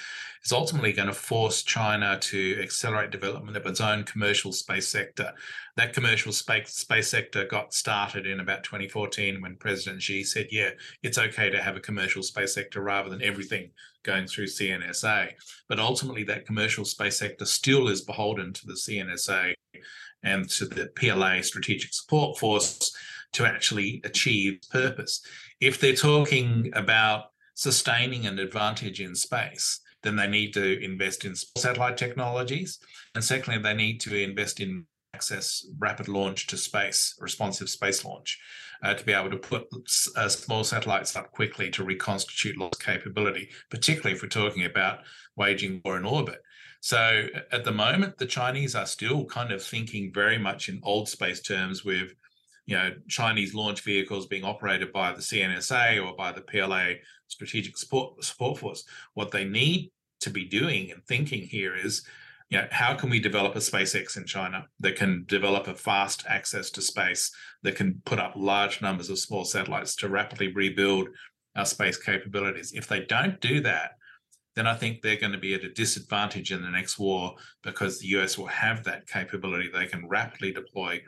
is 0.44 0.52
ultimately 0.52 0.92
going 0.92 1.08
to 1.08 1.14
force 1.14 1.62
China 1.62 2.18
to 2.20 2.60
accelerate 2.62 3.10
development 3.10 3.56
of 3.56 3.66
its 3.66 3.80
own 3.80 4.04
commercial 4.04 4.52
space 4.52 4.86
sector. 4.86 5.32
That 5.76 5.94
commercial 5.94 6.32
space 6.32 6.70
space 6.74 7.08
sector 7.08 7.46
got 7.46 7.74
started 7.74 8.26
in 8.26 8.40
about 8.40 8.62
2014 8.62 9.40
when 9.40 9.56
President 9.56 10.02
Xi 10.02 10.22
said, 10.22 10.48
"Yeah, 10.50 10.70
it's 11.02 11.18
okay 11.18 11.50
to 11.50 11.62
have 11.62 11.76
a 11.76 11.80
commercial 11.80 12.22
space 12.22 12.54
sector 12.54 12.80
rather 12.80 13.08
than 13.08 13.22
everything 13.22 13.70
going 14.02 14.26
through 14.26 14.48
CNSA." 14.48 15.32
But 15.68 15.80
ultimately, 15.80 16.24
that 16.24 16.46
commercial 16.46 16.84
space 16.84 17.18
sector 17.18 17.46
still 17.46 17.88
is 17.88 18.02
beholden 18.02 18.52
to 18.52 18.66
the 18.66 18.76
CNSA 18.76 19.54
and 20.22 20.48
to 20.50 20.66
the 20.66 20.86
PLA 20.96 21.42
Strategic 21.42 21.92
Support 21.92 22.38
Force 22.38 22.94
to 23.34 23.46
actually 23.46 24.00
achieve 24.04 24.60
purpose. 24.70 25.20
If 25.60 25.80
they're 25.80 25.94
talking 25.94 26.70
about 26.74 27.26
sustaining 27.54 28.26
an 28.26 28.38
advantage 28.38 29.00
in 29.00 29.14
space, 29.14 29.80
then 30.02 30.16
they 30.16 30.26
need 30.26 30.52
to 30.54 30.82
invest 30.82 31.24
in 31.24 31.34
satellite 31.56 31.96
technologies. 31.96 32.78
And 33.14 33.22
secondly, 33.22 33.60
they 33.60 33.74
need 33.74 34.00
to 34.02 34.22
invest 34.22 34.60
in 34.60 34.86
access 35.14 35.66
rapid 35.78 36.08
launch 36.08 36.46
to 36.48 36.56
space, 36.56 37.14
responsive 37.20 37.70
space 37.70 38.04
launch, 38.04 38.38
uh, 38.82 38.94
to 38.94 39.04
be 39.04 39.12
able 39.12 39.30
to 39.30 39.36
put 39.36 39.64
uh, 40.16 40.28
small 40.28 40.64
satellites 40.64 41.16
up 41.16 41.30
quickly 41.30 41.70
to 41.70 41.84
reconstitute 41.84 42.58
lost 42.58 42.82
capability, 42.82 43.48
particularly 43.70 44.14
if 44.16 44.22
we're 44.22 44.28
talking 44.28 44.64
about 44.64 44.98
waging 45.36 45.80
war 45.84 45.96
in 45.96 46.04
orbit. 46.04 46.42
So 46.80 47.28
at 47.50 47.64
the 47.64 47.72
moment, 47.72 48.18
the 48.18 48.26
Chinese 48.26 48.74
are 48.74 48.84
still 48.84 49.24
kind 49.24 49.52
of 49.52 49.62
thinking 49.62 50.12
very 50.12 50.36
much 50.36 50.68
in 50.68 50.80
old 50.82 51.08
space 51.08 51.40
terms 51.40 51.82
with 51.82 52.12
you 52.66 52.76
know 52.76 52.92
Chinese 53.08 53.54
launch 53.54 53.82
vehicles 53.82 54.26
being 54.26 54.44
operated 54.44 54.92
by 54.92 55.12
the 55.12 55.20
CNSA 55.20 56.04
or 56.04 56.16
by 56.16 56.32
the 56.32 56.40
PLA 56.40 56.94
Strategic 57.28 57.76
Support 57.76 58.24
Support 58.24 58.58
Force. 58.58 58.84
What 59.14 59.30
they 59.30 59.44
need 59.44 59.90
to 60.20 60.30
be 60.30 60.44
doing 60.44 60.90
and 60.90 61.04
thinking 61.04 61.42
here 61.42 61.76
is, 61.76 62.06
you 62.48 62.58
know, 62.58 62.66
how 62.70 62.94
can 62.94 63.10
we 63.10 63.20
develop 63.20 63.54
a 63.54 63.58
SpaceX 63.58 64.16
in 64.16 64.24
China 64.24 64.66
that 64.80 64.96
can 64.96 65.24
develop 65.26 65.68
a 65.68 65.74
fast 65.74 66.24
access 66.26 66.70
to 66.70 66.82
space 66.82 67.30
that 67.62 67.76
can 67.76 68.00
put 68.06 68.18
up 68.18 68.32
large 68.36 68.80
numbers 68.80 69.10
of 69.10 69.18
small 69.18 69.44
satellites 69.44 69.94
to 69.96 70.08
rapidly 70.08 70.48
rebuild 70.52 71.08
our 71.56 71.66
space 71.66 71.98
capabilities? 71.98 72.72
If 72.72 72.88
they 72.88 73.00
don't 73.00 73.40
do 73.40 73.60
that, 73.60 73.92
then 74.56 74.66
I 74.66 74.74
think 74.74 75.02
they're 75.02 75.16
going 75.16 75.32
to 75.32 75.38
be 75.38 75.54
at 75.54 75.64
a 75.64 75.72
disadvantage 75.72 76.52
in 76.52 76.62
the 76.62 76.70
next 76.70 76.98
war 76.98 77.34
because 77.62 77.98
the 77.98 78.06
US 78.18 78.38
will 78.38 78.46
have 78.46 78.84
that 78.84 79.06
capability. 79.08 79.68
They 79.68 79.86
can 79.86 80.08
rapidly 80.08 80.52
deploy 80.52 81.02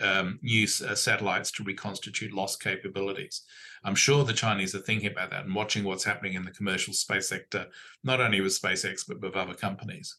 um, 0.00 0.38
use 0.42 0.80
uh, 0.80 0.94
satellites 0.94 1.50
to 1.52 1.64
reconstitute 1.64 2.32
lost 2.32 2.62
capabilities. 2.62 3.42
I'm 3.84 3.94
sure 3.94 4.24
the 4.24 4.32
Chinese 4.32 4.74
are 4.74 4.80
thinking 4.80 5.10
about 5.10 5.30
that 5.30 5.44
and 5.44 5.54
watching 5.54 5.84
what's 5.84 6.04
happening 6.04 6.34
in 6.34 6.44
the 6.44 6.50
commercial 6.50 6.94
space 6.94 7.28
sector, 7.28 7.66
not 8.02 8.20
only 8.20 8.40
with 8.40 8.58
SpaceX 8.60 9.06
but 9.06 9.20
with 9.20 9.36
other 9.36 9.54
companies. 9.54 10.16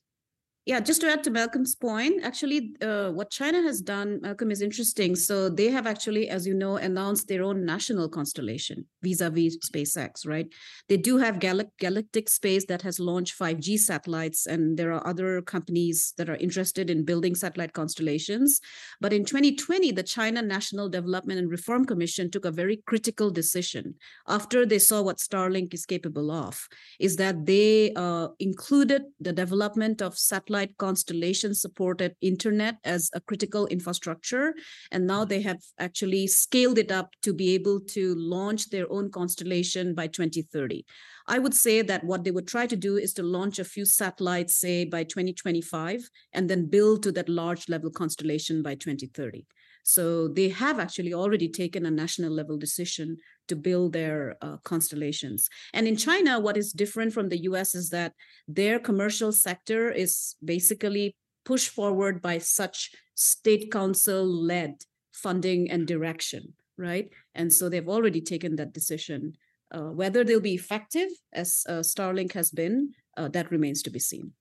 Yeah, 0.66 0.80
just 0.80 1.02
to 1.02 1.08
add 1.12 1.24
to 1.26 1.30
Malcolm's 1.30 1.76
point, 1.76 2.24
actually, 2.24 2.74
uh, 2.82 3.12
what 3.12 3.30
China 3.30 3.62
has 3.62 3.82
done, 3.82 4.20
Malcolm, 4.22 4.50
is 4.50 4.64
interesting. 4.64 5.16
So 5.16 5.48
they 5.48 5.70
have 5.70 5.86
actually, 5.86 6.28
as 6.28 6.48
you 6.48 6.56
know, 6.56 6.78
announced 6.78 7.28
their 7.28 7.44
own 7.44 7.64
national 7.66 8.10
constellation 8.10 8.84
vis-a-vis 9.04 9.60
SpaceX, 9.60 10.26
right? 10.26 10.48
They 10.90 10.98
do 10.98 11.18
have 11.18 11.40
Gal- 11.40 11.72
Galactic 11.80 12.30
Space 12.30 12.66
that 12.66 12.82
has 12.82 13.00
launched 13.00 13.38
5G 13.38 13.78
satellites, 13.78 14.48
and 14.48 14.76
there 14.76 14.92
are 14.92 15.06
other 15.06 15.44
companies 15.44 16.16
that 16.18 16.30
are 16.30 16.38
interested 16.38 16.90
in 16.90 17.06
building 17.06 17.36
satellite 17.36 17.74
constellations. 17.74 18.60
But 19.00 19.14
in 19.14 19.24
2020, 19.24 19.92
the 19.92 20.02
China 20.02 20.42
National 20.42 20.90
Development 20.90 21.38
and 21.38 21.52
Reform 21.52 21.86
Commission 21.86 22.32
took 22.32 22.46
a 22.46 22.50
very 22.50 22.82
critical 22.88 23.30
decision 23.30 23.94
after 24.28 24.66
they 24.66 24.80
saw 24.80 25.04
what 25.04 25.20
Starlink 25.20 25.76
is 25.76 25.86
capable 25.86 26.32
of, 26.32 26.68
is 27.00 27.18
that 27.18 27.46
they 27.46 27.94
uh, 27.96 28.30
included 28.40 29.04
the 29.20 29.32
development 29.32 30.02
of 30.02 30.18
satellite 30.18 30.55
satellite 30.56 30.78
constellation 30.78 31.54
supported 31.54 32.16
internet 32.22 32.76
as 32.86 33.10
a 33.14 33.20
critical 33.20 33.68
infrastructure. 33.68 34.54
And 34.92 35.06
now 35.06 35.26
they 35.26 35.42
have 35.42 35.60
actually 35.80 36.28
scaled 36.28 36.78
it 36.78 36.92
up 36.92 37.10
to 37.24 37.34
be 37.34 37.54
able 37.56 37.82
to 37.96 38.16
launch 38.16 38.70
their 38.70 38.90
own 38.90 39.12
constellation 39.12 39.94
by 39.94 40.08
2030. 40.08 40.86
I 41.28 41.40
would 41.40 41.54
say 41.54 41.82
that 41.82 42.04
what 42.04 42.24
they 42.24 42.32
would 42.32 42.48
try 42.48 42.68
to 42.68 42.76
do 42.76 42.98
is 42.98 43.14
to 43.16 43.24
launch 43.24 43.60
a 43.60 43.66
few 43.66 43.86
satellites, 43.86 44.56
say 44.56 44.86
by 44.86 45.04
2025, 45.04 46.10
and 46.34 46.50
then 46.50 46.70
build 46.70 47.04
to 47.04 47.12
that 47.14 47.28
large 47.28 47.68
level 47.68 47.92
constellation 47.92 48.64
by 48.64 48.76
2030. 48.76 49.46
So 49.86 50.28
they 50.28 50.50
have 50.50 50.80
actually 50.80 51.14
already 51.14 51.48
taken 51.48 51.86
a 51.86 51.92
national 51.92 52.32
level 52.32 52.58
decision 52.58 53.18
to 53.48 53.56
build 53.56 53.94
their 53.94 54.36
uh, 54.42 54.58
constellations. 54.64 55.48
And 55.76 55.88
in 55.88 55.96
China, 55.96 56.40
what 56.40 56.58
is 56.58 56.74
different 56.74 57.14
from 57.14 57.30
the 57.30 57.44
US 57.44 57.76
is 57.76 57.92
that 57.92 58.14
their 58.48 58.80
commercial 58.80 59.32
sector 59.32 59.92
is 59.92 60.36
basically 60.44 61.16
pushed 61.46 61.70
forward 61.70 62.20
by 62.20 62.40
such 62.40 62.90
state 63.14 63.72
council 63.72 64.26
led 64.26 64.74
funding 65.14 65.70
and 65.70 65.86
direction, 65.86 66.54
right? 66.80 67.08
And 67.36 67.54
so 67.54 67.70
they've 67.70 67.88
already 67.88 68.22
taken 68.22 68.56
that 68.56 68.74
decision. 68.74 69.34
Uh, 69.72 69.92
whether 69.92 70.24
they'll 70.24 70.40
be 70.40 70.56
effective, 70.56 71.10
as 71.32 71.64
uh, 71.70 71.82
Starlink 71.82 72.34
has 72.34 72.50
been, 72.50 72.94
uh, 73.18 73.28
that 73.30 73.52
remains 73.52 73.84
to 73.84 73.92
be 73.92 74.00
seen. 74.00 74.34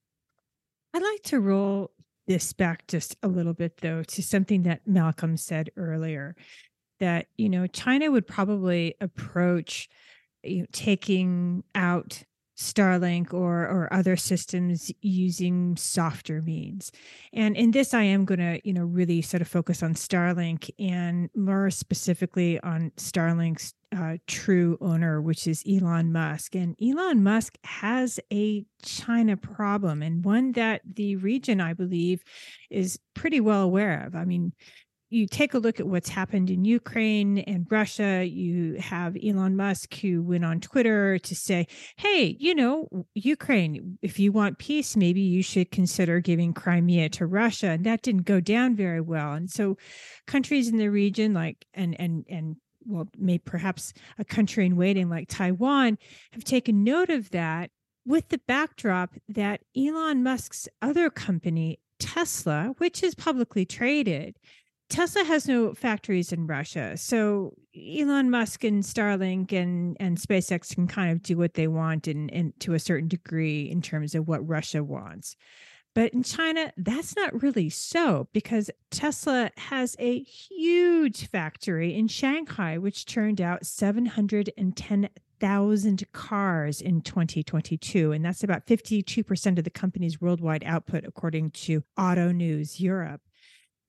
I'd 0.95 1.03
like 1.03 1.23
to 1.25 1.41
roll 1.41 1.91
this 2.27 2.53
back 2.53 2.87
just 2.87 3.17
a 3.23 3.29
little 3.29 3.55
bit, 3.55 3.79
though, 3.79 4.03
to 4.03 4.23
something 4.23 4.63
that 4.63 4.87
Malcolm 4.87 5.37
said 5.37 5.71
earlier 5.77 6.35
that, 7.01 7.27
you 7.37 7.49
know, 7.49 7.67
China 7.67 8.11
would 8.11 8.27
probably 8.27 8.95
approach 9.01 9.89
you 10.43 10.61
know, 10.61 10.67
taking 10.73 11.65
out 11.75 12.23
Starlink 12.57 13.33
or 13.35 13.67
or 13.67 13.93
other 13.93 14.17
systems 14.17 14.93
using 15.03 15.77
softer 15.77 16.41
means. 16.43 16.93
And 17.33 17.57
in 17.57 17.73
this 17.73 17.95
I 17.95 18.03
am 18.03 18.25
going 18.25 18.39
to, 18.39 18.61
you 18.65 18.73
know, 18.73 18.85
really 18.85 19.23
sort 19.23 19.41
of 19.41 19.49
focus 19.49 19.83
on 19.83 19.95
Starlink 19.95 20.71
and 20.79 21.31
more 21.35 21.71
specifically 21.71 22.61
on 22.61 22.93
Starlink's 22.97 23.75
uh, 23.97 24.17
true 24.27 24.77
owner, 24.81 25.21
which 25.21 25.47
is 25.47 25.63
Elon 25.69 26.13
Musk. 26.13 26.55
And 26.55 26.77
Elon 26.83 27.23
Musk 27.23 27.57
has 27.65 28.19
a 28.33 28.65
China 28.83 29.37
problem 29.37 30.03
and 30.03 30.25
one 30.25 30.53
that 30.53 30.81
the 30.85 31.17
region, 31.17 31.61
I 31.61 31.75
believe, 31.75 32.23
is 32.71 32.99
pretty 33.15 33.41
well 33.41 33.63
aware 33.63 34.05
of. 34.07 34.15
I 34.15 34.25
mean, 34.25 34.53
you 35.15 35.27
take 35.27 35.55
a 35.55 35.59
look 35.59 35.79
at 35.79 35.87
what's 35.87 36.09
happened 36.09 36.51
in 36.51 36.65
Ukraine 36.65 37.39
and 37.39 37.67
Russia. 37.71 38.25
You 38.27 38.75
have 38.81 39.17
Elon 39.25 39.57
Musk 39.57 39.95
who 39.95 40.23
went 40.23 40.45
on 40.45 40.61
Twitter 40.61 41.19
to 41.19 41.35
say, 41.35 41.69
hey, 41.97 42.37
you 42.41 42.55
know, 42.55 43.07
Ukraine, 43.15 43.97
if 44.03 44.19
you 44.19 44.33
want 44.33 44.59
peace, 44.59 44.97
maybe 44.97 45.21
you 45.21 45.43
should 45.43 45.71
consider 45.71 46.19
giving 46.21 46.53
Crimea 46.53 47.09
to 47.11 47.27
Russia. 47.27 47.69
And 47.69 47.85
that 47.85 48.03
didn't 48.03 48.25
go 48.25 48.41
down 48.41 48.75
very 48.75 49.01
well. 49.01 49.33
And 49.33 49.49
so 49.49 49.79
countries 50.27 50.69
in 50.69 50.79
the 50.79 50.91
region 50.91 51.33
like 51.33 51.65
and 51.73 51.99
and 52.01 52.25
and 52.29 52.57
well, 52.87 53.09
may 53.17 53.39
perhaps 53.39 53.95
a 54.19 54.25
country 54.25 54.67
in 54.67 54.77
waiting 54.77 55.09
like 55.09 55.29
Taiwan 55.29 55.97
have 56.33 56.45
taken 56.45 56.85
note 56.85 57.09
of 57.09 57.31
that 57.31 57.71
with 58.05 58.29
the 58.29 58.41
backdrop 58.47 59.15
that 59.29 59.61
Elon 59.77 60.23
Musk's 60.23 60.69
other 60.83 61.09
company, 61.09 61.79
Tesla, 61.99 62.75
which 62.79 63.03
is 63.03 63.15
publicly 63.15 63.65
traded, 63.65 64.37
Tesla 64.91 65.25
has 65.25 65.49
no 65.49 65.75
factories 65.75 66.33
in 66.33 66.47
Russia. 66.47 66.97
So 66.97 67.55
Elon 67.75 68.31
Musk 68.31 68.65
and 68.65 68.83
Starlink 68.83 69.53
and, 69.53 69.97
and 69.99 70.19
SpaceX 70.19 70.75
can 70.75 70.87
kind 70.87 71.11
of 71.11 71.23
do 71.23 71.37
what 71.37 71.55
they 71.55 71.69
want 71.69 72.07
and, 72.07 72.33
and 72.33 72.59
to 72.61 72.75
a 72.75 72.79
certain 72.79 73.09
degree 73.09 73.63
in 73.63 73.83
terms 73.83 74.15
of 74.15 74.29
what 74.29 74.47
Russia 74.47 74.85
wants. 74.85 75.37
But 75.95 76.13
in 76.13 76.23
China, 76.25 76.73
that's 76.77 77.17
not 77.17 77.43
really 77.43 77.71
so 77.71 78.29
because 78.33 78.71
Tesla 78.91 79.53
has 79.57 79.97
a 80.01 80.25
huge 80.25 81.29
factory 81.29 81.95
in 81.95 82.09
Shanghai, 82.09 82.79
which 82.79 83.07
turned 83.07 83.41
out 83.41 83.65
710,000 83.65 86.13
cars 86.13 86.81
in 86.81 87.01
2022. 87.01 88.11
And 88.11 88.25
that's 88.25 88.43
about 88.43 88.67
52% 88.67 89.59
of 89.59 89.63
the 89.63 89.71
company's 89.71 90.21
worldwide 90.21 90.65
output, 90.65 91.05
according 91.05 91.53
to 91.53 91.85
Auto 91.97 92.33
News 92.33 92.81
Europe. 92.81 93.21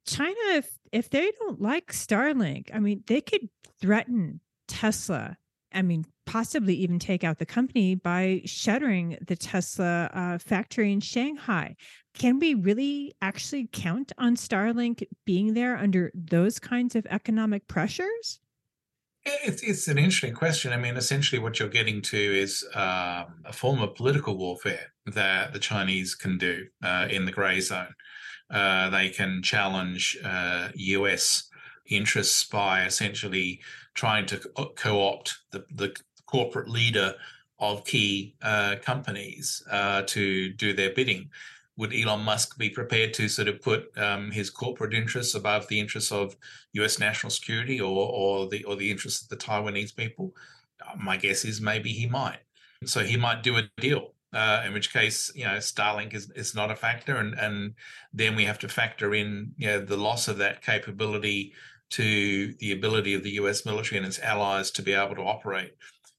China, 0.05 0.61
if, 0.95 1.09
they 1.09 1.31
don't 1.39 1.61
like 1.61 1.91
Starlink, 1.91 2.69
I 2.73 2.79
mean, 2.79 3.03
they 3.07 3.21
could 3.21 3.49
threaten 3.79 4.39
Tesla 4.67 5.37
I 5.75 5.81
mean, 5.81 6.05
possibly 6.25 6.73
even 6.75 6.97
take 6.99 7.23
out 7.23 7.37
the 7.37 7.45
company 7.45 7.95
by 7.95 8.41
shuttering 8.45 9.17
the 9.27 9.35
Tesla 9.35 10.09
uh, 10.13 10.37
factory 10.37 10.91
in 10.91 11.01
Shanghai. 11.01 11.75
Can 12.17 12.39
we 12.39 12.53
really 12.53 13.13
actually 13.21 13.67
count 13.73 14.13
on 14.17 14.37
Starlink 14.37 15.03
being 15.25 15.53
there 15.53 15.77
under 15.77 16.11
those 16.15 16.59
kinds 16.59 16.95
of 16.95 17.05
economic 17.07 17.67
pressures? 17.67 18.39
It's, 19.25 19.63
it's 19.63 19.87
an 19.87 19.97
interesting 19.97 20.33
question. 20.33 20.71
I 20.71 20.77
mean, 20.77 20.95
essentially, 20.95 21.39
what 21.39 21.59
you're 21.59 21.67
getting 21.67 22.01
to 22.03 22.17
is 22.17 22.63
um, 22.73 23.41
a 23.43 23.51
form 23.51 23.81
of 23.81 23.95
political 23.95 24.37
warfare 24.37 24.93
that 25.07 25.51
the 25.51 25.59
Chinese 25.59 26.15
can 26.15 26.37
do 26.37 26.67
uh, 26.83 27.07
in 27.09 27.25
the 27.25 27.31
grey 27.31 27.59
zone. 27.59 27.93
Uh, 28.49 28.89
they 28.89 29.09
can 29.09 29.41
challenge 29.41 30.17
US 30.75 31.49
uh, 31.51 31.57
interests 31.87 32.43
by 32.43 32.85
essentially 32.85 33.59
trying 33.93 34.25
to 34.25 34.37
co-opt 34.75 35.37
the, 35.51 35.65
the 35.73 35.95
corporate 36.25 36.69
leader 36.69 37.15
of 37.59 37.85
key 37.85 38.35
uh, 38.41 38.75
companies 38.81 39.63
uh, 39.71 40.03
to 40.07 40.49
do 40.53 40.73
their 40.73 40.91
bidding. 40.91 41.29
Would 41.77 41.93
Elon 41.93 42.21
Musk 42.21 42.57
be 42.57 42.69
prepared 42.69 43.13
to 43.15 43.27
sort 43.27 43.47
of 43.47 43.61
put 43.61 43.91
um, 43.97 44.31
his 44.31 44.49
corporate 44.49 44.93
interests 44.93 45.35
above 45.35 45.67
the 45.67 45.79
interests 45.79 46.11
of 46.11 46.35
U.S. 46.73 46.99
national 46.99 47.31
security 47.31 47.81
or, 47.81 48.09
or 48.09 48.47
the 48.47 48.63
or 48.63 48.75
the 48.75 48.89
interests 48.89 49.23
of 49.23 49.29
the 49.29 49.37
Taiwanese 49.37 49.95
people? 49.95 50.33
Uh, 50.81 50.95
my 50.97 51.17
guess 51.17 51.43
is 51.43 51.59
maybe 51.59 51.91
he 51.91 52.07
might. 52.07 52.39
So 52.85 53.03
he 53.03 53.17
might 53.17 53.43
do 53.43 53.57
a 53.57 53.63
deal. 53.77 54.14
Uh, 54.35 54.63
in 54.65 54.73
which 54.73 54.91
case, 54.91 55.31
you 55.33 55.45
know, 55.45 55.57
Starlink 55.57 56.13
is, 56.13 56.29
is 56.35 56.53
not 56.53 56.69
a 56.69 56.75
factor, 56.75 57.15
and 57.15 57.39
and 57.39 57.73
then 58.13 58.35
we 58.35 58.43
have 58.43 58.59
to 58.59 58.67
factor 58.67 59.15
in, 59.15 59.53
you 59.57 59.67
know, 59.67 59.79
the 59.79 59.95
loss 59.95 60.27
of 60.27 60.37
that 60.39 60.61
capability 60.61 61.53
to 61.91 62.53
the 62.59 62.73
ability 62.73 63.13
of 63.13 63.23
the 63.23 63.31
US 63.41 63.65
military 63.65 63.97
and 63.97 64.05
its 64.05 64.19
allies 64.19 64.71
to 64.71 64.81
be 64.81 64.93
able 64.93 65.15
to 65.15 65.21
operate 65.21 65.71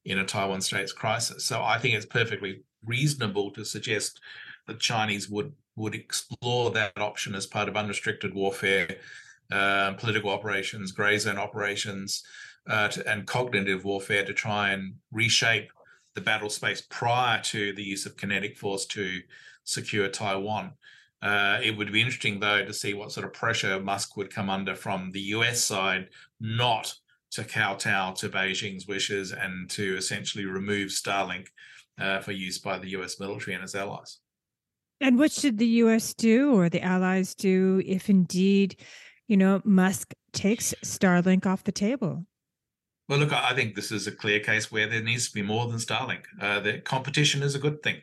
in 0.06 0.18
a 0.18 0.24
Taiwan 0.24 0.62
Straits 0.62 0.92
crisis. 0.92 1.44
So 1.44 1.62
I 1.62 1.78
think 1.78 1.94
it's 1.94 2.06
perfectly 2.06 2.62
reasonable 2.86 3.50
to 3.50 3.64
suggest 3.64 4.20
that 4.66 4.80
Chinese 4.80 5.28
would 5.28 5.52
would 5.76 5.94
explore 5.94 6.70
that 6.70 6.96
option 6.96 7.34
as 7.34 7.46
part 7.46 7.68
of 7.68 7.76
unrestricted 7.76 8.32
warfare, 8.32 8.96
uh, 9.52 9.92
political 9.92 10.30
operations, 10.30 10.90
grey 10.90 11.18
zone 11.18 11.36
operations, 11.36 12.22
uh, 12.70 12.88
to, 12.88 13.06
and 13.06 13.26
cognitive 13.26 13.84
warfare 13.84 14.24
to 14.24 14.32
try 14.32 14.70
and 14.70 14.94
reshape 15.12 15.70
the 16.16 16.20
battle 16.20 16.50
space 16.50 16.80
prior 16.80 17.40
to 17.42 17.72
the 17.74 17.82
use 17.82 18.06
of 18.06 18.16
kinetic 18.16 18.56
force 18.58 18.86
to 18.86 19.20
secure 19.62 20.08
Taiwan. 20.08 20.72
Uh, 21.22 21.60
it 21.62 21.76
would 21.76 21.92
be 21.92 22.00
interesting, 22.00 22.40
though, 22.40 22.64
to 22.64 22.72
see 22.72 22.94
what 22.94 23.12
sort 23.12 23.26
of 23.26 23.32
pressure 23.32 23.80
Musk 23.80 24.16
would 24.16 24.34
come 24.34 24.50
under 24.50 24.74
from 24.74 25.10
the 25.12 25.20
US 25.20 25.62
side, 25.62 26.08
not 26.40 26.92
to 27.32 27.44
kowtow 27.44 28.12
to 28.14 28.28
Beijing's 28.28 28.86
wishes 28.86 29.32
and 29.32 29.68
to 29.70 29.96
essentially 29.96 30.46
remove 30.46 30.88
Starlink 30.88 31.48
uh, 32.00 32.20
for 32.20 32.32
use 32.32 32.58
by 32.58 32.78
the 32.78 32.88
US 32.90 33.20
military 33.20 33.54
and 33.54 33.62
its 33.62 33.74
allies. 33.74 34.18
And 35.00 35.18
what 35.18 35.32
should 35.32 35.58
the 35.58 35.66
US 35.84 36.14
do 36.14 36.54
or 36.54 36.68
the 36.68 36.82
allies 36.82 37.34
do 37.34 37.82
if 37.84 38.08
indeed, 38.08 38.80
you 39.28 39.36
know, 39.36 39.60
Musk 39.64 40.14
takes 40.32 40.74
Starlink 40.82 41.44
off 41.44 41.64
the 41.64 41.72
table? 41.72 42.24
Well, 43.08 43.20
look, 43.20 43.32
I 43.32 43.54
think 43.54 43.74
this 43.74 43.92
is 43.92 44.06
a 44.06 44.12
clear 44.12 44.40
case 44.40 44.72
where 44.72 44.88
there 44.88 45.02
needs 45.02 45.28
to 45.28 45.34
be 45.34 45.42
more 45.42 45.68
than 45.68 45.78
Starlink. 45.78 46.24
Uh, 46.40 46.60
the 46.60 46.78
competition 46.78 47.42
is 47.42 47.54
a 47.54 47.60
good 47.60 47.82
thing. 47.82 48.02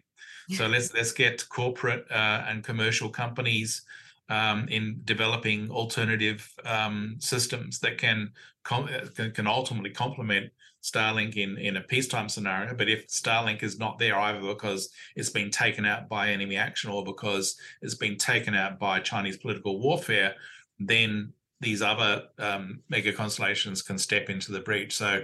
So 0.49 0.67
let's 0.67 0.93
let's 0.93 1.11
get 1.11 1.47
corporate 1.49 2.05
uh, 2.11 2.43
and 2.47 2.63
commercial 2.63 3.09
companies 3.09 3.81
um, 4.29 4.67
in 4.69 4.99
developing 5.05 5.69
alternative 5.71 6.49
um, 6.65 7.15
systems 7.19 7.79
that 7.79 7.97
can, 7.97 8.31
com- 8.63 8.89
uh, 8.93 9.07
can, 9.15 9.31
can 9.31 9.47
ultimately 9.47 9.89
complement 9.89 10.51
Starlink 10.81 11.37
in 11.37 11.57
in 11.57 11.77
a 11.77 11.81
peacetime 11.81 12.27
scenario. 12.27 12.75
But 12.75 12.89
if 12.89 13.07
Starlink 13.07 13.63
is 13.63 13.79
not 13.79 13.99
there 13.99 14.17
either 14.19 14.41
because 14.41 14.89
it's 15.15 15.29
been 15.29 15.49
taken 15.49 15.85
out 15.85 16.09
by 16.09 16.29
enemy 16.29 16.57
action 16.57 16.91
or 16.91 17.05
because 17.05 17.55
it's 17.81 17.95
been 17.95 18.17
taken 18.17 18.53
out 18.53 18.79
by 18.79 18.99
Chinese 18.99 19.37
political 19.37 19.79
warfare, 19.79 20.35
then 20.79 21.31
these 21.63 21.81
other 21.81 22.23
um, 22.39 22.81
mega 22.89 23.13
constellations 23.13 23.81
can 23.81 23.97
step 23.97 24.29
into 24.29 24.51
the 24.51 24.59
breach. 24.59 24.95
So 24.95 25.23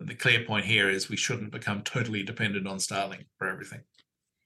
the 0.00 0.14
clear 0.14 0.44
point 0.44 0.64
here 0.64 0.88
is 0.88 1.08
we 1.08 1.16
shouldn't 1.16 1.52
become 1.52 1.82
totally 1.82 2.22
dependent 2.22 2.66
on 2.66 2.78
Starlink 2.78 3.26
for 3.38 3.48
everything. 3.48 3.80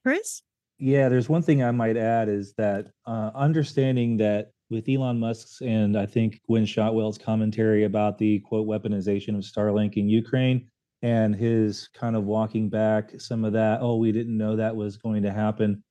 Chris? 0.05 0.43
Yeah, 0.79 1.09
there's 1.09 1.29
one 1.29 1.43
thing 1.43 1.63
I 1.63 1.71
might 1.71 1.97
add 1.97 2.29
is 2.29 2.53
that 2.59 2.89
uh, 3.07 3.31
understanding 3.35 4.17
that 4.19 4.51
with 4.69 4.89
Elon 4.89 5.19
Musk's 5.19 5.61
and 5.63 5.97
I 5.97 6.07
think 6.07 6.41
Gwynne 6.47 6.67
Shotwell's 6.67 7.19
commentary 7.19 7.85
about 7.85 8.19
the 8.19 8.41
quote 8.41 8.67
weaponization 8.67 9.37
of 9.37 9.45
Starlink 9.45 9.95
in 9.95 10.09
Ukraine 10.09 10.69
and 11.03 11.35
his 11.35 11.89
kind 11.95 12.17
of 12.17 12.25
walking 12.25 12.69
back 12.69 13.13
some 13.21 13.45
of 13.45 13.53
that, 13.53 13.81
oh, 13.81 13.97
we 13.97 14.13
didn't 14.13 14.37
know 14.37 14.57
that 14.57 14.75
was 14.75 14.97
going 14.97 15.23
to 15.23 15.33
happen. 15.33 15.83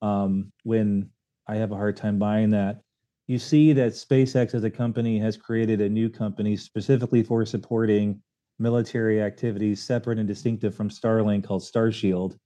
Um, 0.00 0.52
when 0.64 1.10
I 1.46 1.56
have 1.56 1.72
a 1.72 1.76
hard 1.76 1.96
time 1.96 2.18
buying 2.18 2.50
that. 2.50 2.80
You 3.32 3.38
see 3.38 3.72
that 3.72 3.92
SpaceX 3.92 4.54
as 4.54 4.62
a 4.62 4.70
company 4.70 5.18
has 5.20 5.38
created 5.38 5.80
a 5.80 5.88
new 5.88 6.10
company 6.10 6.54
specifically 6.54 7.22
for 7.22 7.46
supporting 7.46 8.20
military 8.58 9.22
activities 9.22 9.82
separate 9.82 10.18
and 10.18 10.28
distinctive 10.28 10.74
from 10.74 10.90
Starlink 10.90 11.42
called 11.42 11.62
Starshield. 11.62 12.36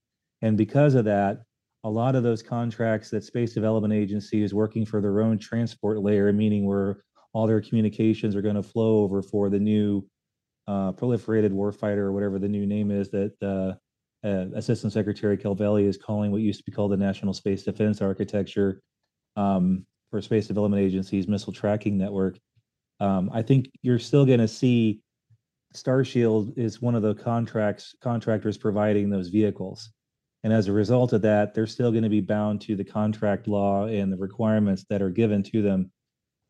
And 0.43 0.57
because 0.57 0.95
of 0.95 1.05
that, 1.07 1.43
a 1.83 1.91
lot 1.91 2.15
of 2.15 2.23
those 2.23 2.41
contracts 2.41 3.11
that 3.11 3.25
Space 3.25 3.53
Development 3.53 3.93
Agency 3.93 4.45
is 4.45 4.55
working 4.55 4.87
for 4.87 5.01
their 5.01 5.23
own 5.23 5.39
transport 5.41 5.99
layer, 5.99 6.33
meaning 6.33 6.67
where 6.67 7.03
all 7.33 7.49
their 7.49 7.61
communications 7.61 8.37
are 8.37 8.43
going 8.43 8.55
to 8.55 8.63
flow 8.63 8.99
over 8.99 9.23
for 9.23 9.51
the 9.51 9.59
new 9.59 10.07
uh, 10.69 10.93
proliferated 10.93 11.51
warfighter 11.51 12.05
or 12.07 12.13
whatever 12.13 12.39
the 12.39 12.47
new 12.47 12.65
name 12.65 12.93
is 12.93 13.11
that 13.11 13.33
uh, 13.43 13.75
uh, 14.25 14.47
Assistant 14.55 14.93
Secretary 14.93 15.37
Calvelli 15.37 15.89
is 15.89 15.97
calling 15.97 16.31
what 16.31 16.43
used 16.43 16.61
to 16.61 16.65
be 16.65 16.71
called 16.71 16.93
the 16.93 16.97
National 16.97 17.33
Space 17.33 17.65
Defense 17.65 18.01
Architecture. 18.01 18.81
Um, 19.35 19.85
for 20.11 20.21
Space 20.21 20.47
Development 20.47 20.83
Agency's 20.83 21.29
missile 21.29 21.53
tracking 21.53 21.99
network. 21.99 22.39
Um, 23.01 23.31
I 23.33 23.43
think 23.43 23.71
you're 23.83 23.99
still 23.99 24.25
going 24.25 24.41
to 24.41 24.49
see 24.49 25.01
Starshield 25.75 26.57
is 26.57 26.81
one 26.81 26.95
of 26.95 27.03
the 27.03 27.15
contracts 27.15 27.95
contractors 28.01 28.57
providing 28.57 29.11
those 29.11 29.29
vehicles. 29.29 29.91
And 30.45 30.53
as 30.53 30.69
a 30.69 30.73
result 30.73 31.13
of 31.13 31.23
that, 31.23 31.55
they're 31.55 31.67
still 31.67 31.91
going 31.91 32.05
to 32.05 32.09
be 32.09 32.21
bound 32.21 32.61
to 32.63 32.77
the 32.77 32.85
contract 32.85 33.49
law 33.49 33.87
and 33.87 34.13
the 34.13 34.17
requirements 34.17 34.85
that 34.89 35.03
are 35.03 35.11
given 35.11 35.43
to 35.45 35.61
them. 35.61 35.91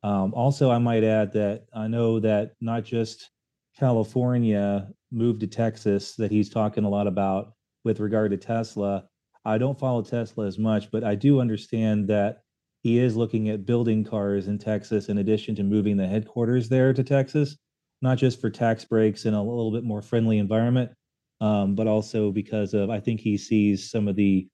Um, 0.02 0.34
also, 0.34 0.70
I 0.70 0.78
might 0.78 1.02
add 1.02 1.32
that 1.32 1.64
I 1.74 1.88
know 1.88 2.20
that 2.20 2.52
not 2.61 2.84
just 2.84 3.30
California 3.78 4.88
moved 5.11 5.40
to 5.40 5.46
Texas, 5.46 6.14
that 6.16 6.30
he's 6.30 6.50
talking 6.50 6.84
a 6.84 6.88
lot 6.88 7.07
about 7.07 7.54
with 7.84 8.00
regard 8.00 8.30
to 8.32 8.36
Tesla. 8.36 9.04
I 9.44 9.59
don't 9.59 9.78
follow 9.78 10.02
Tesla 10.02 10.46
as 10.46 10.59
much, 10.59 10.90
but 10.90 11.02
I 11.02 11.14
do 11.14 11.40
understand 11.40 12.09
that 12.09 12.42
he 12.87 13.01
is 13.01 13.16
looking 13.16 13.49
at 13.49 13.66
building 13.66 14.05
cars 14.05 14.47
in 14.47 14.61
Texas 14.61 15.09
in 15.09 15.18
addition 15.18 15.57
to 15.57 15.64
moving 15.64 15.97
the 15.97 16.07
headquarters 16.07 16.68
there 16.68 16.93
to 16.93 17.03
Texas, 17.03 17.57
not 18.01 18.16
just 18.16 18.41
for 18.41 18.49
tax 18.49 18.84
breaks 18.84 19.24
and 19.24 19.34
a 19.34 19.43
little 19.43 19.72
bit 19.72 19.82
more 19.82 20.01
friendly 20.01 20.39
environment, 20.39 20.93
um, 21.41 21.74
but 21.74 21.89
also 21.89 22.30
because 22.30 22.74
of 22.74 22.89
I 22.89 23.01
think 23.01 23.18
he 23.18 23.39
sees 23.39 23.91
some 23.91 24.07
of 24.07 24.14
the 24.14 24.47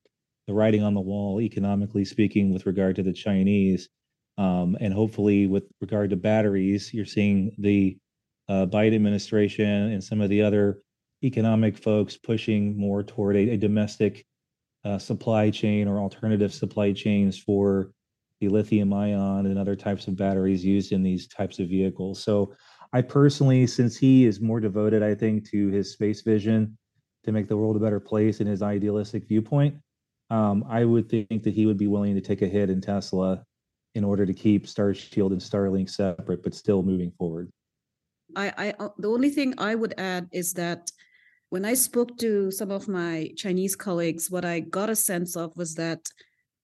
the 0.47 0.55
writing 0.55 0.83
on 0.83 0.95
the 0.95 1.01
wall, 1.01 1.43
economically 1.43 2.07
speaking, 2.07 2.55
with 2.55 2.65
regard 2.65 2.97
to 2.97 3.03
the 3.03 3.13
Chinese. 3.13 3.91
Um, 4.39 4.79
and 4.81 4.95
hopefully, 4.95 5.47
with 5.47 5.65
regard 5.83 6.09
to 6.09 6.17
batteries, 6.17 6.95
you're 6.95 7.05
seeing 7.05 7.55
the 7.59 7.99
uh, 8.49 8.65
Biden 8.65 8.95
administration 8.95 9.93
and 9.93 10.03
some 10.03 10.23
of 10.23 10.31
the 10.31 10.41
other 10.41 10.79
economic 11.23 11.77
folks 11.77 12.17
pushing 12.17 12.79
more 12.79 13.03
toward 13.03 13.37
a, 13.37 13.51
a 13.51 13.57
domestic 13.59 14.25
uh, 14.87 14.97
supply 14.97 15.51
chain 15.51 15.87
or 15.87 15.99
alternative 15.99 16.55
supply 16.55 16.95
chains 16.95 17.39
for 17.39 17.93
the 18.43 18.49
lithium 18.49 18.93
ion 18.93 19.47
and 19.47 19.57
other 19.57 19.77
types 19.77 20.09
of 20.09 20.17
batteries 20.17 20.65
used 20.65 20.91
in 20.91 21.03
these 21.03 21.29
types 21.29 21.61
of 21.61 21.69
vehicles. 21.69 22.23
So, 22.23 22.55
I 22.93 23.01
personally, 23.01 23.67
since 23.67 23.97
he 23.97 24.27
is 24.27 24.41
more 24.41 24.61
devoted, 24.61 25.03
I 25.03 25.15
think, 25.15 25.49
to 25.51 25.69
his 25.69 25.93
space 25.93 26.21
vision 26.21 26.77
to 27.25 27.33
make 27.33 27.49
the 27.49 27.57
world 27.57 27.77
a 27.77 27.79
better 27.79 28.01
place 28.01 28.41
in 28.41 28.47
his 28.47 28.61
idealistic 28.61 29.27
viewpoint, 29.27 29.77
um, 30.29 30.63
I 30.69 30.85
would 30.85 31.09
think 31.09 31.43
that 31.45 31.55
he 31.55 31.65
would 31.65 31.79
be 31.79 31.87
willing 31.87 32.15
to 32.17 32.21
take 32.21 32.43
a 32.43 32.47
hit 32.47 32.69
in 32.69 32.83
Tesla 32.83 33.45
in 33.95 34.05
order 34.05 34.27
to 34.27 34.35
keep 34.35 34.67
Starshield 34.67 35.31
and 35.31 35.41
Starlink 35.41 35.89
separate, 35.89 36.43
but 36.43 36.55
still 36.55 36.83
moving 36.83 37.13
forward. 37.13 37.49
I, 38.37 38.53
I 38.59 38.75
uh, 38.79 38.89
the 38.99 39.09
only 39.09 39.31
thing 39.31 39.55
I 39.57 39.75
would 39.75 39.95
add 39.97 40.29
is 40.33 40.53
that 40.55 40.91
when 41.49 41.65
I 41.65 41.75
spoke 41.75 42.19
to 42.19 42.51
some 42.51 42.71
of 42.71 42.89
my 42.89 43.31
Chinese 43.37 43.77
colleagues, 43.77 44.31
what 44.31 44.45
I 44.45 44.61
got 44.61 44.91
a 44.91 44.97
sense 44.97 45.35
of 45.35 45.57
was 45.57 45.77
that 45.77 46.09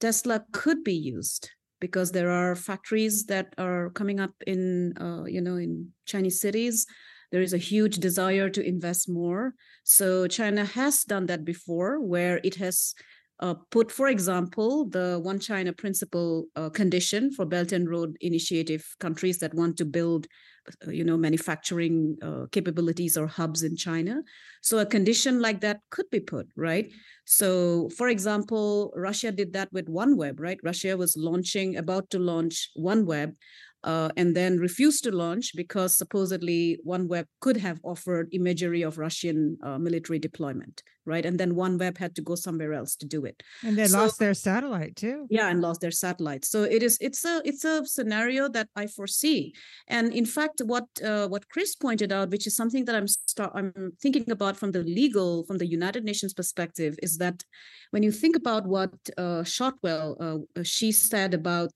Tesla 0.00 0.44
could 0.52 0.84
be 0.84 0.94
used 0.94 1.50
because 1.80 2.12
there 2.12 2.30
are 2.30 2.54
factories 2.54 3.26
that 3.26 3.54
are 3.58 3.90
coming 3.90 4.20
up 4.20 4.32
in 4.46 4.94
uh, 5.00 5.24
you 5.24 5.40
know 5.40 5.56
in 5.56 5.92
Chinese 6.06 6.40
cities. 6.40 6.86
There 7.30 7.42
is 7.42 7.52
a 7.52 7.58
huge 7.58 7.96
desire 7.96 8.48
to 8.48 8.66
invest 8.66 9.08
more. 9.08 9.52
So 9.84 10.26
China 10.26 10.64
has 10.64 11.04
done 11.04 11.26
that 11.26 11.44
before, 11.44 12.00
where 12.00 12.40
it 12.42 12.54
has 12.56 12.94
uh, 13.40 13.54
put, 13.70 13.92
for 13.92 14.08
example, 14.08 14.86
the 14.86 15.20
One 15.22 15.38
China 15.38 15.72
principle 15.72 16.46
uh, 16.56 16.70
condition 16.70 17.30
for 17.32 17.46
Belt 17.46 17.72
and 17.72 17.88
Road 17.88 18.16
Initiative 18.20 18.84
countries 18.98 19.38
that 19.38 19.54
want 19.54 19.76
to 19.76 19.84
build, 19.84 20.26
uh, 20.86 20.90
you 20.90 21.04
know, 21.04 21.16
manufacturing 21.16 22.16
uh, 22.20 22.46
capabilities 22.50 23.16
or 23.16 23.28
hubs 23.28 23.62
in 23.62 23.76
China. 23.76 24.22
So 24.60 24.78
a 24.78 24.86
condition 24.86 25.40
like 25.40 25.60
that 25.60 25.80
could 25.90 26.10
be 26.10 26.20
put, 26.20 26.48
right? 26.56 26.90
So, 27.26 27.90
for 27.90 28.08
example, 28.08 28.92
Russia 28.96 29.30
did 29.30 29.52
that 29.52 29.72
with 29.72 29.86
OneWeb, 29.86 30.40
right? 30.40 30.58
Russia 30.64 30.96
was 30.96 31.16
launching, 31.16 31.76
about 31.76 32.10
to 32.10 32.18
launch 32.18 32.70
OneWeb, 32.76 33.34
uh, 33.88 34.10
and 34.18 34.36
then 34.36 34.58
refused 34.58 35.02
to 35.04 35.10
launch 35.10 35.56
because 35.56 35.96
supposedly 35.96 36.78
OneWeb 36.86 37.24
could 37.40 37.56
have 37.56 37.80
offered 37.82 38.28
imagery 38.32 38.82
of 38.82 38.98
Russian 38.98 39.56
uh, 39.62 39.78
military 39.78 40.18
deployment, 40.18 40.82
right? 41.06 41.24
And 41.24 41.40
then 41.40 41.54
OneWeb 41.54 41.96
had 41.96 42.14
to 42.16 42.20
go 42.20 42.34
somewhere 42.34 42.74
else 42.74 42.96
to 42.96 43.06
do 43.06 43.24
it. 43.24 43.42
And 43.64 43.78
they 43.78 43.86
so, 43.86 44.00
lost 44.00 44.18
their 44.18 44.34
satellite 44.34 44.94
too. 44.96 45.26
Yeah, 45.30 45.48
and 45.48 45.62
lost 45.62 45.80
their 45.80 45.90
satellite. 45.90 46.44
So 46.44 46.64
it 46.64 46.82
is 46.82 46.98
it's 47.00 47.24
a 47.24 47.40
it's 47.46 47.64
a 47.64 47.86
scenario 47.86 48.46
that 48.50 48.68
I 48.76 48.88
foresee. 48.88 49.54
And 49.86 50.12
in 50.12 50.26
fact, 50.26 50.60
what 50.60 50.84
uh, 51.02 51.26
what 51.28 51.48
Chris 51.48 51.74
pointed 51.74 52.12
out, 52.12 52.28
which 52.28 52.46
is 52.46 52.54
something 52.54 52.84
that 52.84 52.94
I'm 52.94 53.08
start, 53.08 53.52
I'm 53.54 53.92
thinking 54.02 54.30
about 54.30 54.58
from 54.58 54.72
the 54.72 54.82
legal 54.82 55.44
from 55.46 55.56
the 55.56 55.66
United 55.66 56.04
Nations 56.04 56.34
perspective, 56.34 56.98
is 57.02 57.16
that 57.18 57.42
when 57.92 58.02
you 58.02 58.12
think 58.12 58.36
about 58.36 58.66
what 58.66 58.92
uh, 59.16 59.44
Shotwell 59.44 60.06
uh, 60.20 60.62
she 60.62 60.92
said 60.92 61.32
about 61.32 61.72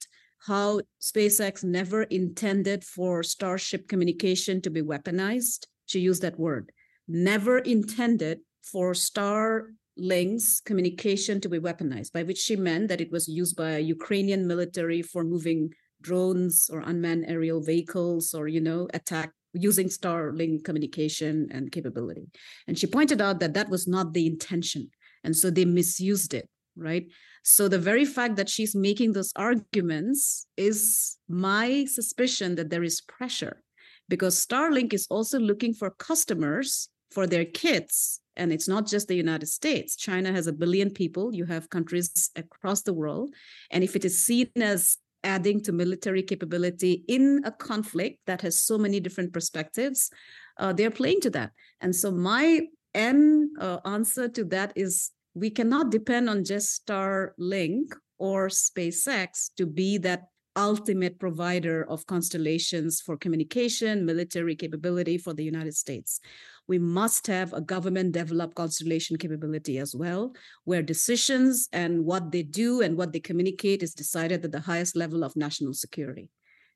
how 0.46 0.80
SpaceX 1.00 1.62
never 1.62 2.02
intended 2.04 2.84
for 2.84 3.22
Starship 3.22 3.88
communication 3.88 4.60
to 4.62 4.70
be 4.70 4.82
weaponized. 4.82 5.66
She 5.86 6.00
used 6.00 6.22
that 6.22 6.38
word. 6.38 6.72
Never 7.06 7.58
intended 7.58 8.40
for 8.62 8.92
Starlink's 8.92 10.60
communication 10.60 11.40
to 11.40 11.48
be 11.48 11.58
weaponized, 11.58 12.12
by 12.12 12.24
which 12.24 12.38
she 12.38 12.56
meant 12.56 12.88
that 12.88 13.00
it 13.00 13.12
was 13.12 13.28
used 13.28 13.56
by 13.56 13.78
Ukrainian 13.78 14.46
military 14.46 15.02
for 15.02 15.22
moving 15.22 15.70
drones 16.00 16.68
or 16.72 16.80
unmanned 16.80 17.26
aerial 17.28 17.60
vehicles 17.62 18.34
or, 18.34 18.48
you 18.48 18.60
know, 18.60 18.88
attack 18.94 19.32
using 19.54 19.88
Starlink 19.88 20.64
communication 20.64 21.48
and 21.52 21.70
capability. 21.70 22.26
And 22.66 22.76
she 22.76 22.86
pointed 22.86 23.20
out 23.20 23.38
that 23.40 23.54
that 23.54 23.68
was 23.68 23.86
not 23.86 24.12
the 24.12 24.26
intention. 24.26 24.90
And 25.22 25.36
so 25.36 25.50
they 25.50 25.64
misused 25.64 26.34
it, 26.34 26.48
right? 26.76 27.06
So 27.42 27.68
the 27.68 27.78
very 27.78 28.04
fact 28.04 28.36
that 28.36 28.48
she's 28.48 28.74
making 28.74 29.12
those 29.12 29.32
arguments 29.34 30.46
is 30.56 31.18
my 31.28 31.84
suspicion 31.86 32.54
that 32.54 32.70
there 32.70 32.84
is 32.84 33.00
pressure 33.00 33.62
because 34.08 34.44
Starlink 34.44 34.92
is 34.92 35.06
also 35.10 35.38
looking 35.38 35.74
for 35.74 35.90
customers 35.90 36.88
for 37.10 37.26
their 37.26 37.44
kits. 37.44 38.20
And 38.36 38.52
it's 38.52 38.68
not 38.68 38.86
just 38.86 39.08
the 39.08 39.16
United 39.16 39.46
States. 39.46 39.96
China 39.96 40.32
has 40.32 40.46
a 40.46 40.52
billion 40.52 40.90
people. 40.90 41.34
You 41.34 41.44
have 41.46 41.68
countries 41.68 42.30
across 42.36 42.82
the 42.82 42.94
world. 42.94 43.34
And 43.70 43.84
if 43.84 43.94
it 43.96 44.04
is 44.04 44.24
seen 44.24 44.48
as 44.56 44.96
adding 45.24 45.62
to 45.62 45.72
military 45.72 46.22
capability 46.22 47.04
in 47.08 47.42
a 47.44 47.52
conflict 47.52 48.18
that 48.26 48.40
has 48.40 48.58
so 48.58 48.78
many 48.78 49.00
different 49.00 49.32
perspectives, 49.32 50.10
uh, 50.58 50.72
they're 50.72 50.90
playing 50.90 51.20
to 51.20 51.30
that. 51.30 51.50
And 51.80 51.94
so 51.94 52.10
my 52.10 52.62
end 52.94 53.50
uh, 53.60 53.78
answer 53.84 54.28
to 54.28 54.44
that 54.46 54.72
is 54.76 55.10
we 55.34 55.50
cannot 55.50 55.90
depend 55.90 56.28
on 56.28 56.44
just 56.44 56.86
Starlink 56.86 57.92
or 58.18 58.48
SpaceX 58.48 59.50
to 59.56 59.66
be 59.66 59.98
that 59.98 60.24
ultimate 60.54 61.18
provider 61.18 61.88
of 61.88 62.06
constellations 62.06 63.00
for 63.00 63.16
communication, 63.16 64.04
military 64.04 64.54
capability 64.54 65.16
for 65.16 65.32
the 65.32 65.44
United 65.44 65.74
States. 65.74 66.20
We 66.68 66.78
must 66.78 67.26
have 67.26 67.52
a 67.52 67.60
government 67.60 68.12
developed 68.12 68.54
constellation 68.54 69.16
capability 69.16 69.78
as 69.78 69.94
well, 69.94 70.34
where 70.64 70.82
decisions 70.82 71.68
and 71.72 72.04
what 72.04 72.30
they 72.30 72.42
do 72.42 72.82
and 72.82 72.96
what 72.96 73.12
they 73.12 73.20
communicate 73.20 73.82
is 73.82 73.94
decided 73.94 74.44
at 74.44 74.52
the 74.52 74.60
highest 74.60 74.94
level 74.94 75.24
of 75.24 75.34
national 75.36 75.74
security. 75.74 76.28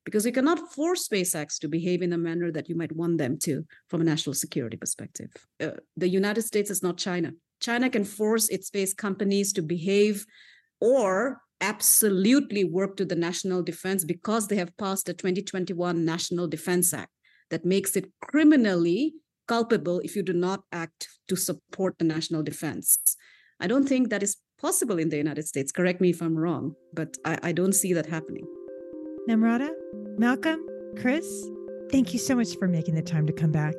Because 0.05 0.25
we 0.25 0.33
cannot 0.33 0.73
force 0.73 1.07
SpaceX 1.09 1.59
to 1.59 1.69
behave 1.69 2.01
in 2.01 2.13
a 2.13 2.19
manner 2.19 2.51
that 2.53 2.69
you 2.69 2.77
might 2.77 2.93
want 2.93 3.19
them 3.19 3.39
to 3.41 3.67
from 3.89 4.01
a 4.01 4.05
national 4.05 4.35
security 4.35 4.77
perspective. 4.77 5.31
Uh, 5.61 5.73
the 5.97 6.09
United 6.09 6.43
States 6.43 6.71
is 6.71 6.83
not 6.83 6.97
China. 6.97 7.33
China 7.67 7.91
can 7.91 8.05
force 8.05 8.49
its 8.49 8.69
space 8.69 8.95
companies 8.95 9.53
to 9.53 9.61
behave 9.61 10.25
or 10.81 11.41
absolutely 11.61 12.63
work 12.63 12.97
to 12.97 13.05
the 13.05 13.17
national 13.17 13.61
defense 13.61 14.05
because 14.05 14.47
they 14.47 14.55
have 14.55 14.77
passed 14.77 15.07
the 15.07 15.15
2021 15.15 16.05
National 16.05 16.47
Defense 16.47 16.95
Act 16.95 17.11
that 17.51 17.65
makes 17.65 17.97
it 17.97 18.07
criminally 18.23 19.15
culpable 19.49 19.99
if 20.05 20.15
you 20.15 20.23
do 20.23 20.33
not 20.33 20.61
act 20.71 21.09
to 21.27 21.35
support 21.35 21.99
the 21.99 22.05
national 22.05 22.45
defense. 22.45 22.99
I 23.59 23.67
don't 23.67 23.89
think 23.89 24.11
that 24.11 24.23
is 24.23 24.37
possible 24.61 24.99
in 25.01 25.09
the 25.09 25.17
United 25.17 25.47
States. 25.49 25.73
Correct 25.73 26.01
me 26.01 26.11
if 26.11 26.23
I'm 26.23 26.37
wrong, 26.37 26.75
but 26.95 27.17
I, 27.25 27.39
I 27.43 27.53
don't 27.53 27.73
see 27.73 27.93
that 27.95 28.07
happening. 28.07 28.47
Namrata, 29.29 29.71
Malcolm, 30.19 30.65
Chris, 31.01 31.27
thank 31.91 32.13
you 32.13 32.21
so 32.21 32.37
much 32.37 32.57
for 32.59 32.69
making 32.69 32.95
the 32.95 33.03
time 33.03 33.27
to 33.27 33.33
come 33.33 33.51
back. 33.51 33.75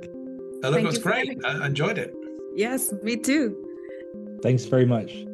Look, 0.62 0.82
it 0.82 0.84
was 0.84 0.98
great. 0.98 1.38
I 1.46 1.66
enjoyed 1.68 1.98
it. 1.98 2.14
Yes, 2.54 2.92
me 3.04 3.16
too. 3.16 3.67
Thanks 4.42 4.66
very 4.66 4.86
much. 4.86 5.26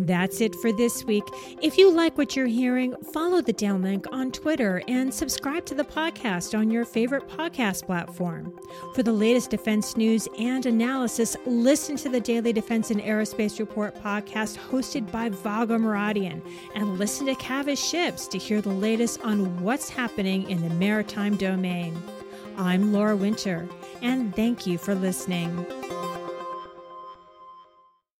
That's 0.00 0.40
it 0.40 0.54
for 0.54 0.72
this 0.72 1.04
week. 1.04 1.24
If 1.60 1.76
you 1.76 1.92
like 1.92 2.16
what 2.16 2.36
you're 2.36 2.46
hearing, 2.46 2.94
follow 3.12 3.40
the 3.40 3.52
downlink 3.52 4.06
on 4.12 4.30
Twitter 4.30 4.80
and 4.86 5.12
subscribe 5.12 5.66
to 5.66 5.74
the 5.74 5.82
podcast 5.82 6.56
on 6.56 6.70
your 6.70 6.84
favorite 6.84 7.26
podcast 7.26 7.84
platform. 7.84 8.56
For 8.94 9.02
the 9.02 9.12
latest 9.12 9.50
defense 9.50 9.96
news 9.96 10.28
and 10.38 10.64
analysis, 10.66 11.36
listen 11.46 11.96
to 11.96 12.08
the 12.08 12.20
Daily 12.20 12.52
Defense 12.52 12.92
and 12.92 13.00
Aerospace 13.00 13.58
Report 13.58 13.92
podcast 13.96 14.56
hosted 14.56 15.10
by 15.10 15.30
Vago 15.30 15.76
Muradian 15.78 16.42
and 16.76 16.96
listen 16.96 17.26
to 17.26 17.34
Cavas 17.34 17.84
Ships 17.84 18.28
to 18.28 18.38
hear 18.38 18.60
the 18.60 18.68
latest 18.68 19.20
on 19.22 19.60
what's 19.64 19.88
happening 19.88 20.48
in 20.48 20.62
the 20.62 20.74
maritime 20.76 21.36
domain. 21.36 22.00
I'm 22.56 22.92
Laura 22.92 23.16
Winter, 23.16 23.68
and 24.00 24.34
thank 24.36 24.64
you 24.64 24.78
for 24.78 24.94
listening. 24.94 25.66